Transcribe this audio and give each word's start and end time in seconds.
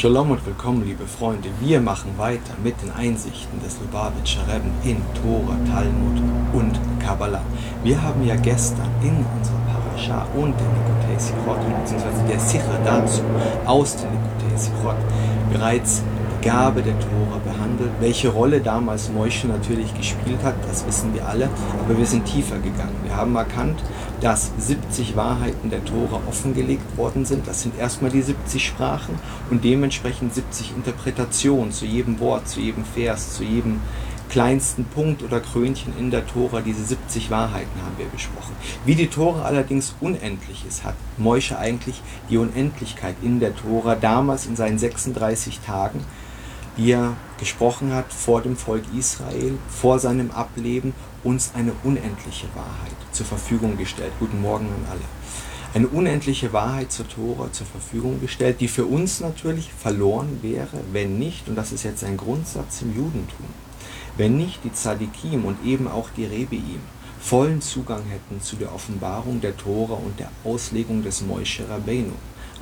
Shalom 0.00 0.30
und 0.30 0.46
willkommen, 0.46 0.82
liebe 0.86 1.06
Freunde. 1.06 1.50
Wir 1.60 1.78
machen 1.78 2.12
weiter 2.16 2.54
mit 2.64 2.80
den 2.80 2.90
Einsichten 2.90 3.62
des 3.62 3.78
Lubavitcher 3.80 4.40
Rebben 4.48 4.72
in 4.82 4.96
Tora, 5.20 5.54
Talmud 5.70 6.22
und 6.54 6.80
Kabbalah. 7.04 7.42
Wir 7.84 8.02
haben 8.02 8.24
ja 8.24 8.34
gestern 8.36 8.88
in 9.02 9.10
unserer 9.10 9.60
Parasha 9.68 10.26
und 10.34 10.54
den 10.58 10.72
Nikotei 10.72 11.18
Sichot, 11.18 11.58
beziehungsweise 11.82 12.24
der 12.26 12.40
Sicher 12.40 12.78
dazu 12.82 13.20
aus 13.66 13.94
den 13.96 14.08
Nikotei 14.08 14.56
Sichot, 14.56 14.96
bereits 15.52 16.02
Gabe 16.40 16.80
der 16.80 16.98
Tora 16.98 17.38
behandelt. 17.44 17.90
Welche 18.00 18.30
Rolle 18.30 18.60
damals 18.62 19.10
Moshe 19.10 19.48
natürlich 19.48 19.94
gespielt 19.94 20.42
hat, 20.42 20.54
das 20.66 20.86
wissen 20.86 21.12
wir 21.12 21.28
alle, 21.28 21.50
aber 21.84 21.98
wir 21.98 22.06
sind 22.06 22.24
tiefer 22.24 22.56
gegangen. 22.56 22.96
Wir 23.04 23.14
haben 23.14 23.36
erkannt, 23.36 23.82
dass 24.20 24.50
70 24.58 25.16
Wahrheiten 25.16 25.70
der 25.70 25.84
Tora 25.84 26.20
offengelegt 26.28 26.96
worden 26.96 27.24
sind. 27.24 27.46
Das 27.46 27.62
sind 27.62 27.78
erstmal 27.78 28.10
die 28.10 28.22
70 28.22 28.66
Sprachen 28.66 29.18
und 29.50 29.64
dementsprechend 29.64 30.34
70 30.34 30.72
Interpretationen 30.76 31.72
zu 31.72 31.86
jedem 31.86 32.20
Wort, 32.20 32.48
zu 32.48 32.60
jedem 32.60 32.84
Vers, 32.84 33.34
zu 33.34 33.44
jedem 33.44 33.80
kleinsten 34.28 34.84
Punkt 34.84 35.22
oder 35.22 35.40
Krönchen 35.40 35.92
in 35.98 36.10
der 36.10 36.26
Tora, 36.26 36.60
diese 36.60 36.84
70 36.84 37.30
Wahrheiten 37.30 37.82
haben 37.84 37.98
wir 37.98 38.06
besprochen. 38.06 38.54
Wie 38.84 38.94
die 38.94 39.08
Tora 39.08 39.42
allerdings 39.42 39.94
unendlich 40.00 40.64
ist, 40.68 40.84
hat 40.84 40.94
Moshe 41.16 41.58
eigentlich 41.58 42.00
die 42.28 42.36
Unendlichkeit 42.36 43.16
in 43.22 43.40
der 43.40 43.56
Tora 43.56 43.96
damals 43.96 44.46
in 44.46 44.54
seinen 44.54 44.78
36 44.78 45.60
Tagen 45.60 46.04
wie 46.76 46.92
er 46.92 47.16
gesprochen 47.38 47.92
hat 47.92 48.12
vor 48.12 48.40
dem 48.40 48.56
Volk 48.56 48.84
Israel, 48.96 49.58
vor 49.68 49.98
seinem 49.98 50.30
Ableben, 50.30 50.94
uns 51.22 51.52
eine 51.54 51.72
unendliche 51.84 52.46
Wahrheit 52.54 52.96
zur 53.12 53.26
Verfügung 53.26 53.76
gestellt. 53.76 54.12
Guten 54.18 54.40
Morgen 54.40 54.66
an 54.66 54.86
alle. 54.90 55.00
Eine 55.72 55.88
unendliche 55.88 56.52
Wahrheit 56.52 56.90
zur 56.90 57.08
Tora 57.08 57.52
zur 57.52 57.66
Verfügung 57.66 58.20
gestellt, 58.20 58.60
die 58.60 58.68
für 58.68 58.86
uns 58.86 59.20
natürlich 59.20 59.72
verloren 59.72 60.40
wäre, 60.42 60.80
wenn 60.92 61.18
nicht, 61.18 61.48
und 61.48 61.54
das 61.54 61.70
ist 61.70 61.84
jetzt 61.84 62.02
ein 62.02 62.16
Grundsatz 62.16 62.82
im 62.82 62.96
Judentum, 62.96 63.46
wenn 64.16 64.36
nicht 64.36 64.64
die 64.64 64.72
Tzadikim 64.72 65.44
und 65.44 65.64
eben 65.64 65.86
auch 65.86 66.10
die 66.16 66.24
Rebeim 66.24 66.80
vollen 67.20 67.60
Zugang 67.60 68.02
hätten 68.06 68.40
zu 68.40 68.56
der 68.56 68.74
Offenbarung 68.74 69.40
der 69.40 69.56
Tora 69.56 69.94
und 69.94 70.18
der 70.18 70.30
Auslegung 70.42 71.04
des 71.04 71.20
Moshe 71.20 71.68
Rabbeinu. 71.68 72.12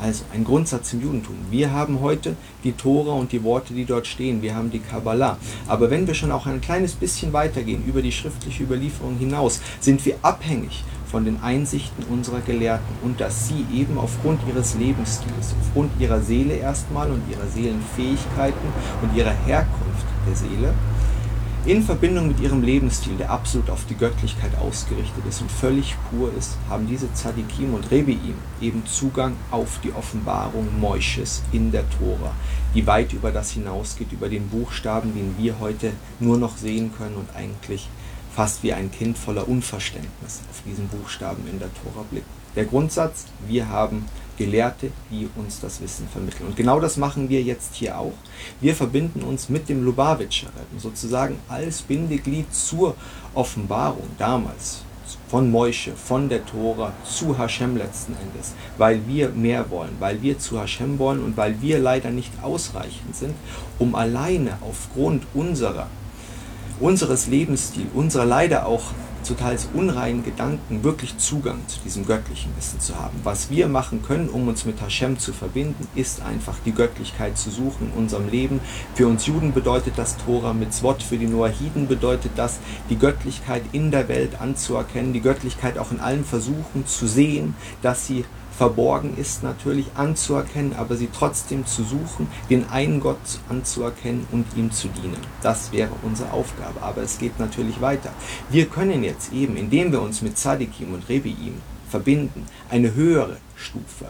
Also 0.01 0.25
ein 0.33 0.45
Grundsatz 0.45 0.93
im 0.93 1.03
Judentum. 1.03 1.37
Wir 1.51 1.73
haben 1.73 2.01
heute 2.01 2.37
die 2.63 2.73
Tora 2.73 3.13
und 3.13 3.33
die 3.33 3.43
Worte, 3.43 3.75
die 3.75 3.85
dort 3.85 4.07
stehen. 4.07 4.43
Wir 4.43 4.55
haben 4.55 4.71
die 4.71 4.79
Kabbalah. 4.79 5.39
Aber 5.67 5.91
wenn 5.91 6.07
wir 6.07 6.15
schon 6.15 6.31
auch 6.31 6.47
ein 6.47 6.61
kleines 6.61 6.95
bisschen 6.95 7.33
weitergehen, 7.33 7.85
über 7.85 8.01
die 8.01 8.13
schriftliche 8.13 8.63
Überlieferung 8.63 9.17
hinaus, 9.19 9.61
sind 9.81 10.05
wir 10.07 10.17
abhängig 10.23 10.85
von 11.11 11.25
den 11.25 11.43
Einsichten 11.43 12.05
unserer 12.11 12.41
Gelehrten 12.41 12.95
und 13.03 13.21
dass 13.21 13.49
sie 13.49 13.65
eben 13.75 13.99
aufgrund 13.99 14.41
ihres 14.49 14.75
Lebensstils, 14.75 15.55
aufgrund 15.61 15.91
ihrer 15.99 16.21
Seele 16.21 16.55
erstmal 16.55 17.11
und 17.11 17.23
ihrer 17.31 17.47
Seelenfähigkeiten 17.49 18.69
und 19.03 19.17
ihrer 19.17 19.35
Herkunft 19.47 20.07
der 20.29 20.37
Seele 20.37 20.75
in 21.65 21.83
Verbindung 21.83 22.29
mit 22.29 22.41
ihrem 22.41 22.63
Lebensstil, 22.63 23.17
der 23.17 23.31
absolut 23.31 23.69
auf 23.69 23.85
die 23.87 23.97
Göttlichkeit 23.97 24.57
ausgerichtet 24.59 25.25
ist 25.29 25.43
und 25.43 25.51
völlig 25.51 25.97
pur 26.09 26.33
ist, 26.39 26.57
haben 26.69 26.87
diese 26.87 27.13
Tzadikim 27.13 27.75
und 27.75 27.91
Rebeim 27.91 28.35
eben 28.61 28.87
Zugang 28.87 29.35
auf 29.51 29.81
die 29.83 29.93
Offenbarung 29.93 30.69
Moisches 30.81 31.43
in 31.53 31.71
der 31.71 31.85
Tora, 31.91 32.33
die 32.75 32.87
weit 32.87 33.13
über 33.13 33.33
das 33.33 33.51
hinausgeht, 33.51 34.13
über 34.13 34.29
den 34.29 34.49
Buchstaben, 34.49 35.15
den 35.15 35.35
wir 35.37 35.59
heute 35.61 35.93
nur 36.21 36.39
noch 36.39 36.57
sehen 36.57 36.91
können 36.97 37.17
und 37.17 37.35
eigentlich 37.37 37.89
fast 38.35 38.63
wie 38.63 38.73
ein 38.73 38.91
Kind 38.93 39.19
voller 39.19 39.49
Unverständnis 39.49 40.43
auf 40.51 40.63
diesen 40.65 40.89
Buchstaben 40.89 41.47
in 41.51 41.59
der 41.59 41.71
Tora 41.83 42.05
blickt. 42.11 42.27
Der 42.57 42.65
Grundsatz, 42.65 43.27
wir 43.47 43.69
haben 43.69 44.07
Gelehrte, 44.39 44.91
die 45.11 45.29
uns 45.37 45.61
das 45.61 45.81
Wissen 45.83 46.09
vermitteln. 46.09 46.47
Und 46.47 46.57
genau 46.57 46.81
das 46.81 46.97
machen 46.97 47.29
wir 47.29 47.43
jetzt 47.43 47.75
hier 47.75 47.99
auch. 47.99 48.15
Wir 48.61 48.75
verbinden 48.75 49.23
uns 49.23 49.49
mit 49.49 49.69
dem 49.69 49.85
Lubavitcher 49.85 50.47
Rebbe, 50.49 50.81
sozusagen 50.81 51.37
als 51.49 51.83
Bindeglied 51.83 52.55
zur 52.55 52.95
Offenbarung 53.35 54.09
damals 54.17 54.83
von 55.29 55.51
Moische, 55.51 55.93
von 55.93 56.29
der 56.29 56.45
Tora 56.45 56.93
zu 57.05 57.37
Hashem 57.37 57.77
letzten 57.77 58.15
Endes, 58.15 58.55
weil 58.77 59.07
wir 59.07 59.31
mehr 59.31 59.71
wollen, 59.71 59.97
weil 59.99 60.23
wir 60.23 60.39
zu 60.39 60.61
Hashem 60.61 60.99
wollen 60.99 61.23
und 61.23 61.37
weil 61.37 61.61
wir 61.61 61.79
leider 61.79 62.11
nicht 62.11 62.33
ausreichend 62.43 63.15
sind, 63.15 63.35
um 63.79 63.95
alleine 63.95 64.59
aufgrund 64.61 65.25
unserer, 65.35 65.89
unseres 66.81 67.27
Lebensstils, 67.27 67.89
unserer 67.95 68.27
leider 68.27 68.67
auch 68.67 68.93
zu 69.23 69.35
teils 69.35 69.69
unreinen 69.75 70.25
Gedanken 70.25 70.85
wirklich 70.85 71.19
Zugang 71.19 71.59
zu 71.67 71.81
diesem 71.81 72.07
göttlichen 72.07 72.57
Wissen 72.57 72.81
zu 72.81 72.97
haben. 72.97 73.19
Was 73.25 73.51
wir 73.51 73.69
machen 73.69 74.03
können, 74.03 74.29
um 74.29 74.49
uns 74.49 74.65
mit 74.65 74.81
Hashem 74.81 75.19
zu 75.19 75.33
verbinden, 75.33 75.87
ist 75.95 76.23
einfach 76.23 76.57
die 76.65 76.73
Göttlichkeit 76.73 77.37
zu 77.37 77.51
suchen 77.51 77.91
in 77.93 77.99
unserem 77.99 78.29
Leben. 78.29 78.61
Für 78.95 79.07
uns 79.07 79.27
Juden 79.27 79.53
bedeutet 79.53 79.95
das 79.97 80.17
Tora 80.17 80.53
mit 80.53 80.73
Zwot, 80.73 81.03
für 81.03 81.19
die 81.19 81.27
Noahiden 81.27 81.89
bedeutet 81.89 82.33
das, 82.37 82.59
die 82.91 82.99
Göttlichkeit 82.99 83.63
in 83.73 83.91
der 83.91 84.09
Welt 84.09 84.41
anzuerkennen, 84.41 85.13
die 85.13 85.21
Göttlichkeit 85.21 85.79
auch 85.79 85.91
in 85.91 86.01
allen 86.01 86.25
Versuchen 86.25 86.87
zu 86.87 87.07
sehen, 87.07 87.55
dass 87.83 88.07
sie 88.07 88.25
verborgen 88.59 89.17
ist, 89.17 89.45
natürlich 89.45 89.87
anzuerkennen, 89.95 90.75
aber 90.77 90.97
sie 90.97 91.09
trotzdem 91.17 91.65
zu 91.65 91.85
suchen, 91.85 92.27
den 92.51 92.69
einen 92.69 92.99
Gott 92.99 93.39
anzuerkennen 93.49 94.27
und 94.33 94.47
ihm 94.57 94.73
zu 94.73 94.89
dienen. 94.89 95.21
Das 95.43 95.71
wäre 95.71 95.93
unsere 96.03 96.33
Aufgabe. 96.33 96.83
Aber 96.83 97.03
es 97.03 97.19
geht 97.19 97.39
natürlich 97.39 97.81
weiter. 97.81 98.11
Wir 98.51 98.67
können 98.67 99.05
jetzt 99.05 99.33
eben, 99.33 99.57
indem 99.57 99.93
wir 99.93 100.03
uns 100.03 100.23
mit 100.23 100.37
Tzadikim 100.37 100.93
und 100.93 101.09
Rebiim 101.09 101.55
verbinden, 101.89 102.47
eine 102.69 102.95
höhere 102.95 103.37
Stufe 103.55 104.07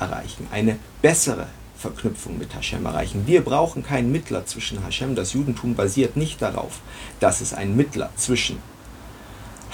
erreichen, 0.00 0.48
eine 0.50 0.76
bessere 1.00 1.46
Verknüpfung 1.78 2.36
mit 2.36 2.52
Hashem 2.52 2.84
erreichen. 2.86 3.22
Wir 3.26 3.42
brauchen 3.42 3.84
keinen 3.84 4.10
Mittler 4.10 4.44
zwischen 4.44 4.82
Hashem. 4.82 5.14
Das 5.14 5.34
Judentum 5.34 5.76
basiert 5.76 6.16
nicht 6.16 6.42
darauf, 6.42 6.80
dass 7.20 7.40
es 7.40 7.54
einen 7.54 7.76
Mittler 7.76 8.10
zwischen 8.16 8.58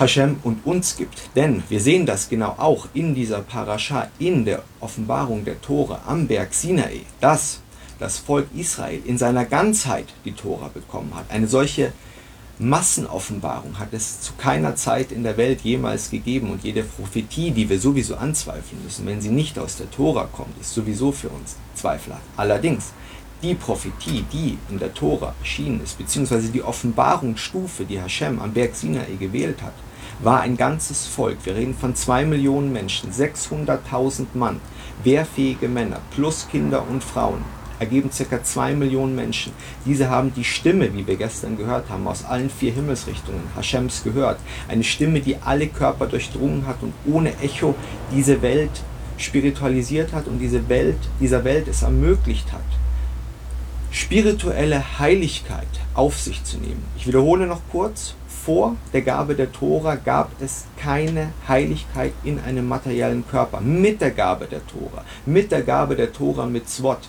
Hashem 0.01 0.39
und 0.43 0.65
uns 0.65 0.97
gibt. 0.97 1.29
Denn 1.37 1.63
wir 1.69 1.81
sehen 1.81 2.07
das 2.07 2.31
genau 2.31 2.55
auch 2.57 2.89
in 2.95 3.15
dieser 3.15 3.41
Parascha, 3.41 4.09
in 4.19 4.47
der 4.47 4.63
Offenbarung 4.81 5.45
der 5.45 5.61
Tore 5.61 6.01
am 6.07 6.27
Berg 6.27 6.55
Sinai, 6.55 7.03
dass 7.21 7.61
das 7.99 8.17
Volk 8.17 8.47
Israel 8.57 9.03
in 9.05 9.19
seiner 9.19 9.45
Ganzheit 9.45 10.07
die 10.25 10.33
Tora 10.33 10.71
bekommen 10.73 11.15
hat. 11.15 11.27
Eine 11.31 11.47
solche 11.47 11.93
Massenoffenbarung 12.59 13.79
hat 13.79 13.93
es 13.93 14.23
zu 14.23 14.33
keiner 14.39 14.75
Zeit 14.75 15.13
in 15.13 15.23
der 15.23 15.37
Welt 15.37 15.61
jemals 15.61 16.11
gegeben 16.11 16.51
und 16.51 16.65
jede 16.65 16.83
Prophetie, 16.83 17.51
die 17.51 17.69
wir 17.69 17.79
sowieso 17.79 18.17
anzweifeln 18.17 18.83
müssen, 18.83 19.07
wenn 19.07 19.21
sie 19.21 19.29
nicht 19.29 19.59
aus 19.59 19.77
der 19.77 19.91
Tora 19.91 20.29
kommt, 20.33 20.59
ist 20.61 20.73
sowieso 20.73 21.13
für 21.13 21.29
uns 21.29 21.57
zweifelhaft. 21.75 22.23
Allerdings, 22.39 22.93
die 23.43 23.55
Prophetie, 23.55 24.25
die 24.33 24.59
in 24.71 24.79
der 24.79 24.95
Tora 24.95 25.35
erschienen 25.41 25.83
ist, 25.83 25.99
beziehungsweise 25.99 26.49
die 26.49 26.63
Offenbarungsstufe, 26.63 27.85
die 27.85 28.01
Hashem 28.01 28.39
am 28.39 28.53
Berg 28.53 28.75
Sinai 28.75 29.17
gewählt 29.19 29.63
hat, 29.63 29.75
war 30.23 30.43
ein 30.43 30.57
ganzes 30.57 31.07
Volk, 31.07 31.39
wir 31.45 31.57
reden 31.57 31.75
von 31.75 31.95
zwei 31.95 32.25
Millionen 32.25 32.73
Menschen, 32.73 33.11
600.000 33.11 34.27
Mann, 34.35 34.61
wehrfähige 35.03 35.69
Männer 35.69 36.01
plus 36.15 36.47
Kinder 36.51 36.85
und 36.89 37.03
Frauen, 37.03 37.43
ergeben 37.79 38.13
circa 38.13 38.43
zwei 38.43 38.75
Millionen 38.75 39.15
Menschen. 39.15 39.53
Diese 39.87 40.11
haben 40.11 40.35
die 40.35 40.45
Stimme, 40.45 40.93
wie 40.93 41.07
wir 41.07 41.17
gestern 41.17 41.57
gehört 41.57 41.89
haben, 41.89 42.07
aus 42.07 42.25
allen 42.27 42.51
vier 42.51 42.73
Himmelsrichtungen 42.73 43.41
Hashems 43.57 44.05
gehört. 44.05 44.39
Eine 44.69 44.85
Stimme, 44.85 45.21
die 45.21 45.37
alle 45.37 45.69
Körper 45.69 46.07
durchdrungen 46.07 46.67
hat 46.67 46.83
und 46.83 46.93
ohne 47.11 47.33
Echo 47.41 47.75
diese 48.15 48.43
Welt 48.43 48.83
spiritualisiert 49.17 50.13
hat 50.13 50.27
und 50.27 50.39
diese 50.39 50.69
Welt, 50.69 50.99
dieser 51.19 51.45
Welt 51.45 51.69
es 51.69 51.83
ermöglicht 51.83 52.53
hat, 52.53 52.61
spirituelle 53.91 54.99
Heiligkeit 54.99 55.67
auf 55.95 56.19
sich 56.19 56.45
zu 56.45 56.59
nehmen. 56.59 56.85
Ich 56.97 57.07
wiederhole 57.07 57.47
noch 57.47 57.61
kurz, 57.73 58.15
vor 58.45 58.77
der 58.93 59.03
Gabe 59.03 59.35
der 59.35 59.53
Tora 59.53 59.97
gab 59.97 60.31
es 60.41 60.65
keine 60.77 61.33
Heiligkeit 61.47 62.13
in 62.25 62.39
einem 62.41 62.67
materiellen 62.69 63.25
Körper. 63.29 63.61
Mit 63.61 64.01
der 64.01 64.11
Gabe 64.11 64.47
der 64.47 64.67
Tora, 64.67 65.05
mit 65.27 65.53
der 65.53 65.63
Gabe 65.63 65.97
der 65.97 66.13
Tora 66.13 66.47
mit 66.47 66.69
Zwot, 66.69 67.09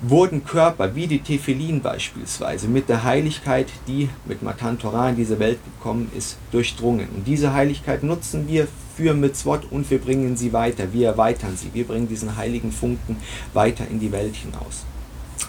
wurden 0.00 0.44
Körper 0.44 0.94
wie 0.94 1.08
die 1.08 1.20
Tefillin 1.20 1.80
beispielsweise 1.80 2.68
mit 2.68 2.88
der 2.88 3.02
Heiligkeit, 3.02 3.66
die 3.88 4.08
mit 4.26 4.42
Matan 4.42 4.78
Torah 4.78 5.10
in 5.10 5.16
diese 5.16 5.38
Welt 5.38 5.58
gekommen 5.64 6.10
ist, 6.16 6.38
durchdrungen. 6.52 7.08
Und 7.16 7.26
diese 7.26 7.52
Heiligkeit 7.52 8.02
nutzen 8.02 8.46
wir 8.46 8.68
für 8.96 9.14
Mitzvot 9.14 9.62
und 9.70 9.90
wir 9.90 9.98
bringen 9.98 10.36
sie 10.36 10.52
weiter, 10.52 10.92
wir 10.92 11.08
erweitern 11.08 11.56
sie, 11.56 11.70
wir 11.72 11.84
bringen 11.84 12.08
diesen 12.08 12.36
heiligen 12.36 12.70
Funken 12.70 13.16
weiter 13.54 13.86
in 13.90 13.98
die 13.98 14.12
Welt 14.12 14.36
hinaus. 14.36 14.84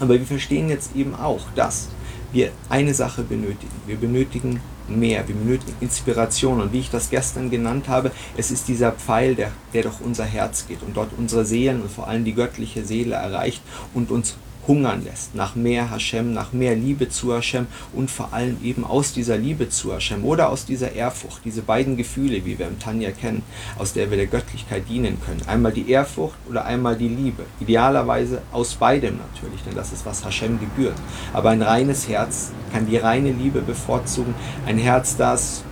Aber 0.00 0.14
wir 0.14 0.26
verstehen 0.26 0.68
jetzt 0.68 0.96
eben 0.96 1.14
auch, 1.14 1.42
dass 1.54 1.88
wir 2.32 2.50
eine 2.68 2.94
Sache 2.94 3.22
benötigen. 3.22 3.72
Wir 3.86 3.96
benötigen 3.96 4.60
mehr, 4.90 5.26
wir 5.28 5.34
benötigen 5.34 5.74
Inspiration. 5.80 6.60
Und 6.60 6.72
wie 6.72 6.80
ich 6.80 6.90
das 6.90 7.10
gestern 7.10 7.50
genannt 7.50 7.88
habe, 7.88 8.10
es 8.36 8.50
ist 8.50 8.68
dieser 8.68 8.92
Pfeil, 8.92 9.34
der, 9.34 9.52
der 9.72 9.82
durch 9.82 10.00
unser 10.00 10.24
Herz 10.24 10.66
geht 10.66 10.82
und 10.82 10.96
dort 10.96 11.10
unsere 11.16 11.44
Seelen 11.44 11.82
und 11.82 11.90
vor 11.90 12.08
allem 12.08 12.24
die 12.24 12.34
göttliche 12.34 12.84
Seele 12.84 13.14
erreicht 13.14 13.62
und 13.94 14.10
uns 14.10 14.36
hungern 14.70 15.02
lässt 15.04 15.34
nach 15.34 15.56
mehr 15.56 15.90
Hashem, 15.90 16.32
nach 16.32 16.52
mehr 16.52 16.76
Liebe 16.76 17.08
zu 17.08 17.34
Hashem 17.34 17.66
und 17.92 18.08
vor 18.08 18.32
allem 18.32 18.56
eben 18.62 18.84
aus 18.84 19.12
dieser 19.12 19.36
Liebe 19.36 19.68
zu 19.68 19.92
Hashem 19.92 20.24
oder 20.24 20.48
aus 20.48 20.64
dieser 20.64 20.92
Ehrfurcht, 20.92 21.40
diese 21.44 21.62
beiden 21.62 21.96
Gefühle, 21.96 22.44
wie 22.44 22.56
wir 22.56 22.68
im 22.68 22.78
Tanja 22.78 23.10
kennen, 23.10 23.42
aus 23.78 23.94
der 23.94 24.10
wir 24.10 24.16
der 24.16 24.28
Göttlichkeit 24.28 24.88
dienen 24.88 25.18
können. 25.26 25.42
Einmal 25.48 25.72
die 25.72 25.90
Ehrfurcht 25.90 26.36
oder 26.48 26.64
einmal 26.64 26.96
die 26.96 27.08
Liebe. 27.08 27.42
Idealerweise 27.58 28.42
aus 28.52 28.76
beidem 28.76 29.18
natürlich, 29.18 29.60
denn 29.64 29.74
das 29.74 29.92
ist, 29.92 30.06
was 30.06 30.24
Hashem 30.24 30.60
gebührt. 30.60 30.96
Aber 31.32 31.50
ein 31.50 31.62
reines 31.62 32.08
Herz 32.08 32.52
kann 32.72 32.86
die 32.86 32.96
reine 32.96 33.32
Liebe 33.32 33.62
bevorzugen. 33.62 34.34
Ein 34.66 34.78
Herz, 34.78 35.16
das 35.16 35.64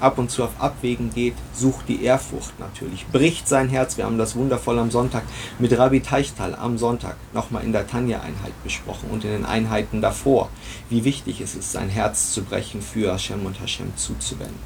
ab 0.00 0.18
und 0.18 0.30
zu 0.30 0.44
auf 0.44 0.60
Abwägen 0.60 1.10
geht, 1.12 1.34
sucht 1.54 1.88
die 1.88 2.02
Ehrfurcht 2.04 2.58
natürlich, 2.58 3.06
bricht 3.08 3.48
sein 3.48 3.68
Herz. 3.68 3.96
Wir 3.96 4.04
haben 4.04 4.18
das 4.18 4.36
wundervoll 4.36 4.78
am 4.78 4.90
Sonntag 4.90 5.22
mit 5.58 5.76
Rabbi 5.76 6.00
Teichtal 6.00 6.54
am 6.54 6.78
Sonntag 6.78 7.16
nochmal 7.32 7.64
in 7.64 7.72
der 7.72 7.86
Tanja-Einheit 7.86 8.52
besprochen 8.62 9.10
und 9.10 9.24
in 9.24 9.30
den 9.30 9.44
Einheiten 9.44 10.00
davor, 10.00 10.50
wie 10.88 11.04
wichtig 11.04 11.40
es 11.40 11.54
ist, 11.54 11.72
sein 11.72 11.88
Herz 11.88 12.32
zu 12.32 12.42
brechen, 12.42 12.82
für 12.82 13.12
Hashem 13.12 13.44
und 13.44 13.60
Hashem 13.60 13.96
zuzuwenden. 13.96 14.58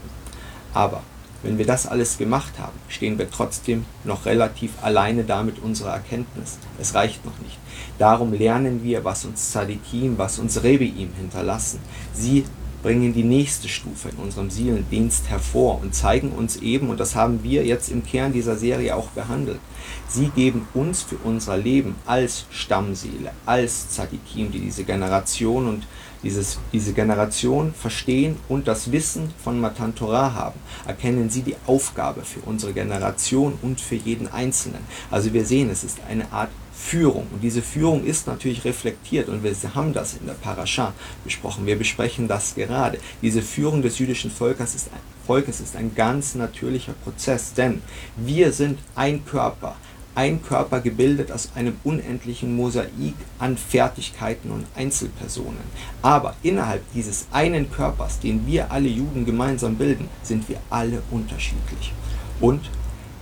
Aber 0.75 1.03
wenn 1.43 1.59
wir 1.59 1.67
das 1.67 1.87
alles 1.87 2.19
gemacht 2.19 2.53
haben, 2.59 2.79
stehen 2.89 3.19
wir 3.19 3.29
trotzdem 3.29 3.85
noch 4.05 4.27
relativ 4.27 4.73
alleine 4.81 5.25
da 5.25 5.43
mit 5.43 5.59
unserer 5.59 5.95
Erkenntnis. 5.95 6.59
Es 6.81 6.95
reicht 6.95 7.25
noch 7.25 7.39
nicht. 7.41 7.59
Darum 7.99 8.33
lernen 8.33 8.85
wir, 8.85 9.05
was 9.05 9.25
uns 9.25 9.51
Tzadikim, 9.51 10.19
was 10.19 10.39
uns 10.39 10.63
Rebiim 10.63 11.11
hinterlassen. 11.19 11.81
Sie 12.15 12.45
bringen 12.83 13.15
die 13.15 13.23
nächste 13.23 13.69
Stufe 13.69 14.09
in 14.09 14.17
unserem 14.17 14.51
Seelendienst 14.51 15.29
hervor 15.29 15.81
und 15.81 15.95
zeigen 15.95 16.33
uns 16.33 16.57
eben, 16.57 16.91
und 16.91 16.99
das 16.99 17.15
haben 17.15 17.43
wir 17.43 17.65
jetzt 17.65 17.91
im 17.91 18.05
Kern 18.05 18.33
dieser 18.33 18.57
Serie 18.57 18.97
auch 18.97 19.09
behandelt, 19.11 19.61
sie 20.09 20.29
geben 20.29 20.67
uns 20.75 21.03
für 21.03 21.17
unser 21.25 21.57
Leben 21.57 21.95
als 22.07 22.47
Stammseele, 22.51 23.33
als 23.47 23.91
Tzadikim, 23.91 24.51
die 24.51 24.61
diese 24.61 24.85
Generation 24.85 25.69
und 25.69 25.87
dieses, 26.23 26.59
diese 26.73 26.93
Generation 26.93 27.75
verstehen 27.75 28.37
und 28.49 28.69
das 28.69 28.93
Wissen 28.93 29.33
von 29.43 29.61
Matan 29.61 29.95
Torah 29.95 30.35
haben, 30.35 30.61
erkennen 30.87 31.31
sie 31.31 31.43
die 31.43 31.57
Aufgabe 31.67 32.23
für 32.23 32.41
unsere 32.41 32.73
Generation 32.73 33.59
und 33.63 33.81
für 33.81 33.97
jeden 33.97 34.29
Einzelnen. 34.29 34.81
Also 35.11 35.33
wir 35.33 35.45
sehen, 35.45 35.71
es 35.71 35.83
ist 35.83 35.99
eine 36.09 36.31
Art 36.33 36.51
Führung. 36.83 37.27
Und 37.33 37.43
diese 37.43 37.63
Führung 37.63 38.05
ist 38.05 38.27
natürlich 38.27 38.65
reflektiert 38.65 39.29
und 39.29 39.43
wir 39.43 39.55
haben 39.75 39.95
das 39.95 40.15
in 40.15 40.27
der 40.27 40.35
Parascha 40.35 40.93
besprochen. 41.25 41.65
Wir 41.65 41.77
besprechen 41.77 42.29
das 42.29 42.55
gerade. 42.55 42.99
Diese 43.23 43.41
Führung 43.41 43.81
des 43.83 43.99
jüdischen 43.99 44.31
Volkes 44.31 44.75
ist, 44.75 44.91
Volkes 45.27 45.61
ist 45.61 45.77
ein 45.77 45.95
ganz 45.95 46.35
natürlicher 46.35 46.93
Prozess, 47.05 47.55
denn 47.55 47.81
wir 48.17 48.53
sind 48.53 48.79
ein 48.95 49.25
Körper, 49.25 49.77
ein 50.15 50.43
Körper 50.43 50.81
gebildet 50.81 51.33
aus 51.33 51.51
einem 51.55 51.77
unendlichen 51.85 52.55
Mosaik 52.57 53.15
an 53.39 53.57
Fertigkeiten 53.57 54.51
und 54.51 54.67
Einzelpersonen. 54.75 55.63
Aber 56.03 56.35
innerhalb 56.43 56.83
dieses 56.93 57.27
einen 57.31 57.71
Körpers, 57.71 58.19
den 58.19 58.47
wir 58.47 58.71
alle 58.71 58.89
Juden 58.89 59.25
gemeinsam 59.25 59.77
bilden, 59.77 60.09
sind 60.23 60.49
wir 60.49 60.59
alle 60.69 61.01
unterschiedlich. 61.11 61.95
Und 62.41 62.69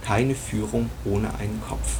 keine 0.02 0.34
Führung 0.34 0.90
ohne 1.04 1.32
einen 1.34 1.60
Kopf 1.68 1.98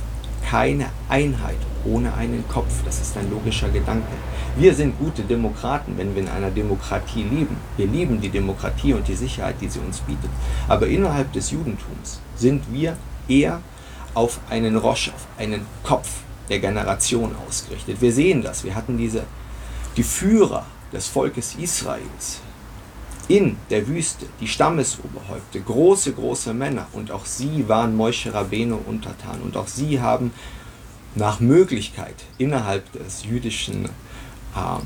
keine 0.51 0.87
Einheit 1.09 1.59
ohne 1.85 2.13
einen 2.15 2.47
Kopf. 2.49 2.83
Das 2.85 3.01
ist 3.01 3.17
ein 3.17 3.31
logischer 3.31 3.69
Gedanke. 3.69 4.09
Wir 4.57 4.75
sind 4.75 4.99
gute 4.99 5.23
Demokraten, 5.23 5.97
wenn 5.97 6.15
wir 6.15 6.23
in 6.23 6.29
einer 6.29 6.51
Demokratie 6.51 7.23
leben. 7.23 7.57
Wir 7.77 7.87
lieben 7.87 8.21
die 8.21 8.31
Demokratie 8.31 8.95
und 8.95 9.07
die 9.07 9.15
Sicherheit, 9.15 9.57
die 9.61 9.69
sie 9.69 9.79
uns 9.79 10.01
bietet. 10.01 10.31
Aber 10.67 10.89
innerhalb 10.89 11.33
des 11.33 11.53
Judentums 11.53 12.21
sind 12.35 12.65
wir 12.73 12.97
eher 13.29 13.61
auf 14.15 14.41
einen 14.51 14.77
Rosch, 14.77 15.11
auf 15.11 15.27
einen 15.39 15.65
Kopf 15.85 16.09
der 16.49 16.59
Generation 16.59 17.31
ausgerichtet. 17.47 18.01
Wir 18.01 18.13
sehen 18.13 18.43
das. 18.43 18.65
Wir 18.65 18.75
hatten 18.75 18.99
diese, 18.99 19.23
die 19.97 20.03
Führer 20.03 20.67
des 20.93 21.07
Volkes 21.07 21.55
Israels, 21.55 22.41
in 23.31 23.57
der 23.71 23.87
Wüste 23.87 24.27
die 24.41 24.49
Stammesoberhäupte, 24.49 25.61
große, 25.61 26.13
große 26.13 26.53
Männer, 26.53 26.89
und 26.93 27.13
auch 27.13 27.25
sie 27.25 27.69
waren 27.69 27.97
Moshe 27.97 28.35
Rabbeinu 28.35 28.77
untertan, 28.87 29.41
und 29.43 29.57
auch 29.57 29.69
sie 29.69 30.01
haben 30.01 30.33
nach 31.15 31.39
Möglichkeit 31.39 32.17
innerhalb 32.39 32.91
des 32.93 33.25
jüdischen 33.25 33.85
ähm, 34.57 34.83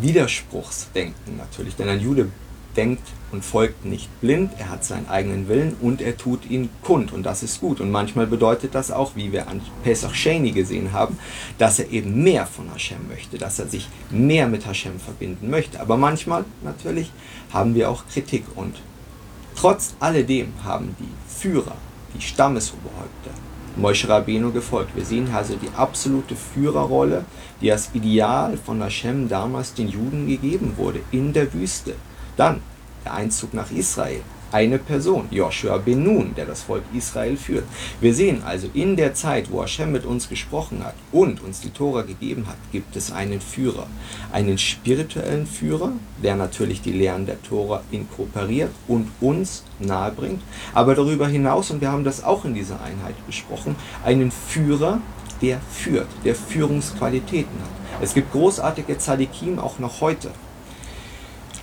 Widerspruchsdenken 0.00 1.36
natürlich, 1.36 1.76
denn 1.76 1.90
ein 1.90 2.00
Jude 2.00 2.28
denkt 2.76 3.06
und 3.32 3.44
folgt 3.44 3.84
nicht 3.84 4.08
blind, 4.20 4.52
er 4.58 4.70
hat 4.70 4.84
seinen 4.84 5.08
eigenen 5.08 5.48
Willen 5.48 5.76
und 5.80 6.00
er 6.00 6.16
tut 6.16 6.48
ihn 6.48 6.70
kund 6.82 7.12
und 7.12 7.24
das 7.24 7.42
ist 7.42 7.60
gut. 7.60 7.80
Und 7.80 7.90
manchmal 7.90 8.26
bedeutet 8.26 8.74
das 8.74 8.90
auch, 8.90 9.16
wie 9.16 9.32
wir 9.32 9.48
an 9.48 9.60
Pesach 9.82 10.14
Sheni 10.14 10.52
gesehen 10.52 10.92
haben, 10.92 11.18
dass 11.58 11.78
er 11.78 11.90
eben 11.90 12.22
mehr 12.22 12.46
von 12.46 12.70
Hashem 12.72 13.08
möchte, 13.08 13.38
dass 13.38 13.58
er 13.58 13.66
sich 13.66 13.88
mehr 14.10 14.48
mit 14.48 14.66
Hashem 14.66 14.98
verbinden 14.98 15.50
möchte. 15.50 15.80
Aber 15.80 15.96
manchmal 15.96 16.44
natürlich 16.62 17.10
haben 17.52 17.74
wir 17.74 17.90
auch 17.90 18.04
Kritik 18.06 18.44
und 18.54 18.76
trotz 19.54 19.94
alledem 20.00 20.52
haben 20.64 20.96
die 20.98 21.08
Führer, 21.28 21.76
die 22.14 22.20
Stammesoberhäupter, 22.20 23.30
Moshe 23.76 24.08
Rabbeinu 24.08 24.52
gefolgt. 24.52 24.94
Wir 24.94 25.04
sehen 25.04 25.28
also 25.34 25.56
die 25.56 25.70
absolute 25.76 26.36
Führerrolle, 26.36 27.24
die 27.60 27.72
als 27.72 27.90
Ideal 27.94 28.56
von 28.56 28.82
Hashem 28.82 29.28
damals 29.28 29.74
den 29.74 29.88
Juden 29.88 30.26
gegeben 30.26 30.74
wurde 30.76 31.00
in 31.10 31.32
der 31.32 31.52
Wüste. 31.52 31.94
Dann 32.36 32.60
der 33.04 33.14
Einzug 33.14 33.54
nach 33.54 33.70
Israel. 33.70 34.22
Eine 34.52 34.78
Person, 34.78 35.28
Joshua 35.30 35.78
ben 35.78 36.04
Nun, 36.04 36.34
der 36.34 36.44
das 36.44 36.64
Volk 36.64 36.82
Israel 36.92 37.38
führt. 37.38 37.64
Wir 38.02 38.12
sehen 38.12 38.42
also, 38.44 38.68
in 38.74 38.96
der 38.96 39.14
Zeit, 39.14 39.50
wo 39.50 39.62
Hashem 39.62 39.90
mit 39.90 40.04
uns 40.04 40.28
gesprochen 40.28 40.84
hat 40.84 40.94
und 41.10 41.42
uns 41.42 41.62
die 41.62 41.70
Tora 41.70 42.02
gegeben 42.02 42.44
hat, 42.46 42.58
gibt 42.70 42.94
es 42.94 43.12
einen 43.12 43.40
Führer. 43.40 43.86
Einen 44.30 44.58
spirituellen 44.58 45.46
Führer, 45.46 45.92
der 46.22 46.36
natürlich 46.36 46.82
die 46.82 46.92
Lehren 46.92 47.24
der 47.24 47.42
Tora 47.42 47.82
inkorporiert 47.90 48.72
und 48.88 49.10
uns 49.22 49.64
nahebringt. 49.78 50.42
Aber 50.74 50.94
darüber 50.94 51.28
hinaus, 51.28 51.70
und 51.70 51.80
wir 51.80 51.90
haben 51.90 52.04
das 52.04 52.22
auch 52.22 52.44
in 52.44 52.52
dieser 52.52 52.82
Einheit 52.82 53.14
besprochen, 53.26 53.74
einen 54.04 54.30
Führer, 54.30 55.00
der 55.40 55.60
führt, 55.70 56.08
der 56.26 56.34
Führungsqualitäten 56.34 57.58
hat. 57.58 58.02
Es 58.02 58.12
gibt 58.12 58.32
großartige 58.32 58.98
Tzadikim 58.98 59.58
auch 59.58 59.78
noch 59.78 60.02
heute 60.02 60.30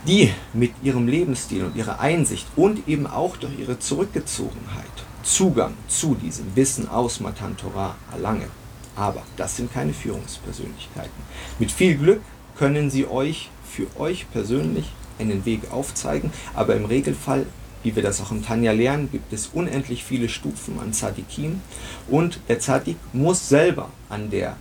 die 0.08 0.32
mit 0.54 0.72
ihrem 0.84 1.08
Lebensstil 1.08 1.66
und 1.66 1.76
ihrer 1.76 2.00
Einsicht 2.00 2.48
und 2.56 2.88
eben 2.88 3.08
auch 3.08 3.38
durch 3.38 3.58
ihre 3.60 3.80
Zurückgezogenheit 3.80 4.86
Zugang 5.24 5.74
zu 5.88 6.16
diesem 6.16 6.56
Wissen 6.56 6.90
aus 6.90 7.20
Matan 7.20 7.58
Torah 7.58 7.96
erlangen. 8.12 8.50
Aber 8.96 9.24
das 9.38 9.58
sind 9.58 9.72
keine 9.74 9.94
Führungspersönlichkeiten. 9.94 11.12
Mit 11.60 11.72
viel 11.72 11.98
Glück 11.98 12.22
können 12.58 12.90
sie 12.90 13.08
euch 13.08 13.50
für 13.70 13.88
euch 14.00 14.30
persönlich 14.32 14.92
einen 15.20 15.46
Weg 15.46 15.72
aufzeigen, 15.72 16.32
aber 16.54 16.76
im 16.76 16.86
Regelfall, 16.86 17.46
wie 17.84 17.96
wir 17.96 18.04
das 18.04 18.22
auch 18.22 18.32
im 18.32 18.44
Tanja 18.44 18.72
lernen, 18.72 19.10
gibt 19.12 19.32
es 19.32 19.48
unendlich 19.54 20.04
viele 20.04 20.30
Stufen 20.30 20.80
an 20.80 20.94
Tzadikim 20.94 21.62
und 22.08 22.40
der 22.48 22.60
Tzadik 22.60 22.98
muss 23.14 23.48
selber 23.48 23.90
an 24.10 24.30
der 24.30 24.58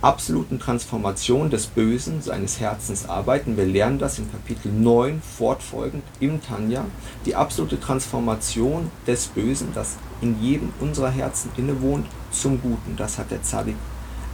absoluten 0.00 0.60
Transformation 0.60 1.50
des 1.50 1.66
Bösen 1.66 2.22
seines 2.22 2.60
Herzens 2.60 3.08
arbeiten. 3.08 3.56
Wir 3.56 3.66
lernen 3.66 3.98
das 3.98 4.18
in 4.18 4.30
Kapitel 4.30 4.70
9 4.70 5.20
fortfolgend 5.20 6.04
im 6.20 6.40
Tanja. 6.40 6.84
Die 7.26 7.34
absolute 7.34 7.80
Transformation 7.80 8.90
des 9.06 9.26
Bösen, 9.26 9.68
das 9.74 9.96
in 10.20 10.40
jedem 10.40 10.72
unserer 10.80 11.10
Herzen 11.10 11.50
innewohnt, 11.56 12.06
zum 12.30 12.60
Guten. 12.60 12.96
Das 12.96 13.18
hat 13.18 13.30
der 13.32 13.42
Zadik 13.42 13.76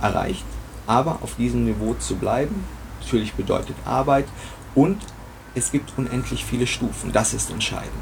erreicht. 0.03 0.45
Aber 0.87 1.19
auf 1.23 1.37
diesem 1.37 1.65
Niveau 1.65 1.95
zu 1.95 2.17
bleiben, 2.17 2.65
natürlich 3.01 3.33
bedeutet 3.33 3.77
Arbeit 3.87 4.27
und 4.75 4.99
es 5.55 5.73
gibt 5.73 5.95
unendlich 5.97 6.45
viele 6.45 6.67
Stufen. 6.67 7.13
Das 7.13 7.33
ist 7.33 7.51
entscheidend. 7.51 7.93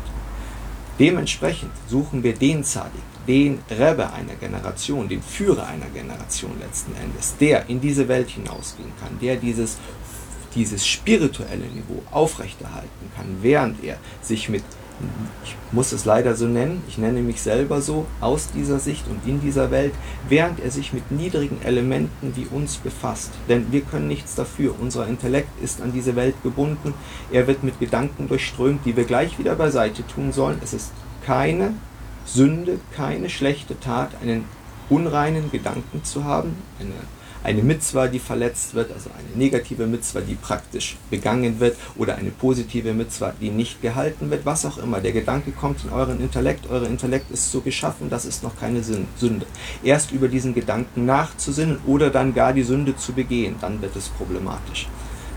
Dementsprechend 0.99 1.71
suchen 1.88 2.25
wir 2.25 2.35
den 2.35 2.64
Zadik, 2.64 3.02
den 3.26 3.61
Rebbe 3.71 4.12
einer 4.12 4.35
Generation, 4.35 5.09
den 5.09 5.23
Führer 5.23 5.67
einer 5.67 5.87
Generation 5.87 6.52
letzten 6.61 6.95
Endes, 6.97 7.37
der 7.38 7.69
in 7.69 7.81
diese 7.81 8.09
Welt 8.09 8.31
hinausgehen 8.31 8.93
kann, 9.00 9.19
der 9.21 9.37
dieses, 9.37 9.79
dieses 10.55 10.87
spirituelle 10.87 11.67
Niveau 11.67 12.02
aufrechterhalten 12.11 13.12
kann, 13.17 13.37
während 13.41 13.83
er 13.85 13.99
sich 14.21 14.49
mit, 14.49 14.64
ich 15.45 15.57
muss 15.73 15.93
es 15.93 16.05
leider 16.05 16.35
so 16.35 16.47
nennen, 16.47 16.83
ich 16.88 16.99
nenne 16.99 17.23
mich 17.23 17.41
selber 17.43 17.81
so, 17.81 18.07
aus 18.21 18.50
dieser 18.55 18.79
Sicht 18.79 19.07
und 19.09 19.26
in 19.29 19.41
dieser 19.41 19.71
Welt, 19.71 19.95
während 20.29 20.61
er 20.61 20.71
sich 20.71 20.93
mit 20.93 21.11
niedrigen 21.11 21.61
Elementen 21.62 22.37
wie 22.37 22.47
uns 22.47 22.76
befasst. 22.76 23.31
Denn 23.49 23.73
wir 23.73 23.81
können 23.83 24.09
nichts 24.09 24.35
dafür. 24.35 24.75
Unser 24.81 25.07
Intellekt 25.07 25.50
ist 25.62 25.81
an 25.81 25.93
diese 25.93 26.14
Welt 26.14 26.35
gebunden. 26.43 26.95
Er 27.31 27.47
wird 27.47 27.64
mit 27.64 27.81
Gedanken 27.81 28.29
durchströmt, 28.29 28.85
die 28.85 28.97
wir 28.97 29.05
gleich 29.05 29.38
wieder 29.38 29.55
beiseite 29.55 30.07
tun 30.07 30.33
sollen. 30.33 30.59
Es 30.62 30.73
ist 30.73 30.93
keine 31.25 31.73
Sünde 32.25 32.79
keine 32.95 33.29
schlechte 33.29 33.79
Tat, 33.81 34.11
einen 34.23 34.45
unreinen 34.88 35.50
Gedanken 35.50 36.05
zu 36.05 36.25
haben, 36.25 36.57
eine, 36.79 36.93
Eine 37.45 37.62
Mitzwa, 37.62 38.07
die 38.07 38.21
verletzt 38.21 38.75
wird, 38.75 38.93
also 38.93 39.11
eine 39.11 39.37
negative 39.37 39.88
Mitzwa, 39.88 40.21
die 40.21 40.37
praktisch 40.37 40.97
begangen 41.11 41.59
wird, 41.59 41.76
oder 41.97 42.14
eine 42.14 42.31
positive 42.31 42.93
Mitzwa, 42.95 43.33
die 43.41 43.50
nicht 43.50 43.83
gehalten 43.83 44.31
wird, 44.31 44.47
was 44.47 44.64
auch 44.64 44.79
immer. 44.79 45.00
Der 45.00 45.11
Gedanke 45.11 45.50
kommt 45.50 45.83
in 45.83 45.91
euren 45.91 46.21
Intellekt, 46.21 46.71
euer 46.71 46.87
Intellekt 46.87 47.33
ist 47.33 47.50
so 47.50 47.61
geschaffen, 47.61 48.11
das 48.11 48.26
ist 48.26 48.45
noch 48.45 48.57
keine 48.61 48.81
Sünde. 48.85 49.47
Erst 49.83 50.12
über 50.12 50.29
diesen 50.29 50.55
Gedanken 50.55 51.05
nachzusinnen 51.05 51.79
oder 51.85 52.11
dann 52.11 52.33
gar 52.33 52.52
die 52.52 52.62
Sünde 52.62 52.95
zu 52.97 53.12
begehen, 53.12 53.57
dann 53.61 53.83
wird 53.83 53.97
es 53.97 54.09
problematisch. 54.11 54.87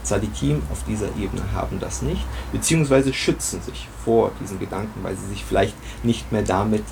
Tzadikim 0.06 0.62
auf 0.72 0.84
dieser 0.88 1.08
Ebene 1.18 1.42
haben 1.54 1.80
das 1.80 2.02
nicht, 2.02 2.26
beziehungsweise 2.52 3.14
schützen 3.14 3.62
sich 3.62 3.88
vor 4.04 4.32
diesen 4.42 4.60
Gedanken, 4.60 5.04
weil 5.04 5.16
sie 5.18 5.28
sich 5.28 5.44
vielleicht 5.44 5.76
nicht 6.04 6.32
mehr 6.32 6.44
damit 6.44 6.84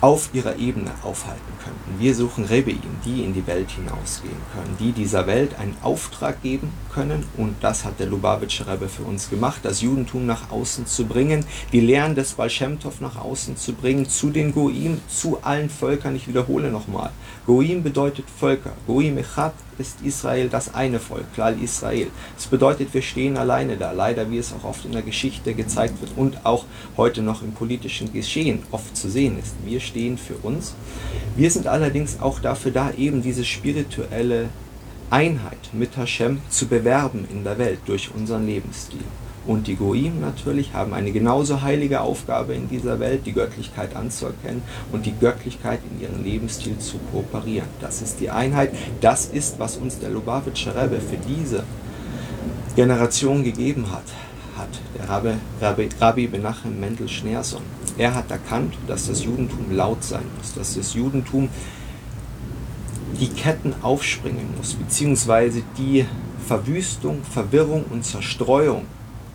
auf 0.00 0.30
ihrer 0.32 0.56
Ebene 0.56 0.90
aufhalten 1.02 1.52
könnten. 1.62 2.00
Wir 2.00 2.14
suchen 2.14 2.44
Rebeim, 2.44 2.80
die 3.04 3.22
in 3.22 3.34
die 3.34 3.46
Welt 3.46 3.70
hinausgehen 3.70 4.36
können, 4.54 4.76
die 4.78 4.92
dieser 4.92 5.26
Welt 5.26 5.58
einen 5.58 5.76
Auftrag 5.82 6.42
geben 6.42 6.72
können 6.92 7.24
und 7.36 7.56
das 7.60 7.84
hat 7.84 8.00
der 8.00 8.06
Lubavitcher 8.06 8.66
Rebbe 8.66 8.88
für 8.88 9.02
uns 9.02 9.28
gemacht, 9.28 9.60
das 9.62 9.82
Judentum 9.82 10.24
nach 10.24 10.50
außen 10.50 10.86
zu 10.86 11.04
bringen, 11.04 11.44
die 11.72 11.80
Lehren 11.80 12.14
des 12.14 12.32
Baal 12.32 12.50
nach 13.00 13.16
außen 13.16 13.56
zu 13.56 13.74
bringen, 13.74 14.08
zu 14.08 14.30
den 14.30 14.54
Goim, 14.54 15.00
zu 15.08 15.38
allen 15.42 15.68
Völkern. 15.68 16.16
Ich 16.16 16.26
wiederhole 16.26 16.70
nochmal, 16.70 17.10
Goim 17.46 17.82
bedeutet 17.82 18.24
Völker, 18.30 18.72
Goim 18.86 19.18
Echat 19.18 19.52
ist 19.80 20.02
Israel 20.02 20.48
das 20.48 20.74
eine 20.74 21.00
Volk, 21.00 21.24
Klal 21.34 21.60
Israel. 21.60 22.08
Das 22.36 22.46
bedeutet, 22.46 22.94
wir 22.94 23.02
stehen 23.02 23.36
alleine 23.36 23.76
da, 23.76 23.92
leider 23.92 24.30
wie 24.30 24.38
es 24.38 24.52
auch 24.52 24.64
oft 24.64 24.84
in 24.84 24.92
der 24.92 25.02
Geschichte 25.02 25.54
gezeigt 25.54 26.00
wird 26.00 26.12
und 26.16 26.44
auch 26.44 26.66
heute 26.96 27.22
noch 27.22 27.42
im 27.42 27.52
politischen 27.52 28.12
Geschehen 28.12 28.62
oft 28.70 28.96
zu 28.96 29.10
sehen 29.10 29.38
ist. 29.38 29.54
Wir 29.64 29.80
stehen 29.80 30.18
für 30.18 30.36
uns. 30.42 30.74
Wir 31.36 31.50
sind 31.50 31.66
allerdings 31.66 32.20
auch 32.20 32.38
dafür 32.38 32.70
da, 32.70 32.92
eben 32.92 33.22
diese 33.22 33.44
spirituelle 33.44 34.50
Einheit 35.10 35.70
mit 35.72 35.96
Hashem 35.96 36.40
zu 36.50 36.68
bewerben 36.68 37.26
in 37.32 37.42
der 37.42 37.58
Welt 37.58 37.80
durch 37.86 38.10
unseren 38.14 38.46
Lebensstil. 38.46 39.00
Und 39.46 39.66
die 39.66 39.76
Goim 39.76 40.20
natürlich 40.20 40.74
haben 40.74 40.92
eine 40.92 41.12
genauso 41.12 41.62
heilige 41.62 42.02
Aufgabe 42.02 42.54
in 42.54 42.68
dieser 42.68 43.00
Welt, 43.00 43.24
die 43.24 43.32
Göttlichkeit 43.32 43.96
anzuerkennen 43.96 44.62
und 44.92 45.06
die 45.06 45.14
Göttlichkeit 45.18 45.80
in 45.90 46.02
ihren 46.02 46.22
Lebensstil 46.22 46.78
zu 46.78 46.98
kooperieren. 47.10 47.68
Das 47.80 48.02
ist 48.02 48.20
die 48.20 48.30
Einheit. 48.30 48.74
Das 49.00 49.26
ist, 49.26 49.58
was 49.58 49.76
uns 49.76 49.98
der 49.98 50.10
Lubavitcher 50.10 50.76
Rebbe 50.76 51.00
für 51.00 51.16
diese 51.16 51.64
Generation 52.76 53.42
gegeben 53.42 53.90
hat. 53.90 54.04
Hat 54.56 54.68
der 54.98 55.08
Rabbi, 55.08 55.32
Rabbi, 55.60 55.88
Rabbi 55.98 56.28
Menachem 56.28 56.78
Mendel 56.78 57.08
Schneerson. 57.08 57.62
Er 57.96 58.14
hat 58.14 58.30
erkannt, 58.30 58.74
dass 58.86 59.06
das 59.08 59.24
Judentum 59.24 59.74
laut 59.74 60.04
sein 60.04 60.24
muss, 60.38 60.52
dass 60.54 60.74
das 60.74 60.92
Judentum 60.92 61.48
die 63.18 63.28
Ketten 63.28 63.74
aufspringen 63.82 64.54
muss, 64.56 64.74
beziehungsweise 64.74 65.62
die 65.78 66.04
Verwüstung, 66.46 67.22
Verwirrung 67.22 67.84
und 67.90 68.04
Zerstreuung 68.04 68.86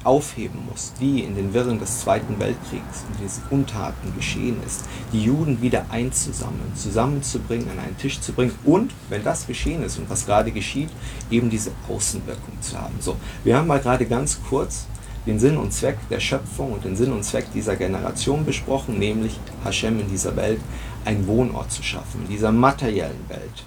aufheben 0.05 0.59
muss, 0.69 0.93
die 1.00 1.21
in 1.21 1.35
den 1.35 1.53
Wirren 1.53 1.79
des 1.79 2.01
Zweiten 2.01 2.39
Weltkriegs 2.39 3.03
und 3.09 3.19
diesen 3.19 3.43
Untaten 3.50 4.15
geschehen 4.15 4.57
ist, 4.65 4.85
die 5.12 5.24
Juden 5.24 5.62
wieder 5.62 5.85
einzusammeln, 5.89 6.75
zusammenzubringen, 6.75 7.69
an 7.69 7.79
einen 7.79 7.97
Tisch 7.97 8.21
zu 8.21 8.31
bringen 8.31 8.53
und, 8.63 8.91
wenn 9.09 9.24
das 9.24 9.47
geschehen 9.47 9.83
ist 9.83 9.97
und 9.97 10.09
was 10.09 10.25
gerade 10.25 10.51
geschieht, 10.51 10.89
eben 11.31 11.50
diese 11.50 11.71
Außenwirkung 11.89 12.62
zu 12.62 12.79
haben. 12.79 12.95
So, 13.00 13.17
wir 13.43 13.57
haben 13.57 13.67
mal 13.67 13.79
gerade 13.79 14.05
ganz 14.05 14.39
kurz 14.47 14.85
den 15.25 15.39
Sinn 15.39 15.57
und 15.57 15.74
Zweck 15.74 15.97
der 16.09 16.19
Schöpfung 16.19 16.74
und 16.74 16.85
den 16.85 16.95
Sinn 16.95 17.12
und 17.12 17.24
Zweck 17.24 17.47
dieser 17.53 17.75
Generation 17.75 18.45
besprochen, 18.45 19.00
nämlich 19.00 19.39
Hashem 19.63 20.00
in 20.00 20.09
dieser 20.09 20.35
Welt 20.35 20.62
einen 21.03 21.25
Wohnort 21.27 21.71
zu 21.71 21.81
schaffen, 21.81 22.21
in 22.24 22.29
dieser 22.29 22.51
materiellen 22.51 23.27
Welt. 23.27 23.63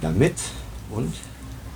Damit 0.00 0.34
und 0.90 1.14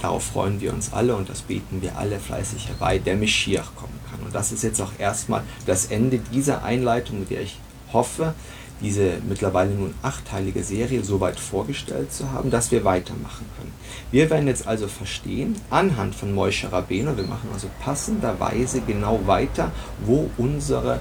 Darauf 0.05 0.25
freuen 0.25 0.61
wir 0.61 0.75
uns 0.75 0.93
alle 0.93 1.17
und 1.17 1.31
das 1.31 1.41
beten 1.41 1.81
wir 1.81 1.97
alle 1.97 2.21
fleißig 2.21 2.69
herbei, 2.69 2.99
der 2.99 3.17
Meschiach 3.17 3.75
kommen 3.75 3.99
kann. 4.11 4.21
Und 4.21 4.35
das 4.35 4.53
ist 4.53 4.63
jetzt 4.63 4.79
auch 4.83 4.93
erstmal 4.99 5.43
das 5.65 5.87
Ende 5.87 6.19
dieser 6.19 6.63
Einleitung, 6.63 7.21
mit 7.21 7.31
der 7.31 7.41
ich 7.41 7.59
hoffe, 7.91 8.35
diese 8.83 9.15
mittlerweile 9.27 9.71
nun 9.71 9.95
achteilige 10.03 10.63
Serie 10.63 11.03
so 11.03 11.21
weit 11.21 11.41
vorgestellt 11.41 12.13
zu 12.13 12.33
haben, 12.33 12.51
dass 12.51 12.71
wir 12.71 12.85
weitermachen 12.85 13.47
können. 13.57 13.73
Wir 14.11 14.29
werden 14.29 14.47
jetzt 14.47 14.67
also 14.67 14.89
verstehen, 14.89 15.57
anhand 15.71 16.15
von 16.15 16.35
Moishe 16.35 16.71
Rabbeinu, 16.71 17.17
wir 17.17 17.25
machen 17.25 17.49
also 17.55 17.71
passenderweise 17.81 18.83
genau 18.83 19.21
weiter, 19.25 19.73
wo 20.05 20.29
unsere 20.37 21.01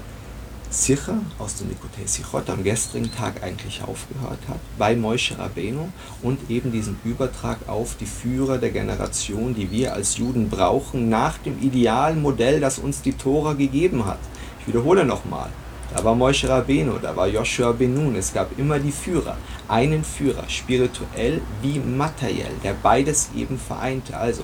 Sicher 0.74 1.18
aus 1.38 1.54
dem 1.54 1.68
Nikotei 1.68 2.04
Sichot 2.04 2.50
am 2.50 2.64
gestrigen 2.64 3.14
Tag 3.14 3.44
eigentlich 3.44 3.80
aufgehört 3.84 4.40
hat, 4.48 4.58
bei 4.76 4.96
Moshe 4.96 5.38
Rabbeinu 5.38 5.88
und 6.20 6.50
eben 6.50 6.72
diesen 6.72 6.98
Übertrag 7.04 7.58
auf 7.68 7.94
die 7.96 8.06
Führer 8.06 8.58
der 8.58 8.70
Generation, 8.70 9.54
die 9.54 9.70
wir 9.70 9.94
als 9.94 10.16
Juden 10.16 10.50
brauchen, 10.50 11.08
nach 11.08 11.38
dem 11.38 11.62
idealen 11.62 12.20
Modell, 12.20 12.58
das 12.58 12.80
uns 12.80 13.02
die 13.02 13.12
Tora 13.12 13.52
gegeben 13.52 14.04
hat. 14.04 14.18
Ich 14.60 14.66
wiederhole 14.66 15.04
nochmal. 15.04 15.48
Da 15.94 16.02
war 16.02 16.16
Moshe 16.16 16.48
Rabbeinu, 16.48 16.98
da 17.00 17.14
war 17.14 17.28
Joshua 17.28 17.70
Benun, 17.70 18.16
es 18.16 18.32
gab 18.32 18.58
immer 18.58 18.80
die 18.80 18.90
Führer. 18.90 19.36
Einen 19.68 20.02
Führer, 20.02 20.42
spirituell 20.48 21.40
wie 21.62 21.78
materiell, 21.78 22.50
der 22.64 22.74
beides 22.74 23.30
eben 23.36 23.60
vereinte. 23.60 24.16
Also, 24.16 24.42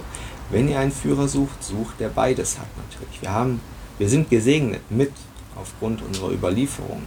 wenn 0.50 0.68
ihr 0.68 0.78
einen 0.78 0.92
Führer 0.92 1.26
sucht, 1.26 1.64
sucht 1.64 1.98
der 1.98 2.08
beides 2.08 2.56
hat 2.56 2.68
natürlich. 2.76 3.20
Wir, 3.20 3.32
haben, 3.32 3.60
wir 3.98 4.08
sind 4.08 4.30
gesegnet 4.30 4.82
mit 4.90 5.10
aufgrund 5.60 6.02
unserer 6.02 6.30
Überlieferung 6.30 7.02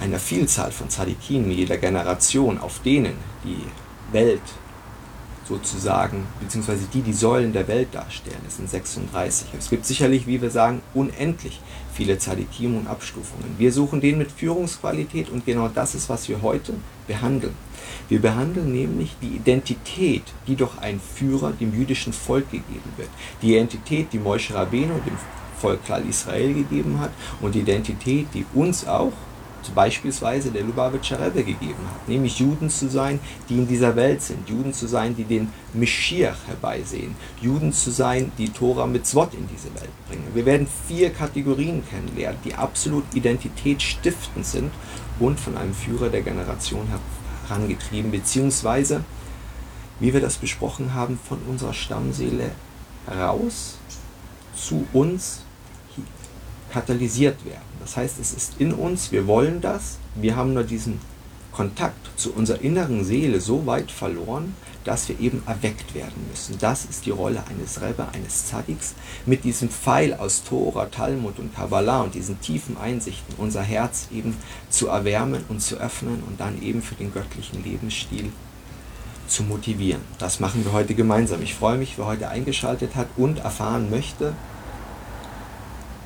einer 0.00 0.18
Vielzahl 0.18 0.72
von 0.72 0.88
Tzadikim 0.88 1.50
jeder 1.50 1.76
Generation, 1.76 2.58
auf 2.58 2.80
denen 2.82 3.14
die 3.44 3.64
Welt 4.12 4.40
sozusagen, 5.50 6.26
beziehungsweise 6.40 6.86
die 6.92 7.02
die 7.02 7.12
Säulen 7.12 7.52
der 7.52 7.66
Welt 7.66 7.88
darstellen, 7.92 8.40
es 8.46 8.56
sind 8.56 8.70
36. 8.70 9.48
Es 9.58 9.68
gibt 9.68 9.84
sicherlich, 9.84 10.26
wie 10.26 10.40
wir 10.40 10.50
sagen, 10.50 10.80
unendlich 10.94 11.60
viele 11.92 12.16
Tzadikim 12.16 12.76
und 12.76 12.86
Abstufungen. 12.86 13.56
Wir 13.58 13.72
suchen 13.72 14.00
den 14.00 14.18
mit 14.18 14.30
Führungsqualität 14.30 15.28
und 15.28 15.44
genau 15.44 15.68
das 15.68 15.94
ist, 15.94 16.08
was 16.08 16.28
wir 16.28 16.40
heute 16.40 16.74
behandeln. 17.08 17.54
Wir 18.08 18.20
behandeln 18.20 18.72
nämlich 18.72 19.16
die 19.20 19.36
Identität, 19.36 20.22
die 20.46 20.54
durch 20.54 20.78
einen 20.78 21.00
Führer 21.00 21.50
dem 21.50 21.74
jüdischen 21.74 22.12
Volk 22.12 22.50
gegeben 22.50 22.92
wird. 22.96 23.10
Die 23.42 23.52
Identität, 23.52 24.12
die 24.12 24.18
Moshe 24.18 24.54
Rabbeinu 24.54 24.94
dem 25.04 25.18
Volk 25.60 25.80
Israel 26.08 26.54
gegeben 26.54 27.00
hat 27.00 27.10
und 27.40 27.54
die 27.54 27.60
Identität, 27.60 28.28
die 28.34 28.46
uns 28.54 28.86
auch 28.86 29.12
beispielsweise 29.74 30.50
der 30.50 30.62
Lubavitcher 30.62 31.20
Rebbe 31.20 31.44
gegeben 31.44 31.84
hat, 31.86 32.08
nämlich 32.08 32.38
Juden 32.38 32.70
zu 32.70 32.88
sein, 32.88 33.20
die 33.48 33.54
in 33.54 33.68
dieser 33.68 33.94
Welt 33.94 34.22
sind, 34.22 34.48
Juden 34.48 34.72
zu 34.72 34.86
sein, 34.86 35.14
die 35.14 35.24
den 35.24 35.52
Meschiach 35.74 36.36
herbeisehen, 36.46 37.14
Juden 37.40 37.72
zu 37.72 37.90
sein, 37.90 38.32
die 38.38 38.48
Tora 38.48 38.86
mit 38.86 39.06
Zwot 39.06 39.34
in 39.34 39.46
diese 39.48 39.72
Welt 39.74 39.90
bringen. 40.08 40.26
Wir 40.34 40.46
werden 40.46 40.66
vier 40.88 41.10
Kategorien 41.10 41.82
kennenlernen, 41.88 42.40
die 42.44 42.54
absolut 42.54 43.04
identitätsstiftend 43.14 44.46
sind 44.46 44.72
und 45.18 45.38
von 45.38 45.56
einem 45.56 45.74
Führer 45.74 46.08
der 46.08 46.22
Generation 46.22 46.88
herangetrieben, 47.46 48.10
beziehungsweise, 48.10 49.04
wie 50.00 50.12
wir 50.12 50.20
das 50.20 50.36
besprochen 50.36 50.94
haben, 50.94 51.18
von 51.28 51.38
unserer 51.48 51.74
Stammseele 51.74 52.50
heraus 53.06 53.76
zu 54.56 54.86
uns 54.92 55.42
katalysiert 56.70 57.44
werden. 57.44 57.60
Das 57.80 57.96
heißt, 57.96 58.18
es 58.20 58.32
ist 58.32 58.54
in 58.58 58.72
uns, 58.72 59.12
wir 59.12 59.26
wollen 59.26 59.60
das, 59.60 59.98
wir 60.14 60.36
haben 60.36 60.54
nur 60.54 60.64
diesen 60.64 61.00
Kontakt 61.52 62.10
zu 62.16 62.32
unserer 62.32 62.60
inneren 62.60 63.04
Seele 63.04 63.40
so 63.40 63.66
weit 63.66 63.90
verloren, 63.90 64.54
dass 64.84 65.08
wir 65.08 65.20
eben 65.20 65.42
erweckt 65.46 65.94
werden 65.94 66.26
müssen. 66.30 66.56
Das 66.58 66.84
ist 66.84 67.04
die 67.04 67.10
Rolle 67.10 67.42
eines 67.48 67.82
Rebbe, 67.82 68.06
eines 68.12 68.46
Tzadiks, 68.46 68.94
mit 69.26 69.44
diesem 69.44 69.68
Pfeil 69.68 70.14
aus 70.14 70.42
Tora, 70.44 70.86
Talmud 70.86 71.38
und 71.38 71.54
Kabbalah 71.54 72.02
und 72.02 72.14
diesen 72.14 72.40
tiefen 72.40 72.76
Einsichten 72.78 73.34
unser 73.36 73.62
Herz 73.62 74.08
eben 74.12 74.36
zu 74.70 74.88
erwärmen 74.88 75.44
und 75.48 75.60
zu 75.60 75.76
öffnen 75.76 76.22
und 76.26 76.40
dann 76.40 76.62
eben 76.62 76.82
für 76.82 76.94
den 76.94 77.12
göttlichen 77.12 77.62
Lebensstil 77.62 78.32
zu 79.26 79.42
motivieren. 79.42 80.00
Das 80.18 80.40
machen 80.40 80.64
wir 80.64 80.72
heute 80.72 80.94
gemeinsam. 80.94 81.42
Ich 81.42 81.54
freue 81.54 81.78
mich, 81.78 81.98
wer 81.98 82.06
heute 82.06 82.28
eingeschaltet 82.28 82.96
hat 82.96 83.08
und 83.16 83.38
erfahren 83.40 83.90
möchte, 83.90 84.34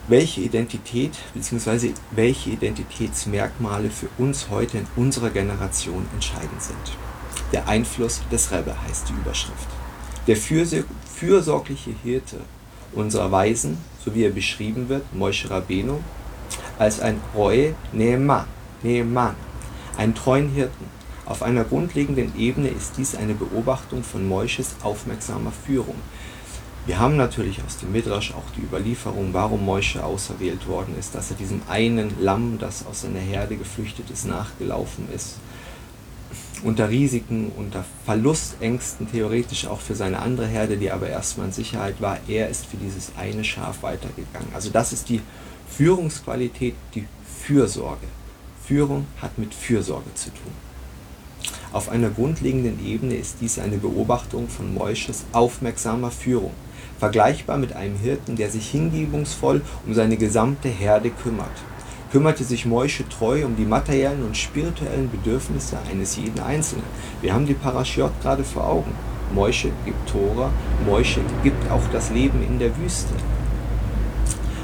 welche 0.08 0.42
Identität 0.42 1.12
bzw. 1.34 1.92
welche 2.10 2.50
Identitätsmerkmale 2.50 3.90
für 3.90 4.08
uns 4.18 4.50
heute 4.50 4.78
in 4.78 4.86
unserer 4.96 5.30
Generation 5.30 6.06
entscheidend 6.12 6.62
sind. 6.62 6.96
Der 7.52 7.68
Einfluss 7.68 8.20
des 8.30 8.50
Rebbe 8.52 8.74
heißt 8.86 9.08
die 9.08 9.14
Überschrift. 9.14 9.68
Der 10.26 10.36
fürsorgliche 10.36 11.92
Hirte 12.02 12.40
unserer 12.92 13.30
Weisen, 13.32 13.78
so 14.04 14.14
wie 14.14 14.24
er 14.24 14.30
beschrieben 14.30 14.88
wird, 14.88 15.14
Moshe 15.14 15.50
Rabbeinu, 15.50 16.00
als 16.78 17.00
ein 17.00 17.20
Roe 17.34 17.74
Neeman, 17.92 18.46
Neeman, 18.82 19.34
einen 19.96 20.14
treuen 20.14 20.50
Hirten. 20.50 20.86
Auf 21.26 21.42
einer 21.42 21.64
grundlegenden 21.64 22.38
Ebene 22.38 22.68
ist 22.68 22.98
dies 22.98 23.14
eine 23.14 23.34
Beobachtung 23.34 24.02
von 24.02 24.28
Moishes 24.28 24.76
aufmerksamer 24.82 25.52
Führung, 25.66 25.96
wir 26.86 26.98
haben 26.98 27.16
natürlich 27.16 27.62
aus 27.64 27.78
dem 27.78 27.92
Midrash 27.92 28.32
auch 28.32 28.50
die 28.56 28.62
Überlieferung, 28.62 29.30
warum 29.32 29.64
Mosche 29.64 30.04
auserwählt 30.04 30.66
worden 30.68 30.94
ist, 30.98 31.14
dass 31.14 31.30
er 31.30 31.36
diesem 31.36 31.62
einen 31.68 32.14
Lamm, 32.20 32.58
das 32.58 32.84
aus 32.86 33.02
seiner 33.02 33.20
Herde 33.20 33.56
geflüchtet 33.56 34.10
ist, 34.10 34.26
nachgelaufen 34.26 35.08
ist 35.14 35.36
unter 36.64 36.88
Risiken, 36.88 37.52
unter 37.56 37.84
Verlustängsten 38.04 39.10
theoretisch 39.10 39.66
auch 39.66 39.80
für 39.80 39.94
seine 39.94 40.20
andere 40.20 40.46
Herde, 40.46 40.76
die 40.76 40.90
aber 40.90 41.08
erstmal 41.08 41.48
in 41.48 41.52
Sicherheit 41.52 42.00
war. 42.00 42.18
Er 42.26 42.48
ist 42.48 42.66
für 42.66 42.78
dieses 42.78 43.12
eine 43.18 43.44
Schaf 43.44 43.82
weitergegangen. 43.82 44.48
Also 44.54 44.70
das 44.70 44.92
ist 44.92 45.08
die 45.10 45.20
Führungsqualität, 45.68 46.74
die 46.94 47.06
Fürsorge. 47.42 48.06
Führung 48.66 49.06
hat 49.20 49.38
mit 49.38 49.54
Fürsorge 49.54 50.14
zu 50.14 50.30
tun. 50.30 50.52
Auf 51.72 51.90
einer 51.90 52.08
grundlegenden 52.08 52.84
Ebene 52.86 53.16
ist 53.16 53.36
dies 53.40 53.58
eine 53.58 53.76
Beobachtung 53.76 54.48
von 54.48 54.72
Moisches 54.72 55.24
aufmerksamer 55.32 56.10
Führung, 56.10 56.52
vergleichbar 57.04 57.58
mit 57.58 57.76
einem 57.76 57.98
Hirten, 57.98 58.34
der 58.34 58.48
sich 58.48 58.70
hingebungsvoll 58.70 59.60
um 59.86 59.92
seine 59.92 60.16
gesamte 60.16 60.70
Herde 60.70 61.10
kümmert. 61.10 61.52
Kümmerte 62.10 62.44
sich 62.44 62.64
Moische 62.64 63.06
treu 63.10 63.44
um 63.44 63.56
die 63.56 63.66
materiellen 63.66 64.24
und 64.24 64.38
spirituellen 64.38 65.10
Bedürfnisse 65.10 65.76
eines 65.90 66.16
jeden 66.16 66.40
Einzelnen. 66.40 66.86
Wir 67.20 67.34
haben 67.34 67.44
die 67.44 67.52
Parashiot 67.52 68.12
gerade 68.22 68.42
vor 68.42 68.66
Augen. 68.66 68.92
Moische 69.34 69.68
gibt 69.84 70.08
Tora, 70.08 70.50
Moische 70.86 71.20
gibt 71.42 71.70
auch 71.70 71.82
das 71.92 72.08
Leben 72.08 72.42
in 72.42 72.58
der 72.58 72.74
Wüste. 72.78 73.12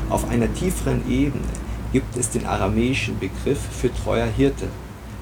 Auf 0.08 0.26
einer 0.30 0.50
tieferen 0.54 1.02
Ebene 1.10 1.44
gibt 1.92 2.16
es 2.16 2.30
den 2.30 2.46
aramäischen 2.46 3.18
Begriff 3.18 3.60
für 3.70 3.92
treuer 3.92 4.28
Hirte, 4.34 4.68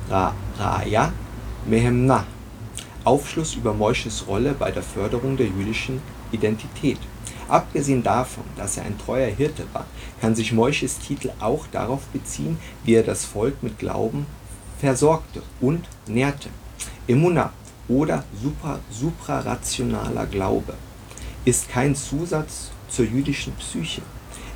Ra 0.08 0.34
Raya 0.56 1.12
Mehemna, 1.66 2.24
Aufschluss 3.02 3.56
über 3.56 3.74
Moisches 3.74 4.28
Rolle 4.28 4.54
bei 4.56 4.70
der 4.70 4.84
Förderung 4.84 5.36
der 5.36 5.46
jüdischen 5.46 6.00
Identität. 6.32 6.98
Abgesehen 7.48 8.02
davon, 8.02 8.44
dass 8.56 8.76
er 8.76 8.84
ein 8.84 8.98
treuer 8.98 9.30
Hirte 9.30 9.64
war, 9.72 9.86
kann 10.20 10.34
sich 10.34 10.52
Moisches 10.52 10.98
Titel 10.98 11.30
auch 11.40 11.66
darauf 11.72 12.02
beziehen, 12.08 12.58
wie 12.84 12.94
er 12.94 13.02
das 13.02 13.24
Volk 13.24 13.62
mit 13.62 13.78
Glauben 13.78 14.26
versorgte 14.78 15.42
und 15.60 15.88
nährte. 16.06 16.50
Immunah 17.06 17.52
oder 17.88 18.24
supra, 18.40 18.78
suprarationaler 18.90 20.26
Glaube 20.26 20.74
ist 21.44 21.70
kein 21.70 21.96
Zusatz 21.96 22.70
zur 22.90 23.06
jüdischen 23.06 23.54
Psyche. 23.54 24.02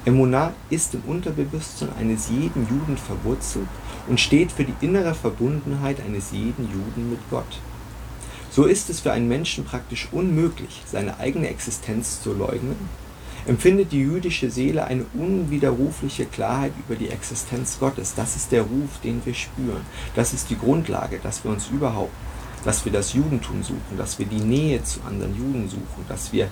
Emunah 0.04 0.52
ist 0.68 0.94
im 0.94 1.02
Unterbewusstsein 1.06 1.88
eines 1.98 2.28
jeden 2.28 2.68
Juden 2.68 2.96
verwurzelt 2.98 3.68
und 4.08 4.20
steht 4.20 4.52
für 4.52 4.64
die 4.64 4.74
innere 4.84 5.14
Verbundenheit 5.14 6.00
eines 6.00 6.32
jeden 6.32 6.64
Juden 6.64 7.10
mit 7.10 7.20
Gott. 7.30 7.60
So 8.54 8.64
ist 8.64 8.90
es 8.90 9.00
für 9.00 9.12
einen 9.12 9.28
Menschen 9.28 9.64
praktisch 9.64 10.10
unmöglich, 10.12 10.82
seine 10.84 11.18
eigene 11.18 11.48
Existenz 11.48 12.20
zu 12.20 12.34
leugnen, 12.34 12.76
empfindet 13.46 13.92
die 13.92 14.00
jüdische 14.00 14.50
Seele 14.50 14.84
eine 14.84 15.06
unwiderrufliche 15.14 16.26
Klarheit 16.26 16.72
über 16.78 16.94
die 16.94 17.08
Existenz 17.08 17.78
Gottes. 17.80 18.14
Das 18.14 18.36
ist 18.36 18.52
der 18.52 18.60
Ruf, 18.60 19.00
den 19.02 19.22
wir 19.24 19.32
spüren. 19.32 19.80
Das 20.14 20.34
ist 20.34 20.50
die 20.50 20.58
Grundlage, 20.58 21.18
dass 21.22 21.42
wir 21.44 21.50
uns 21.50 21.68
überhaupt, 21.68 22.12
dass 22.62 22.84
wir 22.84 22.92
das 22.92 23.14
Judentum 23.14 23.62
suchen, 23.62 23.96
dass 23.96 24.18
wir 24.18 24.26
die 24.26 24.36
Nähe 24.36 24.84
zu 24.84 25.00
anderen 25.08 25.34
Juden 25.34 25.66
suchen, 25.70 26.04
dass 26.06 26.30
wir, 26.34 26.48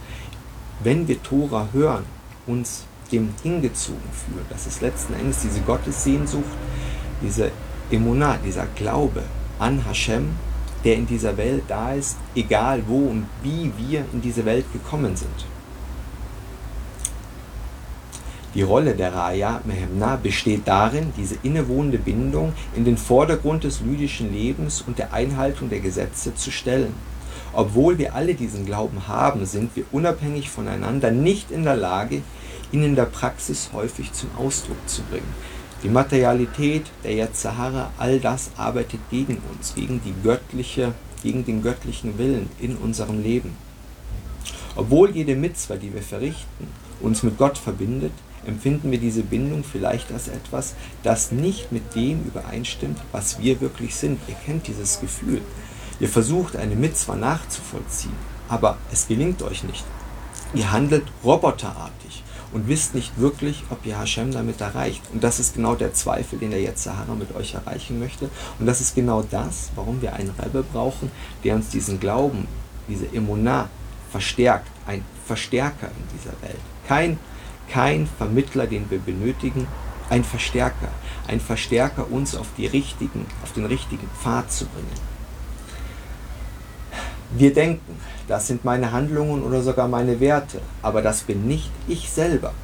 wenn 0.82 1.06
wir 1.06 1.22
Tora 1.22 1.68
hören, 1.74 2.06
uns 2.46 2.84
dem 3.12 3.28
hingezogen 3.42 4.00
fühlen. 4.24 4.46
Das 4.48 4.66
ist 4.66 4.80
letzten 4.80 5.12
Endes 5.12 5.42
diese 5.42 5.60
Gottessehnsucht, 5.60 6.44
diese 7.22 7.50
Emunah, 7.90 8.38
dieser 8.38 8.64
Glaube 8.74 9.22
an 9.58 9.84
Hashem, 9.84 10.30
der 10.84 10.96
in 10.96 11.06
dieser 11.06 11.36
Welt 11.36 11.64
da 11.68 11.92
ist, 11.92 12.16
egal 12.34 12.82
wo 12.86 12.96
und 12.96 13.26
wie 13.42 13.72
wir 13.76 14.04
in 14.12 14.20
diese 14.20 14.44
Welt 14.44 14.64
gekommen 14.72 15.16
sind. 15.16 15.46
Die 18.54 18.62
Rolle 18.62 18.96
der 18.96 19.14
Raya 19.14 19.60
Mehemna 19.64 20.16
besteht 20.16 20.66
darin, 20.66 21.12
diese 21.16 21.36
innewohnende 21.44 21.98
Bindung 21.98 22.52
in 22.74 22.84
den 22.84 22.96
Vordergrund 22.96 23.62
des 23.62 23.80
lydischen 23.80 24.32
Lebens 24.32 24.82
und 24.84 24.98
der 24.98 25.12
Einhaltung 25.12 25.68
der 25.68 25.78
Gesetze 25.78 26.34
zu 26.34 26.50
stellen. 26.50 26.92
Obwohl 27.52 27.98
wir 27.98 28.14
alle 28.16 28.34
diesen 28.34 28.66
Glauben 28.66 29.06
haben, 29.06 29.46
sind 29.46 29.76
wir 29.76 29.84
unabhängig 29.92 30.50
voneinander 30.50 31.12
nicht 31.12 31.52
in 31.52 31.62
der 31.62 31.76
Lage, 31.76 32.22
ihn 32.72 32.82
in 32.82 32.96
der 32.96 33.04
Praxis 33.04 33.70
häufig 33.72 34.12
zum 34.12 34.30
Ausdruck 34.36 34.78
zu 34.86 35.02
bringen. 35.02 35.32
Die 35.82 35.88
Materialität 35.88 36.84
der 37.04 37.14
Yetzahara, 37.14 37.90
all 37.96 38.20
das 38.20 38.50
arbeitet 38.58 39.00
gegen 39.10 39.38
uns, 39.50 39.74
gegen, 39.74 40.02
die 40.04 40.14
göttliche, 40.22 40.92
gegen 41.22 41.46
den 41.46 41.62
göttlichen 41.62 42.18
Willen 42.18 42.50
in 42.60 42.76
unserem 42.76 43.22
Leben. 43.22 43.56
Obwohl 44.76 45.10
jede 45.10 45.36
Mitzwa, 45.36 45.76
die 45.76 45.94
wir 45.94 46.02
verrichten, 46.02 46.68
uns 47.00 47.22
mit 47.22 47.38
Gott 47.38 47.56
verbindet, 47.56 48.12
empfinden 48.46 48.90
wir 48.90 48.98
diese 48.98 49.22
Bindung 49.22 49.64
vielleicht 49.64 50.12
als 50.12 50.28
etwas, 50.28 50.74
das 51.02 51.32
nicht 51.32 51.72
mit 51.72 51.94
dem 51.94 52.24
übereinstimmt, 52.24 52.98
was 53.12 53.38
wir 53.38 53.62
wirklich 53.62 53.94
sind. 53.94 54.20
Ihr 54.28 54.36
kennt 54.44 54.66
dieses 54.66 55.00
Gefühl. 55.00 55.40
Ihr 55.98 56.08
versucht 56.08 56.56
eine 56.56 56.76
Mitzwa 56.76 57.16
nachzuvollziehen, 57.16 58.16
aber 58.48 58.76
es 58.92 59.08
gelingt 59.08 59.42
euch 59.42 59.64
nicht. 59.64 59.84
Ihr 60.52 60.72
handelt 60.72 61.04
roboterartig 61.24 62.22
und 62.52 62.68
wisst 62.68 62.94
nicht 62.94 63.18
wirklich, 63.18 63.64
ob 63.70 63.84
ihr 63.86 63.98
Hashem 63.98 64.32
damit 64.32 64.60
erreicht. 64.60 65.02
Und 65.12 65.22
das 65.22 65.38
ist 65.38 65.54
genau 65.54 65.74
der 65.74 65.94
Zweifel, 65.94 66.38
den 66.38 66.50
der 66.50 66.60
jetzt 66.60 66.82
Sahara 66.82 67.14
mit 67.14 67.34
euch 67.34 67.54
erreichen 67.54 67.98
möchte. 67.98 68.28
Und 68.58 68.66
das 68.66 68.80
ist 68.80 68.94
genau 68.94 69.22
das, 69.22 69.70
warum 69.74 70.02
wir 70.02 70.14
einen 70.14 70.30
Rebbe 70.30 70.62
brauchen, 70.62 71.10
der 71.44 71.54
uns 71.54 71.68
diesen 71.68 72.00
Glauben, 72.00 72.46
diese 72.88 73.06
Emunah 73.14 73.68
verstärkt, 74.10 74.68
ein 74.86 75.04
Verstärker 75.26 75.88
in 75.88 76.18
dieser 76.18 76.32
Welt. 76.42 76.60
Kein, 76.88 77.18
kein 77.70 78.08
Vermittler, 78.18 78.66
den 78.66 78.90
wir 78.90 78.98
benötigen, 78.98 79.68
ein 80.08 80.24
Verstärker. 80.24 80.88
Ein 81.28 81.38
Verstärker, 81.38 82.10
uns 82.10 82.34
auf, 82.34 82.48
die 82.56 82.66
richtigen, 82.66 83.26
auf 83.44 83.52
den 83.52 83.66
richtigen 83.66 84.08
Pfad 84.20 84.50
zu 84.50 84.66
bringen. 84.66 85.10
Wir 87.30 87.54
denken, 87.54 87.96
das 88.30 88.46
sind 88.46 88.64
meine 88.64 88.92
Handlungen 88.92 89.42
oder 89.42 89.60
sogar 89.60 89.88
meine 89.88 90.20
Werte, 90.20 90.60
aber 90.82 91.02
das 91.02 91.22
bin 91.22 91.48
nicht 91.48 91.68
ich 91.88 92.08
selber. 92.08 92.54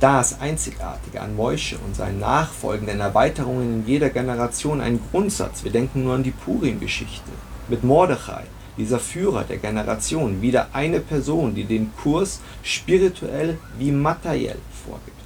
Das 0.00 0.40
Einzigartige 0.40 1.20
an 1.20 1.36
Moische 1.36 1.78
und 1.78 1.94
seinen 1.94 2.18
nachfolgenden 2.18 2.98
Erweiterungen 2.98 3.82
in 3.82 3.86
jeder 3.86 4.10
Generation 4.10 4.80
ein 4.80 4.98
Grundsatz. 5.12 5.62
Wir 5.62 5.70
denken 5.70 6.02
nur 6.02 6.14
an 6.16 6.24
die 6.24 6.32
Purim-Geschichte 6.32 7.30
mit 7.68 7.84
Mordechai, 7.84 8.42
dieser 8.78 8.98
Führer 8.98 9.44
der 9.44 9.58
Generation, 9.58 10.42
wieder 10.42 10.70
eine 10.72 10.98
Person, 10.98 11.54
die 11.54 11.64
den 11.64 11.92
Kurs 12.02 12.40
spirituell 12.64 13.58
wie 13.78 13.92
materiell 13.92 14.58
vorgibt. 14.84 15.20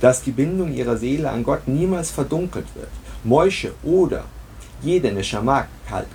Dass 0.00 0.22
die 0.22 0.30
Bindung 0.30 0.72
ihrer 0.72 0.96
Seele 0.96 1.28
an 1.28 1.44
Gott 1.44 1.68
niemals 1.68 2.10
verdunkelt 2.10 2.68
wird. 2.74 2.88
Moische 3.22 3.74
oder 3.82 4.24
jede 4.80 5.12
Neshama 5.12 5.66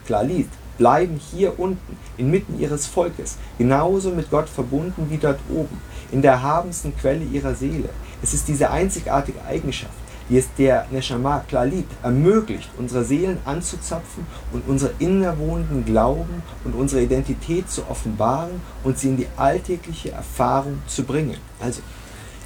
Klalit 0.07 0.49
bleiben 0.77 1.19
hier 1.31 1.59
unten, 1.59 1.97
inmitten 2.17 2.59
ihres 2.59 2.87
Volkes, 2.87 3.37
genauso 3.57 4.11
mit 4.11 4.29
Gott 4.29 4.49
verbunden 4.49 5.07
wie 5.09 5.17
dort 5.17 5.39
oben, 5.49 5.81
in 6.11 6.21
der 6.21 6.33
erhabensten 6.33 6.95
Quelle 6.97 7.23
ihrer 7.25 7.55
Seele. 7.55 7.89
Es 8.21 8.33
ist 8.33 8.47
diese 8.47 8.69
einzigartige 8.71 9.43
Eigenschaft, 9.45 9.93
die 10.29 10.37
es 10.37 10.47
der 10.57 10.87
Neshama 10.91 11.43
Klalit 11.47 11.87
ermöglicht, 12.03 12.69
unsere 12.77 13.03
Seelen 13.03 13.39
anzuzapfen 13.45 14.25
und 14.53 14.67
unsere 14.67 14.93
innerwohnenden 14.99 15.85
Glauben 15.85 16.41
und 16.63 16.73
unsere 16.73 17.03
Identität 17.03 17.69
zu 17.69 17.87
offenbaren 17.89 18.61
und 18.83 18.97
sie 18.97 19.09
in 19.09 19.17
die 19.17 19.27
alltägliche 19.37 20.11
Erfahrung 20.11 20.81
zu 20.87 21.03
bringen. 21.03 21.37
Also, 21.59 21.81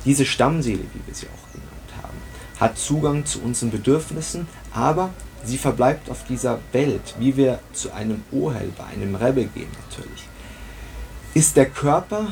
diese 0.03 0.25
Stammseele, 0.25 0.83
wie 0.93 1.07
wir 1.07 1.13
sie 1.13 1.27
auch 1.27 1.51
genannt 1.51 2.03
haben, 2.03 2.17
hat 2.59 2.77
Zugang 2.77 3.25
zu 3.25 3.41
unseren 3.41 3.71
Bedürfnissen, 3.71 4.47
aber 4.73 5.09
Sie 5.45 5.57
verbleibt 5.57 6.09
auf 6.09 6.23
dieser 6.25 6.59
Welt, 6.71 7.15
wie 7.19 7.37
wir 7.37 7.59
zu 7.71 7.93
einem 7.93 8.23
bei 8.31 8.83
einem 8.85 9.15
Rebbe 9.15 9.45
gehen 9.45 9.69
natürlich. 9.87 10.27
Ist 11.35 11.55
der 11.55 11.67
Körper 11.67 12.27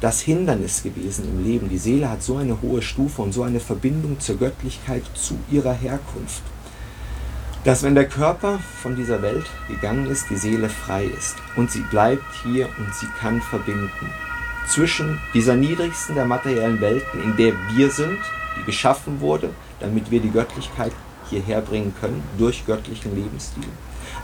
das 0.00 0.20
Hindernis 0.20 0.82
gewesen 0.82 1.24
im 1.28 1.44
Leben? 1.44 1.68
Die 1.68 1.78
Seele 1.78 2.10
hat 2.10 2.22
so 2.22 2.36
eine 2.36 2.60
hohe 2.60 2.82
Stufe 2.82 3.22
und 3.22 3.32
so 3.32 3.44
eine 3.44 3.60
Verbindung 3.60 4.18
zur 4.18 4.36
Göttlichkeit, 4.36 5.04
zu 5.14 5.38
ihrer 5.50 5.72
Herkunft, 5.72 6.42
dass 7.64 7.82
wenn 7.82 7.94
der 7.94 8.08
Körper 8.08 8.58
von 8.82 8.96
dieser 8.96 9.22
Welt 9.22 9.46
gegangen 9.68 10.06
ist, 10.06 10.28
die 10.30 10.36
Seele 10.36 10.68
frei 10.68 11.04
ist 11.04 11.36
und 11.56 11.70
sie 11.70 11.82
bleibt 11.90 12.24
hier 12.42 12.68
und 12.78 12.94
sie 12.94 13.08
kann 13.20 13.40
verbinden 13.40 14.10
zwischen 14.66 15.20
dieser 15.32 15.54
niedrigsten 15.54 16.14
der 16.14 16.24
materiellen 16.24 16.80
Welten, 16.80 17.22
in 17.22 17.36
der 17.36 17.52
wir 17.74 17.90
sind, 17.90 18.18
die 18.58 18.64
geschaffen 18.64 19.20
wurde, 19.20 19.50
damit 19.80 20.10
wir 20.10 20.20
die 20.20 20.30
Göttlichkeit 20.30 20.92
hierher 21.30 21.60
bringen 21.60 21.94
können 22.00 22.22
durch 22.38 22.66
göttlichen 22.66 23.14
Lebensstil. 23.14 23.68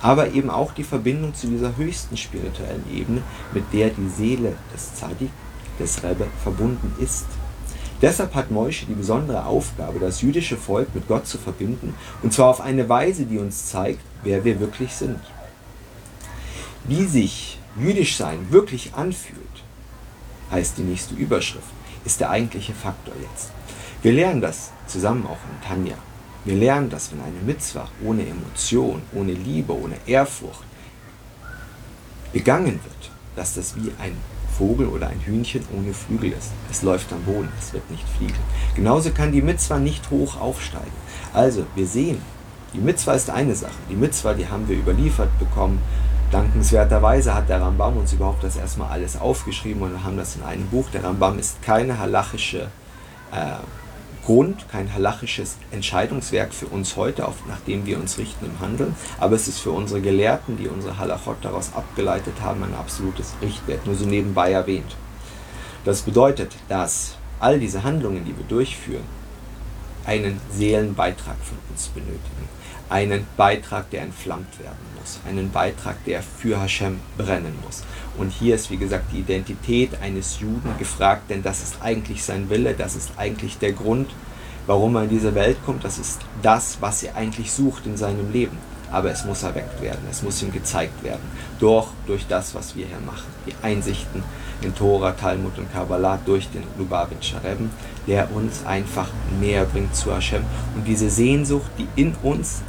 Aber 0.02 0.32
eben 0.32 0.50
auch 0.50 0.72
die 0.72 0.84
Verbindung 0.84 1.34
zu 1.34 1.46
dieser 1.46 1.76
höchsten 1.76 2.16
spirituellen 2.16 2.84
Ebene, 2.92 3.22
mit 3.52 3.64
der 3.72 3.90
die 3.90 4.08
Seele 4.08 4.54
des 4.74 4.94
Zadik, 4.94 5.30
des 5.78 6.02
Rebbe, 6.02 6.26
verbunden 6.42 6.92
ist. 7.02 7.26
Deshalb 8.02 8.34
hat 8.34 8.50
Moische 8.50 8.86
die 8.86 8.94
besondere 8.94 9.44
Aufgabe, 9.44 9.98
das 9.98 10.22
jüdische 10.22 10.56
Volk 10.56 10.94
mit 10.94 11.06
Gott 11.06 11.26
zu 11.26 11.36
verbinden, 11.36 11.94
und 12.22 12.32
zwar 12.32 12.48
auf 12.48 12.60
eine 12.62 12.88
Weise, 12.88 13.26
die 13.26 13.38
uns 13.38 13.66
zeigt, 13.66 14.00
wer 14.22 14.44
wir 14.44 14.58
wirklich 14.58 14.94
sind. 14.94 15.20
Wie 16.84 17.04
sich 17.04 17.58
jüdisch 17.78 18.16
sein 18.16 18.46
wirklich 18.50 18.94
anfühlt, 18.94 19.36
heißt 20.50 20.78
die 20.78 20.82
nächste 20.82 21.14
Überschrift, 21.14 21.68
ist 22.04 22.20
der 22.20 22.30
eigentliche 22.30 22.72
Faktor 22.72 23.14
jetzt. 23.30 23.50
Wir 24.02 24.12
lernen 24.12 24.40
das 24.40 24.70
zusammen 24.86 25.26
auch 25.26 25.32
in 25.32 25.68
Tanja. 25.68 25.96
Wir 26.44 26.56
lernen, 26.56 26.88
dass 26.88 27.12
wenn 27.12 27.20
eine 27.20 27.40
Mitzwa 27.44 27.86
ohne 28.04 28.26
Emotion, 28.26 29.02
ohne 29.14 29.32
Liebe, 29.32 29.72
ohne 29.72 29.96
Ehrfurcht 30.06 30.64
begangen 32.32 32.80
wird, 32.82 33.10
dass 33.36 33.54
das 33.54 33.76
wie 33.76 33.92
ein 34.00 34.16
Vogel 34.56 34.86
oder 34.86 35.08
ein 35.08 35.20
Hühnchen 35.20 35.64
ohne 35.76 35.92
Flügel 35.92 36.32
ist. 36.32 36.50
Es 36.70 36.82
läuft 36.82 37.12
am 37.12 37.22
Boden, 37.22 37.48
es 37.58 37.72
wird 37.72 37.90
nicht 37.90 38.06
fliegen. 38.16 38.38
Genauso 38.74 39.10
kann 39.10 39.32
die 39.32 39.42
Mitzwa 39.42 39.78
nicht 39.78 40.10
hoch 40.10 40.40
aufsteigen. 40.40 40.92
Also, 41.32 41.64
wir 41.74 41.86
sehen, 41.86 42.20
die 42.74 42.78
Mitzwa 42.78 43.14
ist 43.14 43.30
eine 43.30 43.54
Sache. 43.54 43.72
Die 43.88 43.96
Mitzwa, 43.96 44.34
die 44.34 44.48
haben 44.48 44.68
wir 44.68 44.76
überliefert 44.76 45.38
bekommen. 45.38 45.80
Dankenswerterweise 46.30 47.34
hat 47.34 47.48
der 47.48 47.60
Rambam 47.60 47.96
uns 47.96 48.12
überhaupt 48.12 48.44
das 48.44 48.56
erstmal 48.56 48.90
alles 48.90 49.18
aufgeschrieben 49.18 49.82
und 49.82 50.04
haben 50.04 50.16
das 50.16 50.36
in 50.36 50.42
einem 50.42 50.66
Buch. 50.68 50.88
Der 50.92 51.04
Rambam 51.04 51.38
ist 51.38 51.60
keine 51.62 51.98
halachische 51.98 52.68
äh, 53.32 53.56
Grund, 54.24 54.68
kein 54.68 54.92
halachisches 54.92 55.56
Entscheidungswerk 55.70 56.52
für 56.52 56.66
uns 56.66 56.96
heute, 56.96 57.26
auf, 57.26 57.36
nachdem 57.48 57.86
wir 57.86 57.98
uns 57.98 58.18
richten 58.18 58.46
im 58.46 58.60
Handeln, 58.60 58.94
aber 59.18 59.34
es 59.34 59.48
ist 59.48 59.60
für 59.60 59.70
unsere 59.70 60.00
Gelehrten, 60.00 60.56
die 60.56 60.68
unsere 60.68 60.98
Halachot 60.98 61.38
daraus 61.42 61.72
abgeleitet 61.74 62.34
haben, 62.40 62.62
ein 62.62 62.74
absolutes 62.74 63.34
Richtwert, 63.40 63.86
nur 63.86 63.94
so 63.94 64.04
nebenbei 64.04 64.52
erwähnt. 64.52 64.96
Das 65.84 66.02
bedeutet, 66.02 66.54
dass 66.68 67.16
all 67.38 67.58
diese 67.58 67.82
Handlungen, 67.82 68.24
die 68.24 68.36
wir 68.36 68.44
durchführen, 68.44 69.04
einen 70.04 70.40
Seelenbeitrag 70.52 71.36
von 71.42 71.58
uns 71.70 71.88
benötigen. 71.88 72.48
Einen 72.90 73.24
Beitrag, 73.36 73.88
der 73.90 74.02
entflammt 74.02 74.58
werden 74.58 74.76
muss. 74.98 75.20
Einen 75.26 75.50
Beitrag, 75.50 76.04
der 76.04 76.22
für 76.22 76.60
Hashem 76.60 76.98
brennen 77.16 77.56
muss. 77.64 77.84
Und 78.18 78.30
hier 78.30 78.56
ist, 78.56 78.70
wie 78.70 78.76
gesagt, 78.76 79.12
die 79.12 79.20
Identität 79.20 80.02
eines 80.02 80.40
Juden 80.40 80.76
gefragt, 80.78 81.30
denn 81.30 81.42
das 81.42 81.62
ist 81.62 81.76
eigentlich 81.80 82.24
sein 82.24 82.50
Wille, 82.50 82.74
das 82.74 82.96
ist 82.96 83.12
eigentlich 83.16 83.58
der 83.58 83.72
Grund, 83.72 84.10
warum 84.66 84.96
er 84.96 85.04
in 85.04 85.08
diese 85.08 85.34
Welt 85.36 85.56
kommt. 85.64 85.84
Das 85.84 85.98
ist 85.98 86.20
das, 86.42 86.78
was 86.80 87.04
er 87.04 87.14
eigentlich 87.14 87.52
sucht 87.52 87.86
in 87.86 87.96
seinem 87.96 88.32
Leben. 88.32 88.58
Aber 88.90 89.12
es 89.12 89.24
muss 89.24 89.44
erweckt 89.44 89.80
werden, 89.80 90.00
es 90.10 90.22
muss 90.22 90.42
ihm 90.42 90.52
gezeigt 90.52 91.04
werden. 91.04 91.22
Durch, 91.60 91.86
durch 92.08 92.26
das, 92.26 92.56
was 92.56 92.74
wir 92.74 92.86
hier 92.86 92.98
machen. 93.06 93.28
Die 93.46 93.54
Einsichten 93.62 94.24
in 94.62 94.74
Tora, 94.74 95.12
Talmud 95.12 95.56
und 95.58 95.72
Kabbalah 95.72 96.18
durch 96.26 96.48
den 96.50 96.64
Lubavitcher 96.76 97.42
Rebbe, 97.44 97.70
der 98.08 98.34
uns 98.34 98.66
einfach 98.66 99.08
näher 99.38 99.64
bringt 99.64 99.94
zu 99.94 100.12
Hashem. 100.12 100.42
Und 100.74 100.88
diese 100.88 101.08
Sehnsucht, 101.08 101.70
die 101.78 101.86
in 101.94 102.16
uns 102.24 102.62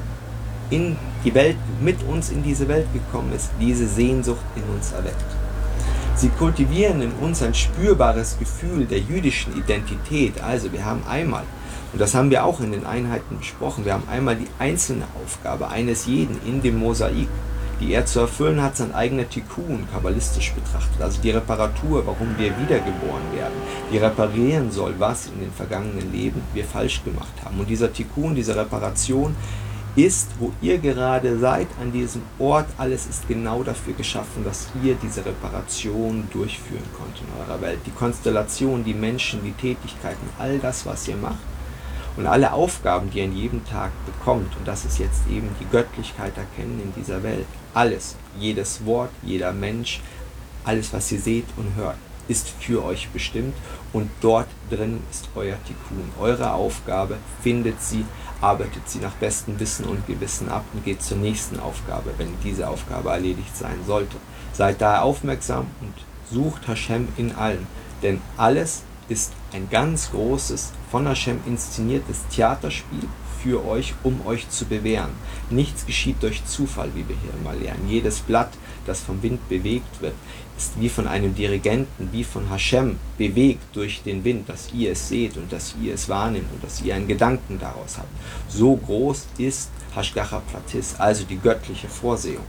in 0.72 0.96
die 1.24 1.36
Welt, 1.36 1.58
mit 1.82 2.02
uns 2.04 2.32
in 2.32 2.42
diese 2.42 2.68
Welt 2.68 2.88
gekommen 2.94 3.32
ist, 3.34 3.52
diese 3.60 3.88
Sehnsucht 3.88 4.44
in 4.56 4.64
uns 4.74 4.92
erweckt. 4.94 5.24
Sie 6.16 6.30
kultivieren 6.30 7.02
in 7.02 7.12
uns 7.14 7.42
ein 7.44 7.54
spürbares 7.54 8.38
Gefühl 8.40 8.86
der 8.86 9.00
jüdischen 9.00 9.56
Identität. 9.58 10.42
Also 10.42 10.72
wir 10.72 10.84
haben 10.86 11.04
einmal, 11.08 11.44
und 11.94 12.02
das 12.02 12.16
haben 12.16 12.32
wir 12.32 12.46
auch 12.46 12.60
in 12.62 12.72
den 12.72 12.86
Einheiten 12.86 13.38
besprochen, 13.38 13.86
wir 13.86 13.94
haben 13.94 14.08
einmal 14.10 14.36
die 14.36 14.48
einzelne 14.60 15.06
Aufgabe 15.24 15.70
eines 15.70 16.06
jeden 16.06 16.40
in 16.46 16.62
dem 16.62 16.80
Mosaik, 16.80 17.28
die 17.80 17.94
er 17.94 18.06
zu 18.06 18.20
erfüllen 18.20 18.62
hat, 18.62 18.78
sein 18.78 18.94
eigener 18.94 19.28
Tikkun, 19.28 19.88
kabbalistisch 19.92 20.54
betrachtet. 20.54 21.02
Also 21.02 21.20
die 21.22 21.32
Reparatur, 21.32 22.06
warum 22.06 22.38
wir 22.38 22.52
wiedergeboren 22.60 23.36
werden, 23.36 23.56
die 23.92 23.98
reparieren 23.98 24.72
soll, 24.72 24.94
was 25.00 25.28
in 25.28 25.40
den 25.40 25.52
vergangenen 25.52 26.12
Leben 26.12 26.42
wir 26.54 26.64
falsch 26.64 27.04
gemacht 27.04 27.34
haben. 27.44 27.60
Und 27.60 27.70
dieser 27.70 27.92
Tikkun, 27.92 28.36
diese 28.36 28.56
Reparation 28.56 29.36
ist, 29.96 30.30
wo 30.40 30.52
ihr 30.62 30.78
gerade 30.78 31.38
seid, 31.40 31.68
an 31.82 31.92
diesem 31.92 32.22
Ort. 32.40 32.68
Alles 32.78 33.08
ist 33.08 33.28
genau 33.28 33.64
dafür 33.64 33.94
geschaffen, 33.94 34.44
dass 34.44 34.70
ihr 34.84 34.96
diese 34.96 35.26
Reparation 35.26 36.28
durchführen 36.32 36.84
könnt 36.98 37.18
in 37.20 37.42
eurer 37.42 37.62
Welt. 37.62 37.80
Die 37.86 37.92
Konstellation, 37.92 38.84
die 38.84 38.94
Menschen, 38.94 39.44
die 39.44 39.52
Tätigkeiten, 39.52 40.30
all 40.40 40.60
das, 40.60 40.86
was 40.86 41.08
ihr 41.08 41.18
macht 41.18 41.40
und 42.18 42.26
alle 42.26 42.54
Aufgaben, 42.54 43.10
die 43.10 43.20
ihr 43.20 43.26
in 43.26 43.36
jedem 43.36 43.66
Tag 43.66 43.92
bekommt. 44.06 44.56
Und 44.58 44.68
das 44.68 44.86
ist 44.86 45.00
jetzt 45.00 45.28
eben 45.30 45.50
die 45.60 45.68
Göttlichkeit 45.70 46.34
erkennen 46.38 46.82
in 46.84 46.94
dieser 47.02 47.24
Welt. 47.24 47.46
Alles, 47.74 48.16
jedes 48.40 48.86
Wort, 48.86 49.12
jeder 49.24 49.52
Mensch, 49.52 50.02
alles, 50.64 50.94
was 50.94 51.12
ihr 51.12 51.20
seht 51.20 51.46
und 51.58 51.76
hört 51.76 51.98
ist 52.32 52.50
für 52.60 52.84
euch 52.84 53.10
bestimmt 53.10 53.54
und 53.94 54.10
dort 54.22 54.48
drin 54.70 55.02
ist 55.12 55.28
euer 55.36 55.58
Tikkun. 55.66 56.10
Eure 56.20 56.54
Aufgabe 56.54 57.18
findet 57.44 57.82
sie, 57.82 58.06
arbeitet 58.42 58.90
sie 58.90 59.00
nach 59.00 59.14
bestem 59.14 59.60
Wissen 59.60 59.86
und 59.86 60.06
Gewissen 60.08 60.50
ab 60.50 60.66
und 60.74 60.84
geht 60.84 61.02
zur 61.02 61.18
nächsten 61.18 61.60
Aufgabe, 61.60 62.12
wenn 62.18 62.34
diese 62.44 62.68
Aufgabe 62.68 63.10
erledigt 63.12 63.56
sein 63.56 63.80
sollte. 63.86 64.18
Seid 64.54 64.82
daher 64.82 65.04
aufmerksam 65.04 65.68
und 65.80 65.94
sucht 66.30 66.68
Hashem 66.68 67.08
in 67.18 67.36
allem, 67.36 67.68
denn 68.02 68.20
alles 68.38 68.84
ist 69.08 69.34
ein 69.54 69.70
ganz 69.70 70.12
großes, 70.12 70.72
von 70.90 71.08
Hashem 71.08 71.40
inszeniertes 71.46 72.26
Theaterspiel 72.30 73.08
für 73.42 73.66
euch, 73.66 73.94
um 74.04 74.26
euch 74.26 74.50
zu 74.50 74.66
bewähren. 74.66 75.12
Nichts 75.50 75.86
geschieht 75.86 76.22
durch 76.22 76.46
Zufall, 76.46 76.92
wie 76.94 77.08
wir 77.08 77.16
hier 77.16 77.34
immer 77.40 77.54
lernen. 77.54 77.88
Jedes 77.88 78.20
Blatt, 78.20 78.52
das 78.86 79.02
vom 79.02 79.22
Wind 79.22 79.48
bewegt 79.50 80.02
wird, 80.02 80.14
ist 80.58 80.80
wie 80.80 80.90
von 80.90 81.08
einem 81.08 81.34
Dirigenten, 81.34 82.10
wie 82.12 82.24
von 82.24 82.50
Hashem 82.50 82.98
bewegt 83.18 83.64
durch 83.74 84.02
den 84.04 84.24
Wind, 84.24 84.48
dass 84.50 84.72
ihr 84.74 84.92
es 84.92 85.10
seht 85.10 85.38
und 85.38 85.52
dass 85.52 85.76
ihr 85.82 85.94
es 85.94 86.08
wahrnehmt 86.10 86.52
und 86.54 86.64
dass 86.64 86.82
ihr 86.82 86.96
einen 86.96 87.08
Gedanken 87.08 87.60
daraus 87.60 87.98
habt. 87.98 88.10
So 88.48 88.76
groß 88.76 89.28
ist 89.38 89.70
Hashgacha 89.96 90.40
Platis, 90.40 90.96
also 90.98 91.24
die 91.26 91.40
göttliche 91.40 91.88
Vorsehung. 91.88 92.46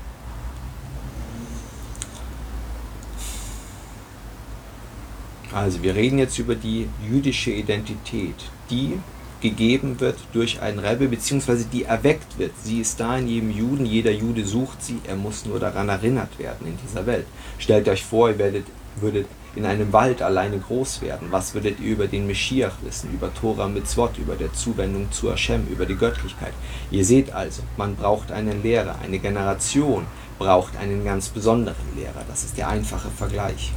Also 5.52 5.82
wir 5.82 5.94
reden 5.94 6.18
jetzt 6.18 6.38
über 6.38 6.54
die 6.54 6.88
jüdische 7.06 7.50
Identität, 7.50 8.36
die 8.70 8.98
gegeben 9.42 10.00
wird 10.00 10.16
durch 10.32 10.62
einen 10.62 10.78
Rebbe, 10.78 11.08
beziehungsweise 11.08 11.66
die 11.66 11.84
erweckt 11.84 12.38
wird. 12.38 12.52
Sie 12.62 12.80
ist 12.80 12.98
da 13.00 13.18
in 13.18 13.28
jedem 13.28 13.50
Juden, 13.50 13.84
jeder 13.84 14.12
Jude 14.12 14.46
sucht 14.46 14.82
sie, 14.82 14.98
er 15.06 15.16
muss 15.16 15.44
nur 15.44 15.60
daran 15.60 15.88
erinnert 15.88 16.38
werden 16.38 16.66
in 16.66 16.78
dieser 16.86 17.04
Welt. 17.06 17.26
Stellt 17.58 17.88
euch 17.88 18.04
vor, 18.04 18.30
ihr 18.30 18.38
werdet, 18.38 18.66
würdet 18.96 19.26
in 19.54 19.66
einem 19.66 19.92
Wald 19.92 20.22
alleine 20.22 20.58
groß 20.58 21.02
werden. 21.02 21.28
Was 21.30 21.52
würdet 21.52 21.78
ihr 21.80 21.92
über 21.92 22.06
den 22.06 22.26
Meschiach 22.26 22.76
wissen, 22.82 23.12
über 23.12 23.34
Tora 23.34 23.68
Mitzvot, 23.68 24.16
über 24.16 24.34
der 24.34 24.52
Zuwendung 24.54 25.10
zu 25.12 25.30
Hashem, 25.30 25.66
über 25.68 25.84
die 25.84 25.96
Göttlichkeit? 25.96 26.54
Ihr 26.90 27.04
seht 27.04 27.32
also, 27.32 27.62
man 27.76 27.96
braucht 27.96 28.32
einen 28.32 28.62
Lehrer, 28.62 28.96
eine 29.02 29.18
Generation 29.18 30.06
braucht 30.38 30.76
einen 30.76 31.04
ganz 31.04 31.28
besonderen 31.28 31.96
Lehrer. 31.96 32.24
Das 32.28 32.44
ist 32.44 32.56
der 32.56 32.68
einfache 32.68 33.10
Vergleich. 33.10 33.72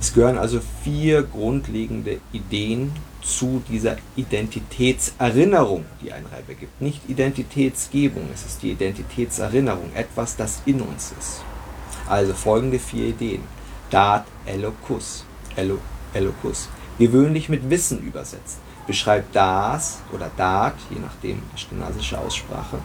Es 0.00 0.14
gehören 0.14 0.38
also 0.38 0.60
vier 0.84 1.22
grundlegende 1.22 2.20
Ideen 2.32 2.92
zu 3.20 3.62
dieser 3.68 3.96
Identitätserinnerung, 4.16 5.84
die 6.02 6.12
ein 6.12 6.24
Rebbe 6.26 6.54
gibt. 6.54 6.80
Nicht 6.80 7.00
Identitätsgebung, 7.08 8.28
es 8.32 8.46
ist 8.46 8.62
die 8.62 8.70
Identitätserinnerung, 8.70 9.90
etwas, 9.94 10.36
das 10.36 10.62
in 10.66 10.80
uns 10.80 11.12
ist. 11.18 11.42
Also 12.08 12.32
folgende 12.32 12.78
vier 12.78 13.06
Ideen. 13.06 13.42
Dat 13.90 14.24
Elokus. 14.46 15.24
Elo, 15.56 15.78
Elokus. 16.14 16.68
Gewöhnlich 16.98 17.48
mit 17.48 17.68
Wissen 17.68 18.00
übersetzt 18.00 18.58
beschreibt 18.88 19.36
das 19.36 19.98
oder 20.12 20.30
dat, 20.36 20.74
je 20.90 20.98
nachdem 20.98 21.42
aschkenasische 21.54 22.18
Aussprache, 22.18 22.78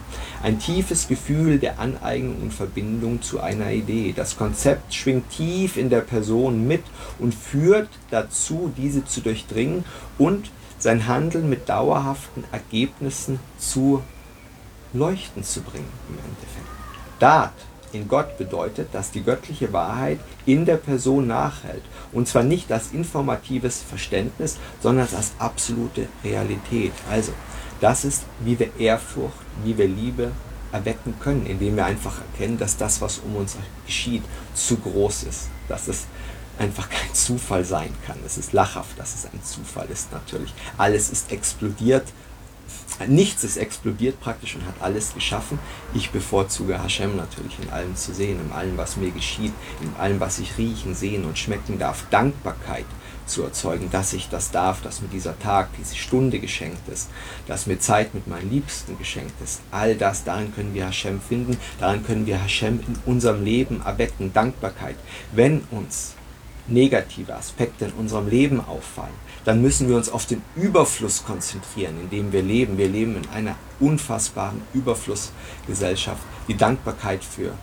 ein 0.44 0.60
tiefes 0.60 1.08
Gefühl 1.08 1.58
der 1.58 1.80
Aneignung 1.80 2.42
und 2.44 2.54
Verbindung 2.54 3.22
zu 3.24 3.39
einer 3.39 3.72
Idee. 3.72 4.13
Das 4.16 4.38
Konzept 4.38 4.94
schwingt 4.94 5.32
tief 5.32 5.78
in 5.78 5.89
der 5.89 6.02
Person 6.02 6.68
mit 6.68 6.84
und 7.18 7.34
führt 7.34 7.89
dazu, 8.12 8.72
diese 8.78 9.06
zu 9.06 9.22
durchdringen 9.22 9.86
und 10.20 10.52
sein 10.78 11.08
Handeln 11.08 11.50
mit 11.50 11.70
dauerhaften 11.70 12.44
Ergebnissen 12.52 13.39
zu 13.58 14.04
leuchten 14.92 15.44
zu 15.44 15.62
bringen 15.62 15.94
im 16.10 16.18
Endeffekt. 16.18 16.68
Dat 17.20 17.54
in 17.93 18.08
Gott 18.08 18.38
bedeutet, 18.38 18.89
dass 18.93 19.12
die 19.12 19.23
göttliche 19.23 19.71
Wahrheit 19.71 20.19
in 20.45 20.65
der 20.65 20.77
Person 20.77 21.27
nachhält. 21.27 21.84
Und 22.12 22.27
zwar 22.27 22.43
nicht 22.43 22.71
als 22.71 22.91
informatives 22.91 23.82
Verständnis, 23.82 24.58
sondern 24.82 25.08
als 25.15 25.32
absolute 25.39 26.08
Realität. 26.23 26.93
Also, 27.10 27.32
das 27.82 28.06
ist, 28.06 28.23
wie 28.39 28.58
wir 28.60 28.77
Ehrfurcht, 28.79 29.36
wie 29.63 29.77
wir 29.77 29.88
Liebe 29.88 30.32
erwecken 30.71 31.13
können, 31.19 31.45
indem 31.45 31.75
wir 31.75 31.86
einfach 31.86 32.19
erkennen, 32.19 32.58
dass 32.58 32.77
das, 32.77 33.01
was 33.01 33.19
um 33.19 33.36
uns 33.36 33.56
geschieht, 33.86 34.23
zu 34.56 34.77
groß 34.77 35.23
ist. 35.23 35.49
Dass 35.67 35.88
es 35.88 36.06
einfach 36.58 36.89
kein 36.89 37.13
Zufall 37.13 37.65
sein 37.65 37.89
kann. 38.06 38.17
Es 38.25 38.38
ist 38.38 38.53
lachhaft, 38.53 38.97
dass 38.99 39.13
es 39.15 39.25
ein 39.25 39.43
Zufall 39.43 39.88
ist 39.91 40.12
natürlich. 40.12 40.53
Alles 40.77 41.10
ist 41.10 41.32
explodiert 41.32 42.06
Nichts 43.08 43.43
ist 43.43 43.58
explodiert 43.58 44.19
praktisch 44.21 44.56
und 44.56 44.65
hat 44.65 44.75
alles 44.82 45.13
geschaffen. 45.13 45.60
Ich 45.93 46.12
bevorzuge 46.12 46.82
Hashem 46.82 47.15
natürlich 47.15 47.58
in 47.62 47.69
allem 47.69 47.95
zu 47.95 48.13
sehen, 48.13 48.39
in 48.39 48.51
allem, 48.51 48.77
was 48.77 48.97
mir 48.97 49.12
geschieht, 49.12 49.53
in 49.82 49.93
allem, 49.99 50.19
was 50.19 50.39
ich 50.39 50.58
riechen, 50.58 50.95
sehen 50.95 51.25
und 51.25 51.38
schmecken 51.38 51.79
darf. 51.79 52.06
Dankbarkeit 52.10 52.86
zu 53.25 53.43
erzeugen, 53.43 53.89
dass 53.91 54.13
ich 54.13 54.29
das 54.29 54.51
darf, 54.51 54.82
dass 54.82 55.01
mir 55.01 55.08
dieser 55.08 55.38
Tag, 55.39 55.69
diese 55.77 55.95
Stunde 55.95 56.39
geschenkt 56.39 56.88
ist, 56.89 57.10
dass 57.47 57.67
mir 57.67 57.79
Zeit 57.79 58.13
mit 58.13 58.27
meinen 58.27 58.49
Liebsten 58.49 58.97
geschenkt 58.97 59.41
ist. 59.41 59.62
All 59.71 59.95
das, 59.95 60.23
darin 60.23 60.53
können 60.53 60.73
wir 60.73 60.86
Hashem 60.86 61.21
finden, 61.21 61.58
darin 61.79 62.06
können 62.06 62.25
wir 62.25 62.41
Hashem 62.41 62.79
in 62.88 62.97
unserem 63.06 63.43
Leben 63.43 63.82
erwecken. 63.82 64.34
Dankbarkeit. 64.34 64.95
Wenn 65.32 65.62
uns 65.71 66.15
negative 66.67 67.36
Aspekte 67.36 67.86
in 67.86 67.91
unserem 67.93 68.28
Leben 68.28 68.62
auffallen, 68.62 69.13
dann 69.45 69.62
müssen 69.62 69.89
wir 69.89 69.97
uns 69.97 70.10
auf 70.10 70.26
den 70.26 70.41
Überfluss 70.56 71.26
konzentrieren, 71.26 71.99
in 72.02 72.10
dem 72.10 72.32
wir 72.32 72.41
leben. 72.41 72.78
Wir 72.78 72.88
leben 72.88 73.17
in 73.17 73.30
einer 73.30 73.56
unfassbaren 73.80 74.62
Überflussgesellschaft. 74.73 76.21
Die 76.47 76.56
Dankbarkeit 76.56 77.23
für 77.23 77.54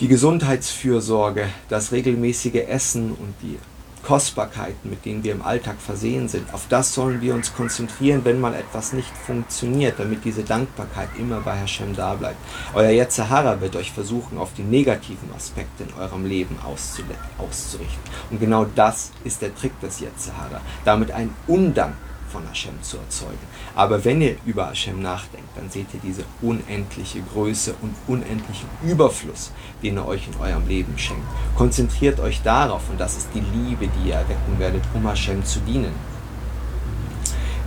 die 0.00 0.08
Gesundheitsfürsorge, 0.08 1.48
das 1.68 1.92
regelmäßige 1.92 2.66
Essen 2.68 3.12
und 3.12 3.34
die 3.42 3.58
Kostbarkeiten, 4.06 4.88
mit 4.88 5.04
denen 5.04 5.24
wir 5.24 5.32
im 5.32 5.42
Alltag 5.42 5.76
versehen 5.84 6.28
sind. 6.28 6.54
Auf 6.54 6.66
das 6.68 6.94
sollen 6.94 7.20
wir 7.20 7.34
uns 7.34 7.52
konzentrieren, 7.52 8.20
wenn 8.24 8.40
mal 8.40 8.54
etwas 8.54 8.92
nicht 8.92 9.10
funktioniert, 9.26 9.98
damit 9.98 10.24
diese 10.24 10.44
Dankbarkeit 10.44 11.08
immer 11.18 11.40
bei 11.40 11.56
Hashem 11.56 11.96
da 11.96 12.14
bleibt. 12.14 12.36
Euer 12.74 12.90
Yetzahara 12.90 13.60
wird 13.60 13.74
euch 13.74 13.90
versuchen, 13.90 14.38
auf 14.38 14.52
die 14.56 14.62
negativen 14.62 15.28
Aspekte 15.34 15.82
in 15.82 16.00
eurem 16.00 16.24
Leben 16.24 16.56
auszurichten. 16.62 17.98
Und 18.30 18.38
genau 18.38 18.64
das 18.76 19.10
ist 19.24 19.42
der 19.42 19.52
Trick 19.56 19.78
des 19.80 20.00
Yetzahara. 20.00 20.60
Damit 20.84 21.10
ein 21.10 21.34
Undank 21.48 21.96
von 22.30 22.46
Hashem 22.46 22.80
zu 22.82 22.98
erzeugen. 22.98 23.38
Aber 23.76 24.02
wenn 24.06 24.22
ihr 24.22 24.36
über 24.46 24.68
Hashem 24.68 25.02
nachdenkt, 25.02 25.50
dann 25.54 25.68
seht 25.68 25.92
ihr 25.92 26.00
diese 26.02 26.24
unendliche 26.40 27.20
Größe 27.20 27.74
und 27.82 27.94
unendlichen 28.08 28.68
Überfluss, 28.82 29.52
den 29.82 29.98
er 29.98 30.08
euch 30.08 30.26
in 30.26 30.40
eurem 30.40 30.66
Leben 30.66 30.96
schenkt. 30.96 31.26
Konzentriert 31.56 32.18
euch 32.18 32.40
darauf 32.42 32.88
und 32.88 32.98
das 32.98 33.18
ist 33.18 33.28
die 33.34 33.40
Liebe, 33.40 33.86
die 33.86 34.08
ihr 34.08 34.14
erwecken 34.14 34.58
werdet, 34.58 34.82
um 34.94 35.06
Hashem 35.06 35.44
zu 35.44 35.60
dienen. 35.60 35.92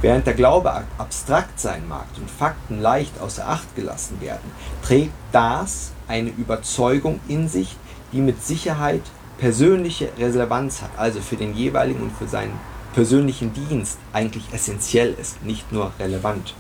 Während 0.02 0.26
der 0.26 0.34
Glaube 0.34 0.72
abstrakt 0.98 1.60
sein 1.60 1.88
mag 1.88 2.08
und 2.17 2.32
Fakten 2.32 2.82
leicht 2.82 3.19
außer 3.19 3.48
Acht 3.48 3.76
gelassen 3.76 4.19
werden, 4.19 4.52
trägt 4.82 5.13
das 5.32 5.91
eine 6.08 6.30
Überzeugung 6.30 7.19
in 7.28 7.48
sich, 7.48 7.76
die 8.13 8.22
mit 8.22 8.43
Sicherheit 8.43 9.04
persönliche 9.38 10.10
Relevanz 10.17 10.82
hat, 10.82 10.91
also 10.98 11.22
für 11.22 11.36
den 11.36 11.54
jeweiligen 11.54 12.02
und 12.02 12.12
für 12.13 12.28
seinen 12.28 12.58
persönlichen 12.93 13.54
Dienst 13.54 13.99
eigentlich 14.13 14.43
essentiell 14.52 15.15
ist, 15.19 15.43
nicht 15.43 15.71
nur 15.71 15.91
relevant. 15.99 16.54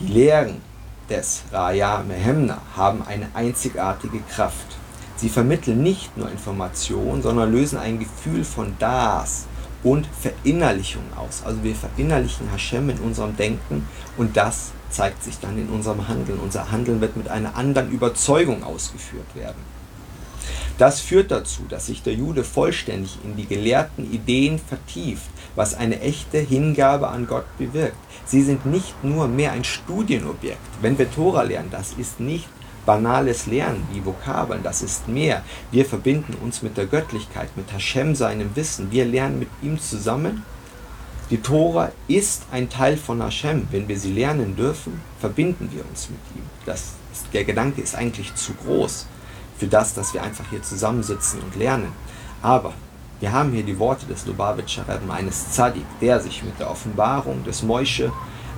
Die 0.00 0.08
Lehren 0.08 0.60
des 1.08 1.42
Raya 1.52 2.02
Mehemna 2.06 2.60
haben 2.76 3.02
eine 3.06 3.28
einzigartige 3.34 4.20
Kraft. 4.20 4.76
Sie 5.16 5.28
vermitteln 5.30 5.82
nicht 5.82 6.16
nur 6.16 6.30
Informationen, 6.30 7.22
sondern 7.22 7.50
lösen 7.50 7.78
ein 7.78 7.98
Gefühl 7.98 8.44
von 8.44 8.74
Das 8.78 9.46
und 9.82 10.06
Verinnerlichung 10.06 11.04
aus. 11.16 11.42
Also 11.44 11.62
wir 11.62 11.74
verinnerlichen 11.74 12.50
Hashem 12.50 12.90
in 12.90 12.98
unserem 12.98 13.36
Denken 13.36 13.88
und 14.18 14.36
das 14.36 14.72
zeigt 14.90 15.22
sich 15.22 15.38
dann 15.40 15.56
in 15.58 15.68
unserem 15.68 16.06
Handeln. 16.08 16.38
Unser 16.40 16.70
Handeln 16.70 17.00
wird 17.00 17.16
mit 17.16 17.28
einer 17.28 17.56
anderen 17.56 17.90
Überzeugung 17.90 18.62
ausgeführt 18.62 19.34
werden. 19.34 19.75
Das 20.78 21.00
führt 21.00 21.30
dazu, 21.30 21.62
dass 21.68 21.86
sich 21.86 22.02
der 22.02 22.12
Jude 22.12 22.44
vollständig 22.44 23.18
in 23.24 23.34
die 23.34 23.46
gelehrten 23.46 24.12
Ideen 24.12 24.58
vertieft, 24.58 25.24
was 25.54 25.74
eine 25.74 26.00
echte 26.00 26.38
Hingabe 26.38 27.08
an 27.08 27.26
Gott 27.26 27.46
bewirkt. 27.56 27.96
Sie 28.26 28.42
sind 28.42 28.66
nicht 28.66 29.02
nur 29.02 29.26
mehr 29.26 29.52
ein 29.52 29.64
Studienobjekt. 29.64 30.58
Wenn 30.82 30.98
wir 30.98 31.10
Tora 31.10 31.42
lernen, 31.42 31.70
das 31.70 31.94
ist 31.94 32.20
nicht 32.20 32.48
banales 32.84 33.46
Lernen 33.46 33.88
wie 33.90 34.04
Vokabeln, 34.04 34.62
das 34.62 34.82
ist 34.82 35.08
mehr. 35.08 35.42
Wir 35.70 35.86
verbinden 35.86 36.34
uns 36.42 36.62
mit 36.62 36.76
der 36.76 36.86
Göttlichkeit, 36.86 37.56
mit 37.56 37.72
Hashem, 37.72 38.14
seinem 38.14 38.54
Wissen. 38.54 38.92
Wir 38.92 39.06
lernen 39.06 39.38
mit 39.38 39.48
ihm 39.62 39.80
zusammen. 39.80 40.44
Die 41.30 41.38
Tora 41.38 41.90
ist 42.06 42.42
ein 42.52 42.68
Teil 42.68 42.98
von 42.98 43.22
Hashem. 43.22 43.66
Wenn 43.70 43.88
wir 43.88 43.98
sie 43.98 44.12
lernen 44.12 44.56
dürfen, 44.56 45.00
verbinden 45.20 45.70
wir 45.72 45.84
uns 45.88 46.10
mit 46.10 46.20
ihm. 46.36 46.44
Das 46.66 46.92
ist, 47.12 47.26
der 47.32 47.44
Gedanke 47.44 47.80
ist 47.80 47.96
eigentlich 47.96 48.34
zu 48.34 48.52
groß 48.52 49.06
für 49.58 49.66
das, 49.66 49.94
dass 49.94 50.14
wir 50.14 50.22
einfach 50.22 50.44
hier 50.50 50.62
zusammensitzen 50.62 51.40
und 51.40 51.56
lernen. 51.56 51.92
Aber 52.42 52.72
wir 53.20 53.32
haben 53.32 53.52
hier 53.52 53.62
die 53.62 53.78
Worte 53.78 54.06
des 54.06 54.26
Lubavitcher 54.26 54.88
Rebben, 54.88 55.10
eines 55.10 55.52
Zadik, 55.52 55.84
der 56.00 56.20
sich 56.20 56.42
mit 56.42 56.58
der 56.60 56.70
Offenbarung 56.70 57.44
des 57.44 57.62
Moische 57.62 58.12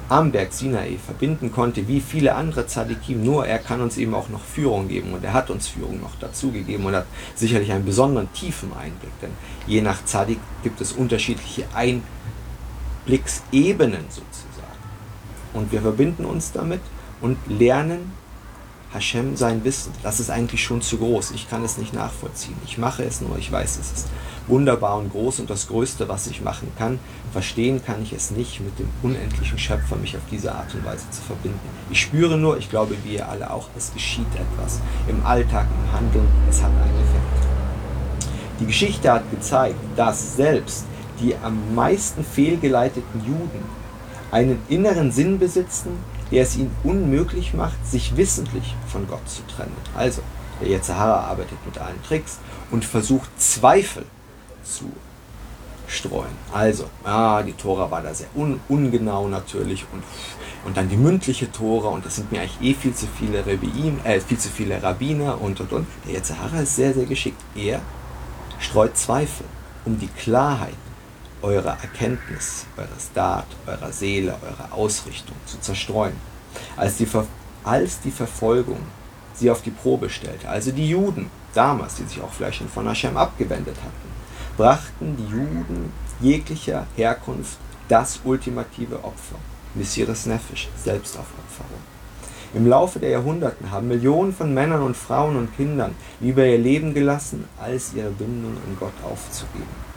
am 0.08 0.32
Berg 0.32 0.52
Sinai 0.52 0.98
verbinden 1.04 1.52
konnte, 1.52 1.86
wie 1.86 2.00
viele 2.00 2.34
andere 2.34 2.66
Tzadikim, 2.66 3.22
nur 3.22 3.46
er 3.46 3.58
kann 3.58 3.82
uns 3.82 3.98
eben 3.98 4.14
auch 4.14 4.30
noch 4.30 4.42
Führung 4.42 4.88
geben 4.88 5.12
und 5.12 5.22
er 5.22 5.34
hat 5.34 5.50
uns 5.50 5.68
Führung 5.68 6.00
noch 6.00 6.14
dazu 6.18 6.50
gegeben 6.50 6.86
und 6.86 6.94
hat 6.94 7.04
sicherlich 7.34 7.70
einen 7.72 7.84
besonderen 7.84 8.32
tiefen 8.32 8.72
Einblick, 8.72 9.12
denn 9.20 9.32
je 9.66 9.82
nach 9.82 10.02
Tzadik 10.04 10.38
gibt 10.62 10.80
es 10.80 10.92
unterschiedliche 10.92 11.66
Einblicksebenen 11.74 14.06
sozusagen. 14.08 14.78
Und 15.52 15.72
wir 15.72 15.82
verbinden 15.82 16.24
uns 16.24 16.52
damit 16.52 16.80
und 17.20 17.36
lernen 17.46 18.12
Hashem 18.92 19.36
sein 19.36 19.64
Wissen, 19.64 19.92
das 20.02 20.18
ist 20.18 20.30
eigentlich 20.30 20.62
schon 20.62 20.80
zu 20.80 20.96
groß. 20.96 21.32
Ich 21.32 21.48
kann 21.50 21.62
es 21.62 21.76
nicht 21.76 21.92
nachvollziehen. 21.92 22.56
Ich 22.64 22.78
mache 22.78 23.04
es 23.04 23.20
nur, 23.20 23.36
ich 23.36 23.52
weiß, 23.52 23.78
es 23.78 23.92
ist 23.92 24.06
wunderbar 24.46 24.96
und 24.96 25.12
groß 25.12 25.40
und 25.40 25.50
das 25.50 25.68
Größte, 25.68 26.08
was 26.08 26.26
ich 26.26 26.40
machen 26.40 26.72
kann. 26.78 26.98
Verstehen 27.32 27.84
kann 27.84 28.02
ich 28.02 28.14
es 28.14 28.30
nicht, 28.30 28.60
mit 28.60 28.78
dem 28.78 28.88
unendlichen 29.02 29.58
Schöpfer 29.58 29.96
mich 29.96 30.16
auf 30.16 30.22
diese 30.30 30.54
Art 30.54 30.74
und 30.74 30.86
Weise 30.86 31.04
zu 31.10 31.20
verbinden. 31.20 31.60
Ich 31.90 32.00
spüre 32.00 32.38
nur, 32.38 32.56
ich 32.56 32.70
glaube, 32.70 32.96
wir 33.04 33.28
alle 33.28 33.50
auch, 33.50 33.68
es 33.76 33.92
geschieht 33.92 34.34
etwas. 34.34 34.80
Im 35.06 35.24
Alltag, 35.26 35.66
im 35.66 35.92
Handeln, 35.92 36.28
es 36.48 36.62
hat 36.62 36.70
einen 36.70 37.00
Effekt. 37.02 37.48
Die 38.60 38.66
Geschichte 38.66 39.12
hat 39.12 39.30
gezeigt, 39.30 39.78
dass 39.96 40.36
selbst 40.36 40.86
die 41.20 41.34
am 41.36 41.74
meisten 41.74 42.24
fehlgeleiteten 42.24 43.20
Juden 43.26 43.64
einen 44.30 44.60
inneren 44.68 45.12
Sinn 45.12 45.38
besitzen, 45.38 45.90
der 46.30 46.42
es 46.42 46.56
ihnen 46.56 46.74
unmöglich 46.84 47.54
macht, 47.54 47.86
sich 47.86 48.16
wissentlich 48.16 48.74
von 48.86 49.06
Gott 49.08 49.28
zu 49.28 49.42
trennen. 49.46 49.76
Also, 49.96 50.22
der 50.60 50.68
Yetzirah 50.68 51.20
arbeitet 51.20 51.58
mit 51.64 51.78
allen 51.78 52.02
Tricks 52.02 52.38
und 52.70 52.84
versucht 52.84 53.30
Zweifel 53.40 54.04
zu 54.62 54.90
streuen. 55.86 56.36
Also, 56.52 56.84
ah, 57.04 57.42
die 57.42 57.52
Tora 57.52 57.90
war 57.90 58.02
da 58.02 58.12
sehr 58.12 58.28
un 58.34 58.60
ungenau 58.68 59.28
natürlich 59.28 59.86
und, 59.92 60.02
und 60.66 60.76
dann 60.76 60.88
die 60.88 60.96
mündliche 60.96 61.50
Tora 61.50 61.88
und 61.88 62.04
das 62.04 62.16
sind 62.16 62.30
mir 62.30 62.40
eigentlich 62.40 62.60
eh 62.60 62.74
viel 62.74 62.94
zu 62.94 63.06
viele 63.06 63.46
Rebbeim, 63.46 64.00
äh, 64.04 64.20
viel 64.20 64.38
zu 64.38 64.48
viele 64.48 64.82
Rabbiner 64.82 65.40
und 65.40 65.60
und 65.60 65.72
und. 65.72 65.86
Der 66.06 66.16
Yetzirah 66.16 66.60
ist 66.60 66.76
sehr, 66.76 66.92
sehr 66.92 67.06
geschickt. 67.06 67.40
Er 67.54 67.80
streut 68.58 68.96
Zweifel, 68.96 69.46
um 69.84 69.98
die 69.98 70.08
Klarheit 70.08 70.74
eurer 71.42 71.76
Erkenntnis, 71.82 72.66
eures 72.76 73.10
Dat, 73.14 73.46
eurer 73.66 73.92
Seele, 73.92 74.34
eurer 74.42 74.72
Ausrichtung 74.72 75.36
zu 75.46 75.60
zerstreuen. 75.60 76.16
Als 76.76 76.96
die, 76.96 77.06
Ver 77.06 77.26
als 77.64 78.00
die 78.00 78.10
Verfolgung 78.10 78.80
sie 79.34 79.50
auf 79.50 79.62
die 79.62 79.70
Probe 79.70 80.10
stellte, 80.10 80.48
also 80.48 80.72
die 80.72 80.88
Juden 80.88 81.30
damals, 81.54 81.96
die 81.96 82.04
sich 82.04 82.20
auch 82.20 82.32
vielleicht 82.32 82.58
schon 82.58 82.68
von 82.68 82.86
Hashem 82.86 83.16
abgewendet 83.16 83.76
hatten, 83.76 84.08
brachten 84.56 85.16
die 85.16 85.30
Juden 85.30 85.92
jeglicher 86.20 86.86
Herkunft 86.96 87.58
das 87.88 88.20
ultimative 88.24 88.96
Opfer, 88.96 89.36
Messias 89.74 90.26
Nefesh, 90.26 90.68
Selbstaufopferung. 90.82 91.98
Im 92.54 92.66
Laufe 92.66 92.98
der 92.98 93.10
Jahrhunderte 93.10 93.70
haben 93.70 93.88
Millionen 93.88 94.34
von 94.34 94.52
Männern 94.52 94.82
und 94.82 94.96
Frauen 94.96 95.36
und 95.36 95.54
Kindern 95.56 95.94
lieber 96.20 96.44
ihr 96.44 96.58
Leben 96.58 96.94
gelassen, 96.94 97.44
als 97.60 97.92
ihre 97.94 98.10
Bindung 98.10 98.52
an 98.52 98.76
Gott 98.80 98.94
aufzugeben 99.04 99.87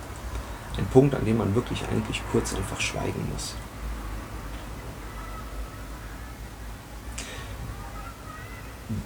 ein 0.77 0.85
Punkt, 0.87 1.15
an 1.15 1.25
dem 1.25 1.37
man 1.37 1.55
wirklich 1.55 1.83
eigentlich 1.91 2.21
kurz 2.31 2.53
einfach 2.53 2.79
schweigen 2.79 3.27
muss. 3.33 3.55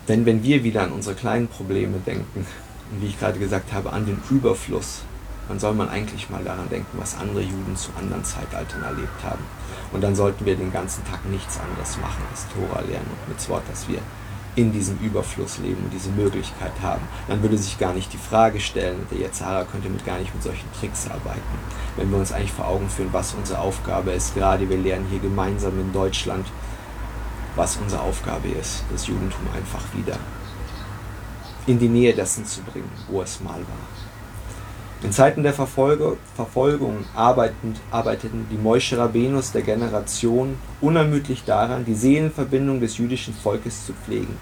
Denn 0.08 0.26
wenn 0.26 0.44
wir 0.44 0.64
wieder 0.64 0.84
an 0.84 0.92
unsere 0.92 1.16
kleinen 1.16 1.48
Probleme 1.48 1.98
denken, 2.06 2.46
und 2.92 3.02
wie 3.02 3.08
ich 3.08 3.20
gerade 3.20 3.40
gesagt 3.40 3.74
habe, 3.74 3.92
an 3.92 4.06
den 4.06 4.22
Überfluss, 4.30 5.02
dann 5.48 5.60
soll 5.60 5.74
man 5.74 5.90
eigentlich 5.90 6.30
mal 6.30 6.44
daran 6.44 6.70
denken, 6.70 6.98
was 6.98 7.18
andere 7.18 7.42
Juden 7.42 7.76
zu 7.76 7.92
anderen 8.00 8.24
Zeitaltern 8.24 8.84
erlebt 8.84 9.24
haben. 9.24 9.44
Und 9.92 10.04
dann 10.04 10.16
sollten 10.16 10.46
wir 10.46 10.56
den 10.56 10.72
ganzen 10.72 11.06
Tag 11.06 11.26
nichts 11.30 11.60
anderes 11.60 11.98
machen 11.98 12.24
als 12.32 12.48
Tora 12.50 12.82
lernen 12.82 13.10
und 13.10 13.30
mit 13.30 13.50
Wort, 13.50 13.64
dass 13.70 13.88
wir 13.88 14.00
in 14.56 14.72
diesem 14.72 14.98
Überfluss 15.00 15.58
leben 15.58 15.84
und 15.84 15.94
diese 15.94 16.12
Möglichkeit 16.12 16.72
haben, 16.82 17.02
dann 17.28 17.42
würde 17.42 17.58
sich 17.58 17.78
gar 17.78 17.94
nicht 17.94 18.14
die 18.14 18.18
Frage 18.18 18.60
stellen, 18.60 19.06
der 19.12 19.20
Yetzara 19.20 19.66
könnte 19.66 19.90
mit 19.90 20.06
gar 20.06 20.18
nicht 20.20 20.34
mit 20.34 20.44
solchen 20.44 20.72
Tricks 20.80 21.08
arbeiten. 21.10 21.42
Wenn 21.98 22.10
wir 22.12 22.18
uns 22.18 22.32
eigentlich 22.32 22.54
vor 22.54 22.68
Augen 22.68 22.90
führen, 22.90 23.10
was 23.12 23.34
unsere 23.34 23.60
Aufgabe 23.60 24.12
ist, 24.12 24.34
gerade 24.34 24.70
wir 24.70 24.78
lernen 24.78 25.08
hier 25.10 25.20
gemeinsam 25.20 25.80
in 25.80 25.92
Deutschland, 25.92 26.48
was 27.56 27.78
unsere 27.78 28.02
Aufgabe 28.02 28.50
ist, 28.50 28.84
das 28.92 29.08
Judentum 29.08 29.48
einfach 29.56 29.84
wieder 29.94 30.18
in 31.68 31.80
die 31.80 31.90
Nähe 31.90 32.14
dessen 32.14 32.46
zu 32.46 32.62
bringen, 32.62 32.92
wo 33.10 33.22
es 33.22 33.42
mal 33.42 33.60
war. 33.60 33.95
In 35.06 35.12
Zeiten 35.12 35.44
der 35.44 35.54
Verfolgung 35.54 37.06
arbeiteten 37.16 38.48
die 38.52 38.58
Moishe 38.58 38.98
Rabbenus 38.98 39.52
der 39.52 39.62
Generation 39.62 40.58
unermüdlich 40.82 41.44
daran, 41.44 41.86
die 41.86 41.94
Seelenverbindung 41.94 42.80
des 42.80 42.98
jüdischen 42.98 43.36
Volkes 43.36 43.86
zu 43.86 43.94
pflegen. 43.94 44.36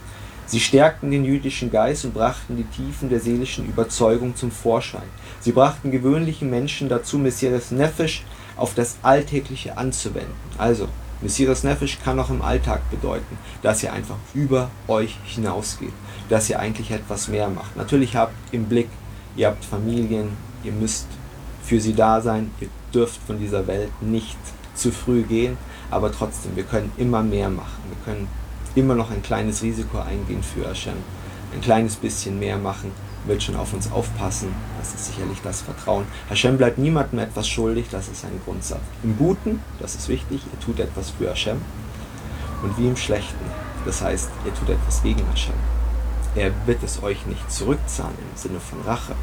Sie 0.45 0.61
stärkten 0.61 1.11
den 1.11 1.25
jüdischen 1.25 1.69
Geist 1.69 2.05
und 2.05 2.13
brachten 2.13 2.55
die 2.55 2.63
Tiefen 2.63 3.09
der 3.09 3.19
seelischen 3.19 3.67
Überzeugung 3.67 4.37
zum 4.37 4.51
Vorschein. 4.51 5.03
Sie 5.41 5.51
brachten 5.51 5.91
gewöhnlichen 5.91 6.49
Menschen 6.49 6.87
dazu, 6.87 7.17
Messias 7.17 7.71
Nefesh 7.71 8.23
auf 8.55 8.73
das 8.73 8.95
Alltägliche 9.03 9.77
anzuwenden. 9.77 10.31
Also, 10.57 10.87
Messias 11.19 11.65
Nefesh 11.65 11.99
kann 12.05 12.17
auch 12.21 12.29
im 12.29 12.41
Alltag 12.41 12.89
bedeuten, 12.89 13.37
dass 13.63 13.83
ihr 13.83 13.91
einfach 13.91 14.17
über 14.33 14.69
euch 14.87 15.17
hinausgeht 15.25 15.91
dass 16.29 16.49
ihr 16.49 16.57
eigentlich 16.57 16.89
etwas 16.89 17.27
mehr 17.27 17.49
macht. 17.49 17.75
Natürlich 17.75 18.15
habt 18.15 18.33
im 18.51 18.65
Blick, 18.65 18.87
ihr 19.35 19.47
habt 19.47 19.63
Familien, 19.65 20.29
ihr 20.63 20.71
müsst 20.71 21.07
für 21.63 21.79
sie 21.79 21.93
da 21.93 22.21
sein, 22.21 22.51
ihr 22.59 22.67
dürft 22.93 23.19
von 23.25 23.39
dieser 23.39 23.67
Welt 23.67 23.91
nicht 24.01 24.37
zu 24.75 24.91
früh 24.91 25.23
gehen, 25.23 25.57
aber 25.91 26.11
trotzdem, 26.11 26.55
wir 26.55 26.63
können 26.63 26.91
immer 26.97 27.23
mehr 27.23 27.49
machen. 27.49 27.83
Wir 27.89 28.13
können 28.13 28.27
immer 28.75 28.95
noch 28.95 29.11
ein 29.11 29.21
kleines 29.21 29.61
Risiko 29.61 29.99
eingehen 29.99 30.43
für 30.43 30.67
Hashem, 30.67 30.95
ein 31.53 31.61
kleines 31.61 31.95
bisschen 31.95 32.39
mehr 32.39 32.57
machen, 32.57 32.91
wird 33.25 33.43
schon 33.43 33.55
auf 33.55 33.73
uns 33.73 33.91
aufpassen. 33.91 34.49
Das 34.79 34.93
ist 34.93 35.05
sicherlich 35.05 35.39
das 35.43 35.61
Vertrauen. 35.61 36.05
Hashem 36.29 36.57
bleibt 36.57 36.77
niemandem 36.77 37.19
etwas 37.19 37.47
schuldig, 37.47 37.85
das 37.91 38.07
ist 38.07 38.25
ein 38.25 38.41
Grundsatz. 38.43 38.81
Im 39.03 39.17
Guten, 39.17 39.61
das 39.79 39.95
ist 39.95 40.09
wichtig, 40.09 40.41
ihr 40.51 40.59
tut 40.59 40.79
etwas 40.79 41.11
für 41.11 41.29
Hashem. 41.29 41.57
Und 42.63 42.77
wie 42.77 42.87
im 42.87 42.97
Schlechten, 42.97 43.45
das 43.85 44.01
heißt, 44.01 44.29
ihr 44.45 44.53
tut 44.55 44.69
etwas 44.69 45.03
gegen 45.03 45.25
Hashem. 45.29 45.55
Er 46.35 46.51
wird 46.65 46.81
es 46.81 47.03
euch 47.03 47.25
nicht 47.27 47.51
zurückzahlen 47.51 48.17
im 48.17 48.37
Sinne 48.37 48.59
von 48.59 48.81
Rache, 48.81 49.13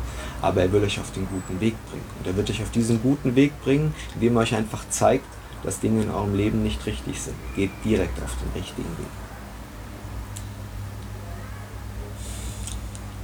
aber 0.43 0.63
er 0.63 0.73
will 0.73 0.83
euch 0.83 1.01
auf 1.01 1.13
den 1.13 1.27
guten 1.29 1.61
Weg 1.61 1.75
bringen. 1.91 2.05
Und 2.19 2.27
er 2.27 2.37
wird 2.37 2.51
euch 2.51 2.63
auf 2.63 2.71
diesen 2.71 3.03
guten 3.03 3.37
Weg 3.37 3.53
bringen, 3.63 3.95
indem 4.15 4.37
er 4.37 4.43
euch 4.43 4.55
einfach 4.55 4.89
zeigt, 4.89 5.27
dass 5.63 5.81
Dinge 5.81 6.03
in 6.03 6.11
eurem 6.11 6.35
Leben 6.35 6.63
nicht 6.63 6.85
richtig 6.87 7.21
sind. 7.21 7.37
Geht 7.55 7.71
direkt 7.85 8.23
auf 8.23 8.35
den 8.37 8.61
richtigen 8.61 8.89
Weg. 8.99 9.07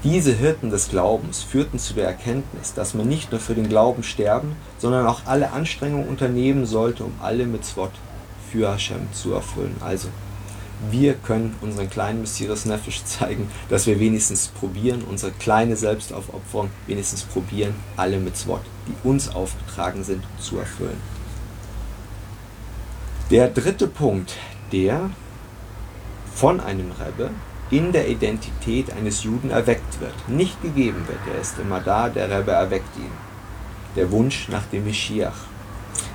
Diese 0.05 0.33
Hirten 0.33 0.70
des 0.70 0.88
Glaubens 0.88 1.42
führten 1.42 1.81
zu 1.81 1.94
der 1.94 2.07
Erkenntnis, 2.07 2.74
dass 2.74 2.94
man 2.94 3.09
nicht 3.09 3.33
nur 3.33 3.40
für 3.40 3.57
den 3.57 3.68
Glauben 3.68 4.05
sterben, 4.05 4.55
sondern 4.79 5.07
auch 5.07 5.22
alle 5.26 5.50
Anstrengungen 5.50 6.07
unternehmen 6.07 6.64
sollte, 6.64 7.02
um 7.02 7.12
alle 7.20 7.44
Mitzvot 7.44 7.90
für 8.52 8.70
Hashem 8.70 9.09
zu 9.12 9.33
erfüllen. 9.33 9.74
Also, 9.81 10.09
wir 10.90 11.14
können 11.14 11.55
unseren 11.61 11.90
kleinen 11.90 12.20
Messias 12.20 12.64
Nefesh 12.64 13.05
zeigen, 13.05 13.49
dass 13.68 13.87
wir 13.87 14.01
wenigstens 14.01 14.49
probieren, 14.49 15.03
unsere 15.09 15.33
kleine 15.33 15.77
Selbstaufopferung 15.77 16.70
wenigstens 16.87 17.22
probieren, 17.22 17.75
alle 17.96 18.18
Mitzvot, 18.18 18.61
die 18.87 19.09
uns 19.09 19.29
aufgetragen 19.29 20.05
sind, 20.05 20.22
zu 20.38 20.59
erfüllen. 20.59 21.01
Der 23.31 23.49
dritte 23.49 23.88
Punkt, 23.88 24.35
der 24.72 25.11
von 26.35 26.61
einem 26.61 26.92
Rebbe 26.92 27.31
in 27.70 27.90
der 27.90 28.09
Identität 28.09 28.92
eines 28.92 29.25
Juden 29.25 29.51
erweckt 29.51 30.01
wird, 30.01 30.29
nicht 30.29 30.62
gegeben 30.62 31.03
wird. 31.09 31.18
Er 31.35 31.40
ist 31.40 31.59
immer 31.59 31.81
da, 31.81 32.09
der 32.09 32.31
Rebbe 32.31 32.53
erweckt 32.53 32.96
ihn. 32.96 33.11
Der 33.96 34.11
Wunsch 34.12 34.49
nach 34.49 34.64
dem 34.66 34.85
Meschiach. 34.85 35.46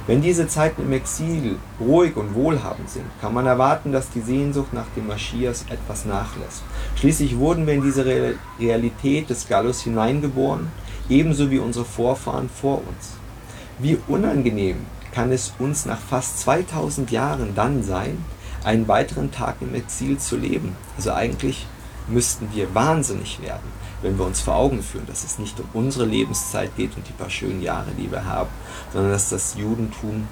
Wenn 0.07 0.21
diese 0.21 0.47
Zeiten 0.47 0.81
im 0.81 0.93
Exil 0.93 1.57
ruhig 1.79 2.17
und 2.17 2.33
wohlhabend 2.33 2.89
sind, 2.89 3.05
kann 3.21 3.33
man 3.33 3.45
erwarten, 3.45 3.91
dass 3.91 4.09
die 4.09 4.21
Sehnsucht 4.21 4.73
nach 4.73 4.87
dem 4.95 5.07
Maschias 5.07 5.65
etwas 5.69 6.05
nachlässt. 6.05 6.63
Schließlich 6.95 7.37
wurden 7.37 7.67
wir 7.67 7.75
in 7.75 7.83
diese 7.83 8.05
Realität 8.59 9.29
des 9.29 9.47
Gallus 9.47 9.81
hineingeboren, 9.81 10.67
ebenso 11.09 11.51
wie 11.51 11.59
unsere 11.59 11.85
Vorfahren 11.85 12.49
vor 12.49 12.79
uns. 12.79 13.13
Wie 13.79 13.97
unangenehm 14.07 14.85
kann 15.11 15.31
es 15.31 15.53
uns 15.59 15.85
nach 15.85 15.99
fast 15.99 16.39
2000 16.39 17.11
Jahren 17.11 17.53
dann 17.55 17.83
sein, 17.83 18.23
einen 18.63 18.87
weiteren 18.87 19.31
Tag 19.31 19.55
im 19.61 19.75
Exil 19.75 20.17
zu 20.17 20.37
leben. 20.37 20.75
Also 20.97 21.11
eigentlich 21.11 21.67
müssten 22.07 22.49
wir 22.53 22.73
wahnsinnig 22.73 23.41
werden, 23.41 23.67
wenn 24.01 24.17
wir 24.17 24.25
uns 24.25 24.41
vor 24.41 24.55
Augen 24.55 24.81
führen, 24.81 25.05
dass 25.07 25.23
es 25.23 25.39
nicht 25.39 25.59
um 25.59 25.67
unsere 25.73 26.05
Lebenszeit 26.05 26.75
geht 26.75 26.95
und 26.95 27.07
die 27.07 27.13
paar 27.13 27.29
schönen 27.29 27.61
Jahre, 27.61 27.91
die 27.97 28.11
wir 28.11 28.25
haben, 28.25 28.49
sondern 28.91 29.11
dass 29.11 29.29
das 29.29 29.55
Judentum 29.55 30.27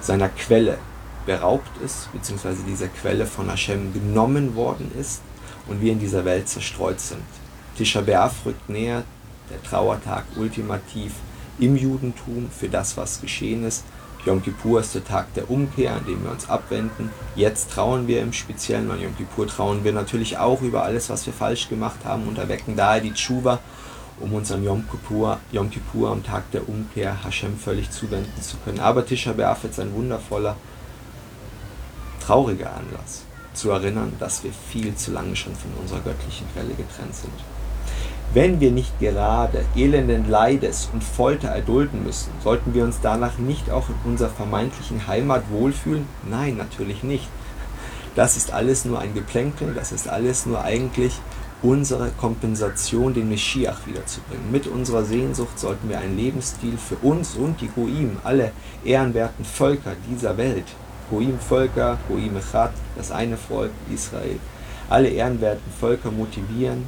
seiner 0.00 0.28
Quelle 0.28 0.78
beraubt 1.26 1.70
ist, 1.84 2.12
beziehungsweise 2.12 2.62
dieser 2.64 2.88
Quelle 2.88 3.26
von 3.26 3.48
Hashem 3.48 3.92
genommen 3.92 4.54
worden 4.56 4.90
ist 4.98 5.20
und 5.68 5.80
wir 5.80 5.92
in 5.92 6.00
dieser 6.00 6.24
Welt 6.24 6.48
zerstreut 6.48 7.00
sind. 7.00 7.22
Tisha 7.76 8.00
B'Av 8.00 8.32
rückt 8.44 8.68
näher, 8.68 9.04
der 9.50 9.62
Trauertag 9.62 10.24
ultimativ 10.36 11.12
im 11.58 11.76
Judentum 11.76 12.48
für 12.50 12.68
das, 12.68 12.96
was 12.96 13.20
geschehen 13.20 13.64
ist. 13.64 13.84
Yom 14.24 14.40
Kippur 14.40 14.80
ist 14.80 14.94
der 14.94 15.04
Tag 15.04 15.34
der 15.34 15.50
Umkehr, 15.50 15.94
an 15.94 16.06
dem 16.06 16.22
wir 16.22 16.30
uns 16.30 16.48
abwenden. 16.48 17.10
Jetzt 17.34 17.72
trauen 17.72 18.06
wir 18.06 18.22
im 18.22 18.32
Speziellen, 18.32 18.90
an 18.92 19.00
Yom 19.00 19.16
Kippur 19.16 19.48
trauen 19.48 19.82
wir 19.82 19.92
natürlich 19.92 20.38
auch 20.38 20.62
über 20.62 20.84
alles, 20.84 21.10
was 21.10 21.26
wir 21.26 21.32
falsch 21.32 21.68
gemacht 21.68 22.04
haben 22.04 22.28
und 22.28 22.38
erwecken 22.38 22.76
daher 22.76 23.00
die 23.00 23.12
Tshuva, 23.12 23.58
um 24.20 24.32
uns 24.32 24.52
am 24.52 24.62
Yom 24.62 24.88
Kippur, 24.88 25.38
Yom 25.50 25.70
Kippur 25.70 26.10
am 26.10 26.22
Tag 26.22 26.48
der 26.52 26.68
Umkehr 26.68 27.24
Hashem 27.24 27.58
völlig 27.58 27.90
zuwenden 27.90 28.40
zu 28.40 28.56
können. 28.58 28.78
Aber 28.78 29.04
Tisha 29.04 29.32
B'Av 29.32 29.68
ist 29.68 29.80
ein 29.80 29.92
wundervoller, 29.92 30.56
trauriger 32.24 32.70
Anlass, 32.76 33.24
zu 33.54 33.70
erinnern, 33.70 34.12
dass 34.20 34.44
wir 34.44 34.52
viel 34.52 34.94
zu 34.94 35.10
lange 35.10 35.34
schon 35.34 35.56
von 35.56 35.72
unserer 35.80 36.00
göttlichen 36.00 36.46
Quelle 36.52 36.74
getrennt 36.74 37.16
sind. 37.16 37.32
Wenn 38.34 38.60
wir 38.60 38.70
nicht 38.70 38.98
gerade 38.98 39.62
elenden 39.76 40.30
Leides 40.30 40.88
und 40.90 41.04
Folter 41.04 41.48
erdulden 41.48 42.02
müssen, 42.02 42.30
sollten 42.42 42.72
wir 42.72 42.82
uns 42.82 42.98
danach 43.02 43.36
nicht 43.36 43.70
auch 43.70 43.90
in 43.90 44.10
unserer 44.10 44.30
vermeintlichen 44.30 45.06
Heimat 45.06 45.50
wohlfühlen? 45.50 46.06
Nein, 46.30 46.56
natürlich 46.56 47.02
nicht. 47.02 47.28
Das 48.14 48.38
ist 48.38 48.50
alles 48.50 48.86
nur 48.86 49.00
ein 49.00 49.12
Geplänkel, 49.12 49.74
das 49.74 49.92
ist 49.92 50.08
alles 50.08 50.46
nur 50.46 50.64
eigentlich 50.64 51.12
unsere 51.60 52.08
Kompensation, 52.12 53.12
den 53.12 53.28
Meschiach 53.28 53.86
wiederzubringen. 53.86 54.50
Mit 54.50 54.66
unserer 54.66 55.04
Sehnsucht 55.04 55.58
sollten 55.58 55.90
wir 55.90 55.98
einen 55.98 56.16
Lebensstil 56.16 56.78
für 56.78 56.96
uns 57.06 57.36
und 57.36 57.60
die 57.60 57.68
Goim, 57.68 58.16
alle 58.24 58.52
ehrenwerten 58.82 59.44
Völker 59.44 59.92
dieser 60.10 60.38
Welt, 60.38 60.64
Goim-Völker, 61.10 61.98
Goim 62.08 62.38
Echat, 62.38 62.72
das 62.96 63.10
eine 63.10 63.36
Volk 63.36 63.72
Israel, 63.92 64.38
alle 64.88 65.08
ehrenwerten 65.08 65.70
Völker 65.78 66.10
motivieren, 66.10 66.86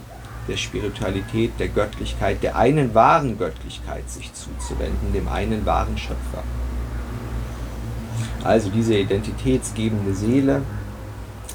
der 0.49 0.57
Spiritualität, 0.57 1.53
der 1.59 1.69
Göttlichkeit, 1.69 2.43
der 2.43 2.57
einen 2.57 2.95
wahren 2.95 3.39
Göttlichkeit 3.39 4.09
sich 4.11 4.33
zuzuwenden, 4.35 5.13
dem 5.13 5.29
einen 5.29 5.65
wahren 5.65 5.97
Schöpfer. 5.97 6.43
Also 8.43 8.71
diese 8.71 8.97
identitätsgebende 8.97 10.15
Seele 10.15 10.63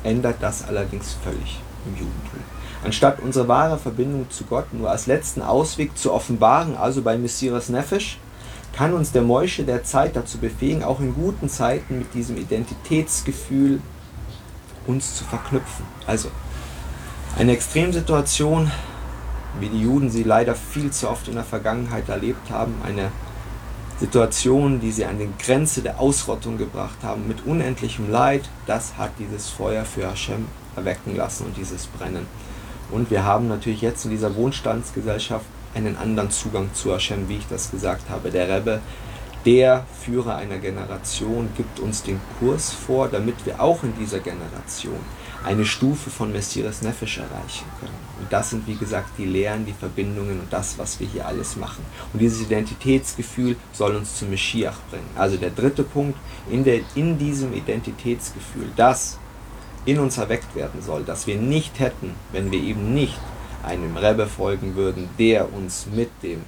ändert 0.04 0.38
das 0.42 0.68
allerdings 0.68 1.16
völlig 1.24 1.62
im 1.86 1.94
Judentum. 1.94 2.40
Anstatt 2.84 3.20
unsere 3.20 3.48
wahre 3.48 3.78
Verbindung 3.78 4.30
zu 4.30 4.46
Gott 4.46 4.74
nur 4.74 4.90
als 4.90 5.06
letzten 5.06 5.42
Ausweg 5.42 5.98
zu 5.98 6.14
offenbaren, 6.14 6.76
also 6.78 7.02
bei 7.02 7.18
Messias 7.18 7.70
Nefesh, 7.70 8.18
kann 8.74 8.94
uns 8.94 9.12
der 9.12 9.22
Moische 9.22 9.64
der 9.64 9.84
Zeit 9.84 10.16
dazu 10.16 10.38
befähigen, 10.38 10.84
auch 10.84 11.00
in 11.00 11.14
guten 11.14 11.50
Zeiten 11.50 11.98
mit 11.98 12.14
diesem 12.14 12.38
Identitätsgefühl 12.38 13.82
uns 14.88 15.16
zu 15.16 15.26
verknüpfen. 15.26 15.86
Also 16.08 16.30
eine 17.38 17.54
Extremsituation, 17.54 18.72
wie 19.60 19.70
die 19.70 19.82
Juden 19.82 20.10
sie 20.10 20.24
leider 20.24 20.56
viel 20.56 20.92
zu 20.92 21.10
oft 21.10 21.28
in 21.28 21.36
der 21.36 21.44
Vergangenheit 21.44 22.10
erlebt 22.10 22.50
haben, 22.50 22.76
eine 22.86 23.12
Situation, 24.00 24.80
die 24.80 24.92
sie 24.92 25.06
an 25.06 25.20
die 25.20 25.30
Grenze 25.44 25.82
der 25.82 26.00
Ausrottung 26.00 26.58
gebracht 26.58 26.98
haben, 27.04 27.28
mit 27.28 27.46
unendlichem 27.46 28.10
Leid, 28.10 28.50
das 28.66 28.98
hat 28.98 29.12
dieses 29.20 29.50
Feuer 29.50 29.84
für 29.84 30.08
Hashem 30.08 30.48
erwecken 30.76 31.16
lassen 31.16 31.48
und 31.48 31.58
dieses 31.58 31.88
Brennen. 31.88 32.26
Und 32.92 33.12
wir 33.12 33.24
haben 33.24 33.48
natürlich 33.48 33.82
jetzt 33.82 34.06
in 34.06 34.12
dieser 34.12 34.36
Wohnstandsgesellschaft 34.36 35.46
einen 35.76 35.98
anderen 35.98 36.32
Zugang 36.32 36.74
zu 36.74 36.94
Hashem, 36.94 37.30
wie 37.30 37.38
ich 37.38 37.48
das 37.48 37.72
gesagt 37.72 38.10
habe. 38.10 38.32
Der 38.32 38.48
Rebbe, 38.48 38.80
der 39.46 39.86
Führer 40.04 40.38
einer 40.38 40.58
Generation, 40.58 41.50
gibt 41.56 41.80
uns 41.80 42.02
den 42.02 42.20
Kurs 42.40 42.72
vor, 42.72 43.10
damit 43.10 43.46
wir 43.46 43.62
auch 43.62 43.84
in 43.84 43.94
dieser 43.96 44.20
Generation 44.20 45.00
eine 45.46 45.66
Stufe 45.66 46.10
von 46.10 46.32
Messias 46.32 46.82
Nefesh 46.82 47.18
erreichen 47.20 47.66
können. 47.80 47.94
Und 48.20 48.32
das 48.32 48.50
sind, 48.50 48.68
wie 48.68 48.76
gesagt, 48.76 49.12
die 49.18 49.26
Lehren, 49.26 49.66
die 49.66 49.74
Verbindungen 49.74 50.40
und 50.40 50.52
das, 50.52 50.78
was 50.78 51.00
wir 51.00 51.08
hier 51.08 51.26
alles 51.26 51.56
machen. 51.56 51.84
Und 52.14 52.20
dieses 52.20 52.42
Identitätsgefühl 52.42 53.56
soll 53.72 53.96
uns 53.96 54.18
zum 54.18 54.30
Meschiach 54.30 54.78
bringen. 54.90 55.10
Also 55.16 55.38
der 55.38 55.52
dritte 55.52 55.84
Punkt, 55.84 56.18
in, 56.50 56.64
der, 56.64 56.82
in 56.96 57.18
diesem 57.18 57.54
Identitätsgefühl, 57.54 58.70
das 58.76 59.18
in 59.86 60.00
uns 60.00 60.18
erweckt 60.18 60.56
werden 60.56 60.82
soll, 60.82 61.04
das 61.04 61.26
wir 61.26 61.38
nicht 61.38 61.80
hätten, 61.80 62.14
wenn 62.32 62.52
wir 62.52 62.60
eben 62.60 62.94
nicht 62.94 63.20
einem 63.64 63.98
Rebbe 63.98 64.28
folgen 64.28 64.76
würden, 64.76 65.10
der 65.18 65.54
uns 65.54 65.88
mit 65.94 66.10
dem 66.22 66.42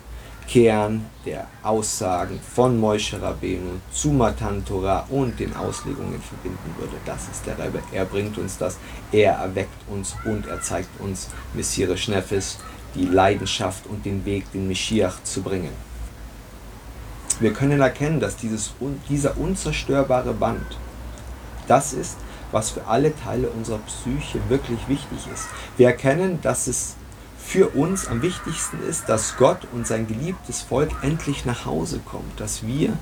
Kern 0.48 1.06
der 1.26 1.48
Aussagen 1.64 2.40
von 2.40 2.80
Moshe 2.80 3.22
Rabbeinu 3.22 3.80
zu 3.92 4.10
Matan 4.10 4.66
Torah 4.66 5.06
und 5.10 5.40
den 5.40 5.56
Auslegungen 5.56 6.22
verbinden 6.22 6.76
würde. 6.78 6.98
Das 7.06 7.30
ist 7.32 7.46
der 7.46 7.58
Rebbe. 7.58 7.80
Er 7.92 8.06
bringt 8.06 8.38
uns 8.38 8.58
das, 8.58 8.78
er 9.12 9.34
erweckt 9.34 9.88
uns 9.90 10.16
und 10.26 10.48
er 10.48 10.62
zeigt 10.62 11.00
uns 11.00 11.30
Messias 11.54 12.08
Nefes, 12.08 12.58
die 12.96 13.06
Leidenschaft 13.06 13.88
und 13.88 14.06
den 14.06 14.26
Weg, 14.26 14.52
den 14.52 14.68
Meschiach 14.68 15.24
zu 15.24 15.42
bringen. 15.42 15.72
Wir 17.40 17.54
können 17.54 17.82
erkennen, 17.82 18.20
dass 18.20 18.36
dieses, 18.36 18.74
dieser 19.10 19.38
unzerstörbare 19.38 20.34
Band 20.34 20.78
das 21.68 21.94
ist, 21.94 22.18
was 22.52 22.72
für 22.72 22.86
alle 22.86 23.16
Teile 23.16 23.50
unserer 23.50 23.80
Psyche 23.80 24.40
wirklich 24.50 24.80
wichtig 24.88 25.20
ist. 25.34 25.46
Wir 25.78 25.88
erkennen, 25.88 26.40
dass 26.42 26.68
es 26.68 26.96
für 27.52 27.68
uns 27.76 28.08
am 28.08 28.22
wichtigsten 28.22 28.82
ist, 28.90 29.10
dass 29.10 29.36
Gott 29.36 29.68
und 29.74 29.86
sein 29.86 30.08
geliebtes 30.08 30.62
Volk 30.62 30.90
endlich 31.02 31.44
nach 31.44 31.66
Hause 31.66 32.00
kommt, 32.06 32.40
dass 32.40 32.66
wir, 32.66 32.94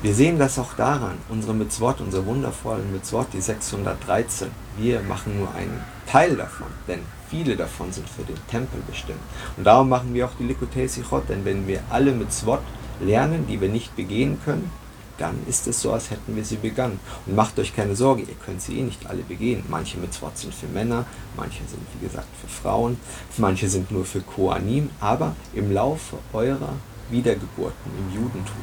wir 0.00 0.14
sehen 0.14 0.38
das 0.38 0.58
auch 0.58 0.72
daran, 0.72 1.18
unsere 1.28 1.52
Mitzvot, 1.52 2.00
unsere 2.00 2.24
wundervollen 2.24 2.90
Mitzvot, 2.90 3.26
die 3.34 3.42
613, 3.42 4.48
wir 4.78 5.02
machen 5.02 5.38
nur 5.38 5.54
einen 5.54 5.78
Teil 6.06 6.36
davon. 6.36 6.68
denn 6.86 7.00
viele 7.28 7.54
davon 7.54 7.92
sind 7.92 8.08
für 8.08 8.22
den 8.22 8.38
Tempel 8.46 8.80
bestimmt. 8.88 9.20
Und 9.58 9.64
darum 9.64 9.90
machen 9.90 10.14
wir 10.14 10.24
auch 10.24 10.34
die 10.38 10.44
Likutei 10.44 10.86
Sichot, 10.86 11.28
denn 11.28 11.44
wenn 11.44 11.66
wir 11.66 11.82
alle 11.90 12.12
mit 12.12 12.32
Zwot 12.32 12.62
lernen, 12.98 13.46
die 13.46 13.60
wir 13.60 13.68
nicht 13.68 13.94
begehen 13.94 14.40
können, 14.42 14.70
dann 15.18 15.36
ist 15.46 15.66
es 15.66 15.82
so, 15.82 15.92
als 15.92 16.10
hätten 16.10 16.36
wir 16.36 16.44
sie 16.44 16.56
begangen. 16.56 16.98
Und 17.26 17.36
macht 17.36 17.58
euch 17.58 17.74
keine 17.74 17.96
Sorge, 17.96 18.22
ihr 18.22 18.36
könnt 18.44 18.62
sie 18.62 18.78
eh 18.78 18.82
nicht 18.82 19.06
alle 19.06 19.22
begehen. 19.22 19.64
Manche 19.68 19.98
mit 19.98 20.14
Zwot 20.14 20.38
sind 20.38 20.54
für 20.54 20.68
Männer, 20.68 21.04
manche 21.36 21.60
sind, 21.68 21.82
wie 21.98 22.06
gesagt, 22.06 22.28
für 22.40 22.48
Frauen, 22.48 22.98
manche 23.36 23.68
sind 23.68 23.90
nur 23.90 24.04
für 24.04 24.20
Koanim, 24.20 24.90
aber 25.00 25.34
im 25.54 25.72
Laufe 25.72 26.18
eurer 26.32 26.74
Wiedergeburten 27.10 27.90
im 27.98 28.14
Judentum 28.14 28.56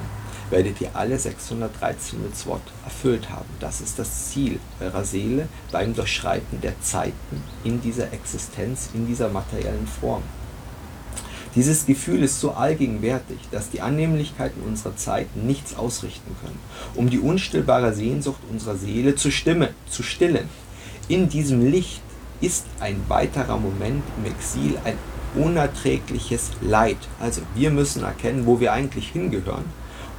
werdet 0.50 0.80
ihr 0.82 0.90
alle 0.94 1.18
613 1.18 2.22
Mitzvot 2.22 2.62
erfüllt 2.84 3.30
haben. 3.30 3.50
Das 3.60 3.82
ist 3.82 3.98
das 3.98 4.30
Ziel 4.30 4.60
eurer 4.80 5.04
Seele 5.04 5.48
beim 5.72 5.96
Durchschreiten 5.96 6.62
der 6.62 6.80
Zeiten 6.82 7.44
in 7.64 7.82
dieser 7.82 8.14
Existenz, 8.14 8.90
in 8.94 9.08
dieser 9.08 9.30
materiellen 9.30 9.88
Form. 9.88 10.24
Dieses 11.56 11.86
Gefühl 11.86 12.22
ist 12.22 12.42
so 12.42 12.52
allgegenwärtig, 12.52 13.38
dass 13.52 13.70
die 13.70 13.82
Annehmlichkeiten 13.82 14.62
unserer 14.62 14.98
Zeit 14.98 15.36
nichts 15.38 15.76
ausrichten 15.76 16.36
können, 16.42 16.60
um 16.96 17.10
die 17.10 17.20
unstillbare 17.20 17.94
Sehnsucht 17.94 18.42
unserer 18.52 18.76
Seele 18.76 19.16
zu, 19.16 19.32
stimme, 19.32 19.70
zu 19.90 20.04
stillen. 20.04 20.50
In 21.08 21.30
diesem 21.30 21.66
Licht 21.66 22.02
ist 22.42 22.66
ein 22.82 23.02
weiterer 23.08 23.58
Moment 23.58 24.04
im 24.18 24.32
Exil 24.32 24.78
ein 24.84 24.98
unerträgliches 25.36 26.52
Leid. 26.62 26.98
Also 27.20 27.42
wir 27.56 27.72
müssen 27.72 28.04
erkennen, 28.04 28.46
wo 28.46 28.60
wir 28.60 28.74
eigentlich 28.74 29.10
hingehören 29.10 29.66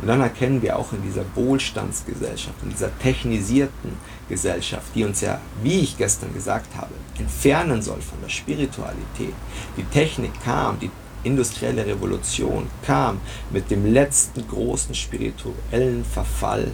und 0.00 0.08
dann 0.08 0.20
erkennen 0.20 0.60
wir 0.60 0.78
auch 0.78 0.92
in 0.92 1.02
dieser 1.02 1.24
Wohlstandsgesellschaft, 1.34 2.62
in 2.62 2.70
dieser 2.70 2.96
technisierten 2.98 3.92
Gesellschaft, 4.28 4.88
die 4.94 5.04
uns 5.04 5.22
ja, 5.22 5.40
wie 5.62 5.80
ich 5.80 5.96
gestern 5.96 6.34
gesagt 6.34 6.76
habe, 6.76 6.92
entfernen 7.18 7.80
soll 7.80 8.00
von 8.02 8.18
der 8.22 8.28
Spiritualität. 8.28 9.34
Die 9.76 9.84
Technik 9.84 10.32
kam, 10.44 10.78
die 10.78 10.90
industrielle 11.26 11.84
Revolution 11.84 12.66
kam 12.84 13.20
mit 13.50 13.70
dem 13.70 13.92
letzten 13.92 14.46
großen 14.46 14.94
spirituellen 14.94 16.04
Verfall 16.04 16.70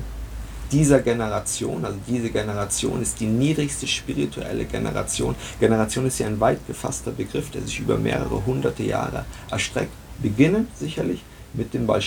dieser 0.73 1.01
Generation, 1.01 1.85
also 1.85 1.99
diese 2.09 2.31
Generation 2.31 3.03
ist 3.03 3.21
die 3.21 3.27
niedrigste 3.27 3.87
spirituelle 3.87 4.65
Generation. 4.65 5.35
Generation 5.61 6.07
ist 6.07 6.19
ja 6.19 6.27
ein 6.27 6.41
weit 6.41 6.67
gefasster 6.67 7.11
Begriff, 7.11 7.51
der 7.51 7.61
sich 7.63 7.81
über 7.81 7.99
mehrere 7.99 8.45
hunderte 8.47 8.83
Jahre 8.83 9.27
erstreckt. 9.51 9.93
Beginnen 10.23 10.69
sicherlich 10.79 11.23
mit 11.53 11.75
dem 11.75 11.87
Baal 11.87 12.01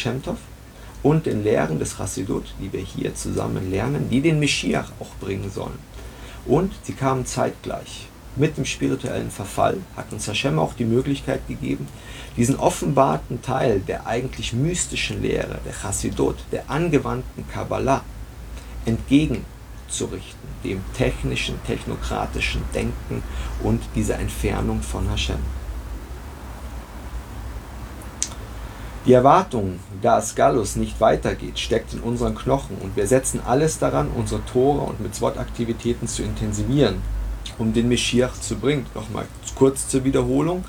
und 1.04 1.28
den 1.28 1.44
Lehren 1.44 1.78
des 1.78 1.98
Chassidut, 1.98 2.46
die 2.60 2.74
wir 2.74 2.80
hier 2.80 3.14
zusammen 3.14 3.70
lernen, 3.70 4.10
die 4.10 4.22
den 4.22 4.40
Meschiach 4.40 4.92
auch 5.00 5.14
bringen 5.20 5.52
sollen. 5.52 5.78
Und 6.48 6.74
sie 6.82 6.94
kamen 6.94 7.28
zeitgleich. 7.28 8.08
Mit 8.38 8.58
dem 8.58 8.66
spirituellen 8.66 9.32
Verfall 9.32 9.78
hat 9.96 10.12
uns 10.12 10.28
Hashem 10.28 10.60
auch 10.60 10.74
die 10.74 10.84
Möglichkeit 10.84 11.48
gegeben, 11.48 11.88
diesen 12.36 12.58
offenbarten 12.58 13.42
Teil 13.42 13.80
der 13.80 14.08
eigentlich 14.08 14.52
mystischen 14.52 15.22
Lehre, 15.22 15.60
der 15.66 15.72
Chassidut, 15.72 16.36
der 16.52 16.70
angewandten 16.70 17.48
Kabbalah, 17.48 18.02
entgegenzurichten, 18.86 20.50
dem 20.66 20.82
technischen, 20.94 21.64
technokratischen 21.66 22.62
Denken 22.74 23.24
und 23.64 23.82
dieser 23.96 24.20
Entfernung 24.20 24.82
von 24.82 25.10
Hashem. 25.10 25.40
Die 29.06 29.14
Erwartung, 29.14 29.80
dass 30.02 30.36
Gallus 30.36 30.76
nicht 30.76 31.00
weitergeht, 31.00 31.60
steckt 31.60 31.94
in 31.94 32.02
unseren 32.02 32.36
Knochen 32.36 32.76
und 32.82 32.98
wir 32.98 33.08
setzen 33.08 33.40
alles 33.46 33.80
daran, 33.80 34.10
unsere 34.10 34.44
Tore 34.46 34.82
und 34.82 35.00
Mitzvot-Aktivitäten 35.00 36.08
zu 36.08 36.24
intensivieren, 36.24 36.96
um 37.58 37.74
den 37.74 37.88
Meschiach 37.90 38.40
zu 38.40 38.56
bringen. 38.56 38.86
Nochmal 38.94 39.26
kurz 39.56 39.88
zur 39.88 40.04
Wiederholung. 40.04 40.66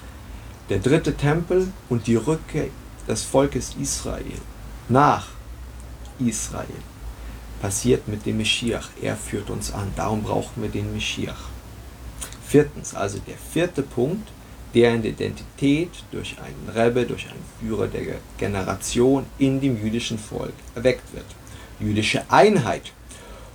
Der 0.68 0.78
dritte 0.78 1.16
Tempel 1.16 1.68
und 1.89 2.07
die 2.07 2.16
Rückkehr 2.16 2.68
des 3.09 3.22
Volkes 3.22 3.76
Israel 3.80 4.41
nach 4.89 5.28
Israel 6.18 6.66
passiert 7.61 8.07
mit 8.09 8.26
dem 8.26 8.39
Meschiach. 8.39 8.91
Er 9.01 9.16
führt 9.16 9.51
uns 9.51 9.72
an. 9.72 9.93
Darum 9.97 10.22
brauchen 10.22 10.62
wir 10.62 10.68
den 10.68 10.93
Meschiach. 10.93 11.51
Viertens, 12.47 12.95
also 12.95 13.18
der 13.18 13.37
vierte 13.37 13.82
Punkt, 13.82 14.28
deren 14.74 15.05
Identität 15.05 15.91
durch 16.12 16.37
einen 16.39 16.68
Rebbe, 16.68 17.05
durch 17.05 17.26
einen 17.28 17.45
Führer 17.61 17.89
der 17.89 18.16
Generation 18.39 19.26
in 19.39 19.61
dem 19.61 19.82
jüdischen 19.82 20.18
Volk 20.18 20.53
erweckt 20.74 21.12
wird. 21.14 21.26
Jüdische 21.80 22.22
Einheit. 22.28 22.93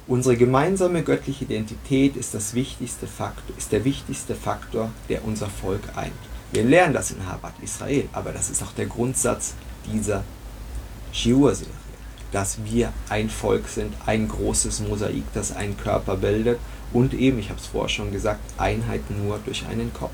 Unsere 0.08 0.36
gemeinsame 0.36 1.04
göttliche 1.04 1.46
Identität 1.46 2.16
ist, 2.16 2.34
das 2.34 2.54
wichtigste 2.54 3.08
Faktor, 3.08 3.56
ist 3.58 3.72
der 3.72 3.86
wichtigste 3.86 4.36
Faktor, 4.36 4.90
der 5.10 5.24
unser 5.24 5.48
Volk 5.48 5.84
eint. 5.96 6.12
Wir 6.52 6.64
lernen 6.64 6.94
das 6.94 7.12
in 7.12 7.26
Habat 7.26 7.54
Israel, 7.62 8.10
aber 8.12 8.32
das 8.32 8.50
ist 8.50 8.64
auch 8.64 8.74
der 8.74 8.88
Grundsatz 8.88 9.54
dieser 9.86 10.24
Shiur-Serie, 11.14 11.72
dass 12.32 12.58
wir 12.66 12.92
ein 13.10 13.30
Volk 13.30 13.68
sind, 13.68 13.94
ein 14.06 14.28
großes 14.28 14.82
Mosaik, 14.82 15.24
das 15.34 15.56
einen 15.56 15.78
Körper 15.78 16.18
bildet 16.18 16.60
und 16.94 17.14
eben, 17.14 17.40
ich 17.40 17.50
habe 17.50 17.60
es 17.60 17.68
vorher 17.68 17.90
schon 17.90 18.12
gesagt, 18.12 18.42
Einheit 18.58 19.10
nur 19.12 19.40
durch 19.46 19.66
einen 19.68 19.94
Kopf. 19.94 20.12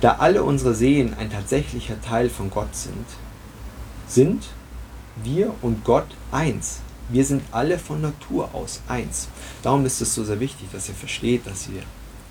Da 0.00 0.16
alle 0.18 0.42
unsere 0.42 0.74
Seelen 0.74 1.14
ein 1.14 1.30
tatsächlicher 1.30 2.00
Teil 2.00 2.28
von 2.28 2.50
Gott 2.50 2.74
sind, 2.74 3.06
sind 4.06 4.44
wir 5.22 5.54
und 5.62 5.84
Gott 5.84 6.06
eins. 6.32 6.80
Wir 7.08 7.24
sind 7.24 7.42
alle 7.52 7.78
von 7.78 8.00
Natur 8.00 8.50
aus 8.54 8.80
eins. 8.88 9.28
Darum 9.62 9.86
ist 9.86 10.00
es 10.00 10.14
so 10.14 10.24
sehr 10.24 10.40
wichtig, 10.40 10.68
dass 10.72 10.88
ihr 10.88 10.94
versteht, 10.94 11.46
dass 11.46 11.68
ihr 11.68 11.82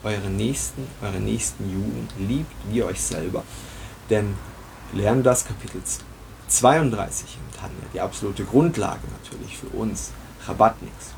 eure 0.04 0.30
Nächsten, 0.30 0.88
eure 1.02 1.20
nächsten 1.20 1.72
Juden 1.72 2.08
liebt 2.20 2.52
wie 2.70 2.84
euch 2.84 3.02
selber. 3.02 3.44
Denn 4.10 4.36
lernen 4.94 5.24
das 5.24 5.46
Kapitel 5.46 5.82
32 6.48 7.38
im 7.38 7.60
Tanja, 7.60 7.84
die 7.94 8.00
absolute 8.00 8.46
Grundlage 8.46 9.02
natürlich 9.22 9.58
für 9.58 9.68
uns, 9.68 10.12
Chabadniks. 10.46 11.14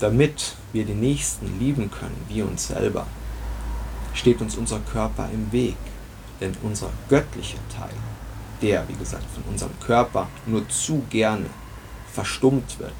Damit 0.00 0.56
wir 0.72 0.84
den 0.84 1.00
Nächsten 1.00 1.58
lieben 1.58 1.90
können 1.90 2.24
wie 2.28 2.42
uns 2.42 2.68
selber, 2.68 3.06
steht 4.14 4.40
uns 4.40 4.56
unser 4.56 4.80
Körper 4.80 5.28
im 5.32 5.52
Weg. 5.52 5.76
Denn 6.40 6.56
unser 6.62 6.90
göttlicher 7.10 7.58
Teil, 7.76 7.94
der, 8.62 8.88
wie 8.88 8.94
gesagt, 8.94 9.24
von 9.34 9.44
unserem 9.50 9.78
Körper 9.80 10.28
nur 10.46 10.68
zu 10.68 11.02
gerne 11.10 11.46
verstummt 12.12 12.78
wird, 12.78 12.92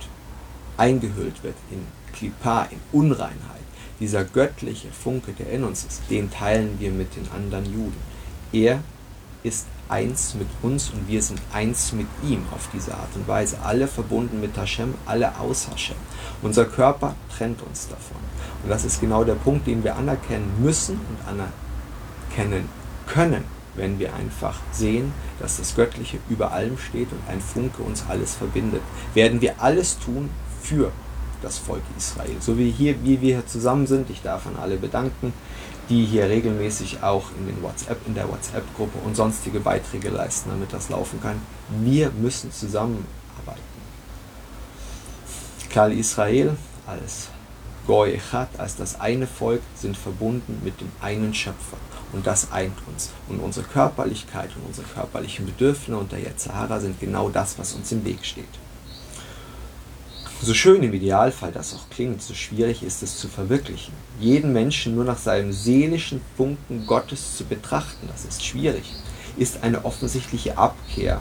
eingehüllt 0.76 1.42
wird 1.42 1.56
in 1.70 1.86
Klippa, 2.12 2.68
in 2.70 2.78
Unreinheit, 2.92 3.60
dieser 3.98 4.24
göttliche 4.24 4.88
Funke, 4.90 5.32
der 5.32 5.50
in 5.50 5.64
uns 5.64 5.84
ist, 5.84 6.02
den 6.08 6.30
teilen 6.30 6.76
wir 6.78 6.90
mit 6.90 7.14
den 7.16 7.30
anderen 7.32 7.66
Juden. 7.66 7.96
Er 8.52 8.80
ist 9.42 9.66
eins 9.88 10.34
mit 10.34 10.46
uns 10.62 10.90
und 10.90 11.08
wir 11.08 11.22
sind 11.22 11.40
eins 11.52 11.92
mit 11.92 12.06
ihm 12.22 12.44
auf 12.52 12.68
diese 12.72 12.94
Art 12.94 13.14
und 13.14 13.26
Weise. 13.26 13.58
Alle 13.62 13.86
verbunden 13.88 14.40
mit 14.40 14.56
Hashem, 14.56 14.94
alle 15.06 15.38
aus 15.38 15.68
Hashem. 15.68 15.96
Unser 16.42 16.64
Körper 16.64 17.14
trennt 17.36 17.60
uns 17.62 17.88
davon. 17.88 18.16
Und 18.62 18.70
das 18.70 18.84
ist 18.84 19.00
genau 19.00 19.24
der 19.24 19.34
Punkt, 19.34 19.66
den 19.66 19.82
wir 19.82 19.96
anerkennen 19.96 20.50
müssen 20.62 20.94
und 20.94 21.28
anerkennen 21.28 22.68
können, 23.06 23.44
wenn 23.80 23.98
wir 23.98 24.14
einfach 24.14 24.60
sehen, 24.72 25.12
dass 25.40 25.56
das 25.56 25.74
Göttliche 25.74 26.18
über 26.28 26.52
allem 26.52 26.78
steht 26.78 27.08
und 27.10 27.20
ein 27.28 27.40
Funke 27.40 27.82
uns 27.82 28.04
alles 28.08 28.34
verbindet. 28.34 28.82
Werden 29.14 29.40
wir 29.40 29.60
alles 29.60 29.98
tun 29.98 30.30
für 30.62 30.92
das 31.42 31.58
Volk 31.58 31.82
Israel. 31.96 32.36
So 32.40 32.58
wie 32.58 32.70
hier, 32.70 33.02
wie 33.02 33.20
wir 33.20 33.36
hier 33.36 33.46
zusammen 33.46 33.86
sind, 33.86 34.10
ich 34.10 34.22
darf 34.22 34.46
an 34.46 34.56
alle 34.60 34.76
bedanken, 34.76 35.32
die 35.88 36.04
hier 36.04 36.28
regelmäßig 36.28 37.02
auch 37.02 37.30
in, 37.38 37.46
den 37.46 37.62
WhatsApp, 37.62 38.06
in 38.06 38.14
der 38.14 38.28
WhatsApp-Gruppe 38.28 38.98
und 39.04 39.16
sonstige 39.16 39.58
Beiträge 39.60 40.10
leisten, 40.10 40.50
damit 40.50 40.72
das 40.72 40.90
laufen 40.90 41.20
kann. 41.20 41.40
Wir 41.82 42.10
müssen 42.10 42.52
zusammenarbeiten. 42.52 43.60
Klal 45.70 45.92
Israel 45.92 46.56
als 46.86 47.28
Goy 47.86 48.20
als 48.58 48.76
das 48.76 49.00
eine 49.00 49.26
Volk, 49.26 49.62
sind 49.74 49.96
verbunden 49.96 50.60
mit 50.62 50.80
dem 50.80 50.92
einen 51.00 51.34
Schöpfer. 51.34 51.76
Und 52.12 52.26
das 52.26 52.50
eint 52.50 52.76
uns. 52.88 53.10
Und 53.28 53.40
unsere 53.40 53.66
Körperlichkeit 53.66 54.50
und 54.56 54.66
unsere 54.66 54.86
körperlichen 54.86 55.46
Bedürfnisse 55.46 55.98
und 55.98 56.12
der 56.12 56.20
Yetzahara 56.20 56.80
sind 56.80 56.98
genau 56.98 57.28
das, 57.28 57.58
was 57.58 57.74
uns 57.74 57.92
im 57.92 58.04
Weg 58.04 58.24
steht. 58.24 58.44
So 60.42 60.54
schön 60.54 60.82
im 60.82 60.94
Idealfall 60.94 61.52
das 61.52 61.74
auch 61.74 61.90
klingt, 61.90 62.22
so 62.22 62.32
schwierig 62.32 62.82
ist 62.82 63.02
es 63.02 63.18
zu 63.18 63.28
verwirklichen. 63.28 63.92
Jeden 64.18 64.54
Menschen 64.54 64.94
nur 64.94 65.04
nach 65.04 65.18
seinem 65.18 65.52
seelischen 65.52 66.22
Funken 66.34 66.86
Gottes 66.86 67.36
zu 67.36 67.44
betrachten, 67.44 68.08
das 68.08 68.24
ist 68.24 68.42
schwierig, 68.42 68.84
ist 69.36 69.62
eine 69.62 69.84
offensichtliche 69.84 70.56
Abkehr 70.56 71.20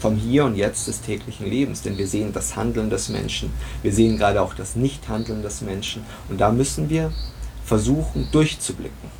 vom 0.00 0.14
Hier 0.14 0.44
und 0.44 0.54
Jetzt 0.54 0.86
des 0.86 1.00
täglichen 1.00 1.44
Lebens. 1.44 1.82
Denn 1.82 1.98
wir 1.98 2.06
sehen 2.06 2.32
das 2.32 2.54
Handeln 2.54 2.88
des 2.88 3.08
Menschen, 3.08 3.52
wir 3.82 3.92
sehen 3.92 4.16
gerade 4.16 4.40
auch 4.40 4.54
das 4.54 4.76
Nichthandeln 4.76 5.42
des 5.42 5.60
Menschen 5.60 6.04
und 6.28 6.40
da 6.40 6.52
müssen 6.52 6.88
wir 6.88 7.12
versuchen 7.64 8.28
durchzublicken. 8.30 9.19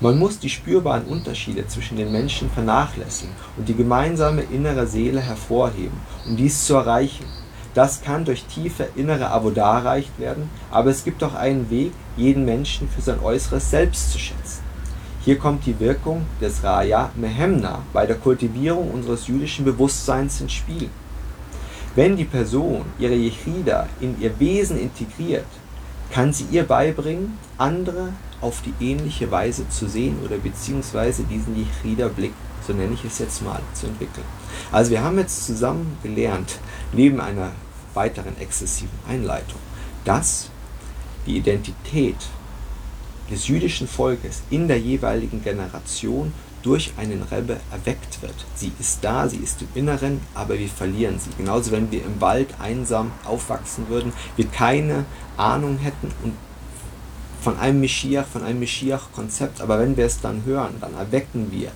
Man 0.00 0.16
muss 0.16 0.38
die 0.38 0.48
spürbaren 0.48 1.06
Unterschiede 1.06 1.66
zwischen 1.66 1.96
den 1.96 2.12
Menschen 2.12 2.48
vernachlässigen 2.50 3.34
und 3.56 3.68
die 3.68 3.74
gemeinsame 3.74 4.42
innere 4.42 4.86
Seele 4.86 5.20
hervorheben, 5.20 5.98
um 6.24 6.36
dies 6.36 6.64
zu 6.64 6.74
erreichen 6.74 7.24
Das 7.74 8.00
kann 8.00 8.24
durch 8.24 8.44
tiefe 8.44 8.88
innere 8.94 9.32
Avodah 9.32 9.78
erreicht 9.78 10.16
werden, 10.20 10.50
aber 10.70 10.90
es 10.90 11.02
gibt 11.02 11.24
auch 11.24 11.34
einen 11.34 11.68
Weg, 11.68 11.92
jeden 12.16 12.44
Menschen 12.44 12.88
für 12.88 13.00
sein 13.00 13.18
äußeres 13.20 13.70
Selbst 13.70 14.12
zu 14.12 14.20
schätzen. 14.20 14.62
Hier 15.24 15.36
kommt 15.36 15.66
die 15.66 15.78
Wirkung 15.80 16.26
des 16.40 16.62
Raya 16.62 17.10
Mehemna 17.16 17.80
bei 17.92 18.06
der 18.06 18.16
Kultivierung 18.16 18.92
unseres 18.92 19.26
jüdischen 19.26 19.64
Bewusstseins 19.64 20.40
ins 20.40 20.52
Spiel. 20.52 20.90
Wenn 21.96 22.16
die 22.16 22.24
Person 22.24 22.84
ihre 23.00 23.16
Yechida 23.16 23.88
in 24.00 24.20
ihr 24.20 24.38
Wesen 24.38 24.78
integriert, 24.78 25.46
kann 26.12 26.32
sie 26.32 26.46
ihr 26.52 26.62
beibringen, 26.62 27.36
andere 27.58 28.12
auf 28.40 28.62
die 28.62 28.74
ähnliche 28.84 29.30
Weise 29.30 29.68
zu 29.68 29.88
sehen 29.88 30.18
oder 30.24 30.36
beziehungsweise 30.38 31.24
diesen 31.24 31.56
Yechida-Blick, 31.56 32.32
so 32.66 32.72
nenne 32.72 32.94
ich 32.94 33.04
es 33.04 33.18
jetzt 33.18 33.42
mal, 33.42 33.60
zu 33.74 33.86
entwickeln. 33.86 34.26
Also 34.72 34.90
wir 34.90 35.02
haben 35.02 35.18
jetzt 35.18 35.46
zusammen 35.46 35.98
gelernt, 36.02 36.58
neben 36.92 37.20
einer 37.20 37.52
weiteren 37.94 38.36
exzessiven 38.38 38.98
Einleitung, 39.08 39.58
dass 40.04 40.50
die 41.26 41.36
Identität 41.36 42.16
des 43.30 43.48
jüdischen 43.48 43.88
Volkes 43.88 44.42
in 44.50 44.68
der 44.68 44.78
jeweiligen 44.78 45.42
Generation 45.42 46.32
durch 46.62 46.92
einen 46.96 47.22
Rebbe 47.22 47.58
erweckt 47.70 48.20
wird. 48.20 48.34
Sie 48.54 48.72
ist 48.80 48.98
da, 49.02 49.28
sie 49.28 49.36
ist 49.36 49.62
im 49.62 49.68
Inneren, 49.74 50.20
aber 50.34 50.58
wir 50.58 50.68
verlieren 50.68 51.18
sie. 51.18 51.30
Genauso, 51.36 51.70
wenn 51.70 51.90
wir 51.90 52.04
im 52.04 52.20
Wald 52.20 52.48
einsam 52.60 53.12
aufwachsen 53.24 53.88
würden, 53.88 54.12
wir 54.36 54.46
keine 54.46 55.04
Ahnung 55.36 55.78
hätten 55.78 56.10
und 56.24 56.34
von 57.40 57.58
einem 57.58 57.80
Meschiach, 57.80 58.26
von 58.26 58.42
einem 58.42 58.60
Meschiach-Konzept, 58.60 59.60
aber 59.60 59.78
wenn 59.78 59.96
wir 59.96 60.06
es 60.06 60.20
dann 60.20 60.42
hören, 60.44 60.74
dann 60.80 60.94
erwecken 60.94 61.48
wir 61.50 61.70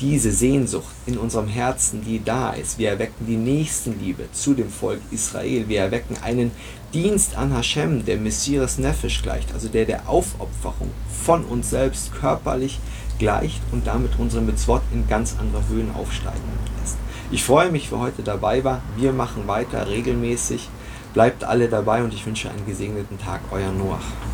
diese 0.00 0.32
Sehnsucht 0.32 0.92
in 1.06 1.18
unserem 1.18 1.48
Herzen, 1.48 2.04
die 2.04 2.22
da 2.22 2.52
ist. 2.52 2.78
Wir 2.78 2.90
erwecken 2.90 3.26
die 3.26 3.36
Nächstenliebe 3.36 4.24
zu 4.32 4.54
dem 4.54 4.68
Volk 4.68 5.00
Israel. 5.10 5.68
Wir 5.68 5.80
erwecken 5.80 6.16
einen 6.22 6.50
Dienst 6.92 7.36
an 7.36 7.52
Hashem, 7.52 8.04
der 8.04 8.18
Messias 8.18 8.78
Nefesh 8.78 9.22
gleicht, 9.22 9.52
also 9.52 9.68
der 9.68 9.84
der 9.84 10.08
Aufopferung 10.08 10.90
von 11.24 11.44
uns 11.44 11.70
selbst 11.70 12.12
körperlich 12.12 12.80
gleicht 13.18 13.60
und 13.72 13.86
damit 13.86 14.12
unsere 14.18 14.42
Mitzvot 14.42 14.82
in 14.92 15.08
ganz 15.08 15.36
andere 15.38 15.62
Höhen 15.68 15.94
aufsteigen 15.94 16.40
lässt. 16.80 16.96
Ich 17.30 17.44
freue 17.44 17.70
mich, 17.70 17.88
für 17.88 17.98
heute 17.98 18.22
dabei 18.22 18.64
war. 18.64 18.82
Wir 18.96 19.12
machen 19.12 19.46
weiter 19.46 19.88
regelmäßig. 19.88 20.68
Bleibt 21.14 21.44
alle 21.44 21.68
dabei 21.68 22.02
und 22.02 22.12
ich 22.12 22.26
wünsche 22.26 22.50
einen 22.50 22.66
gesegneten 22.66 23.18
Tag. 23.18 23.40
Euer 23.52 23.70
Noach. 23.72 24.33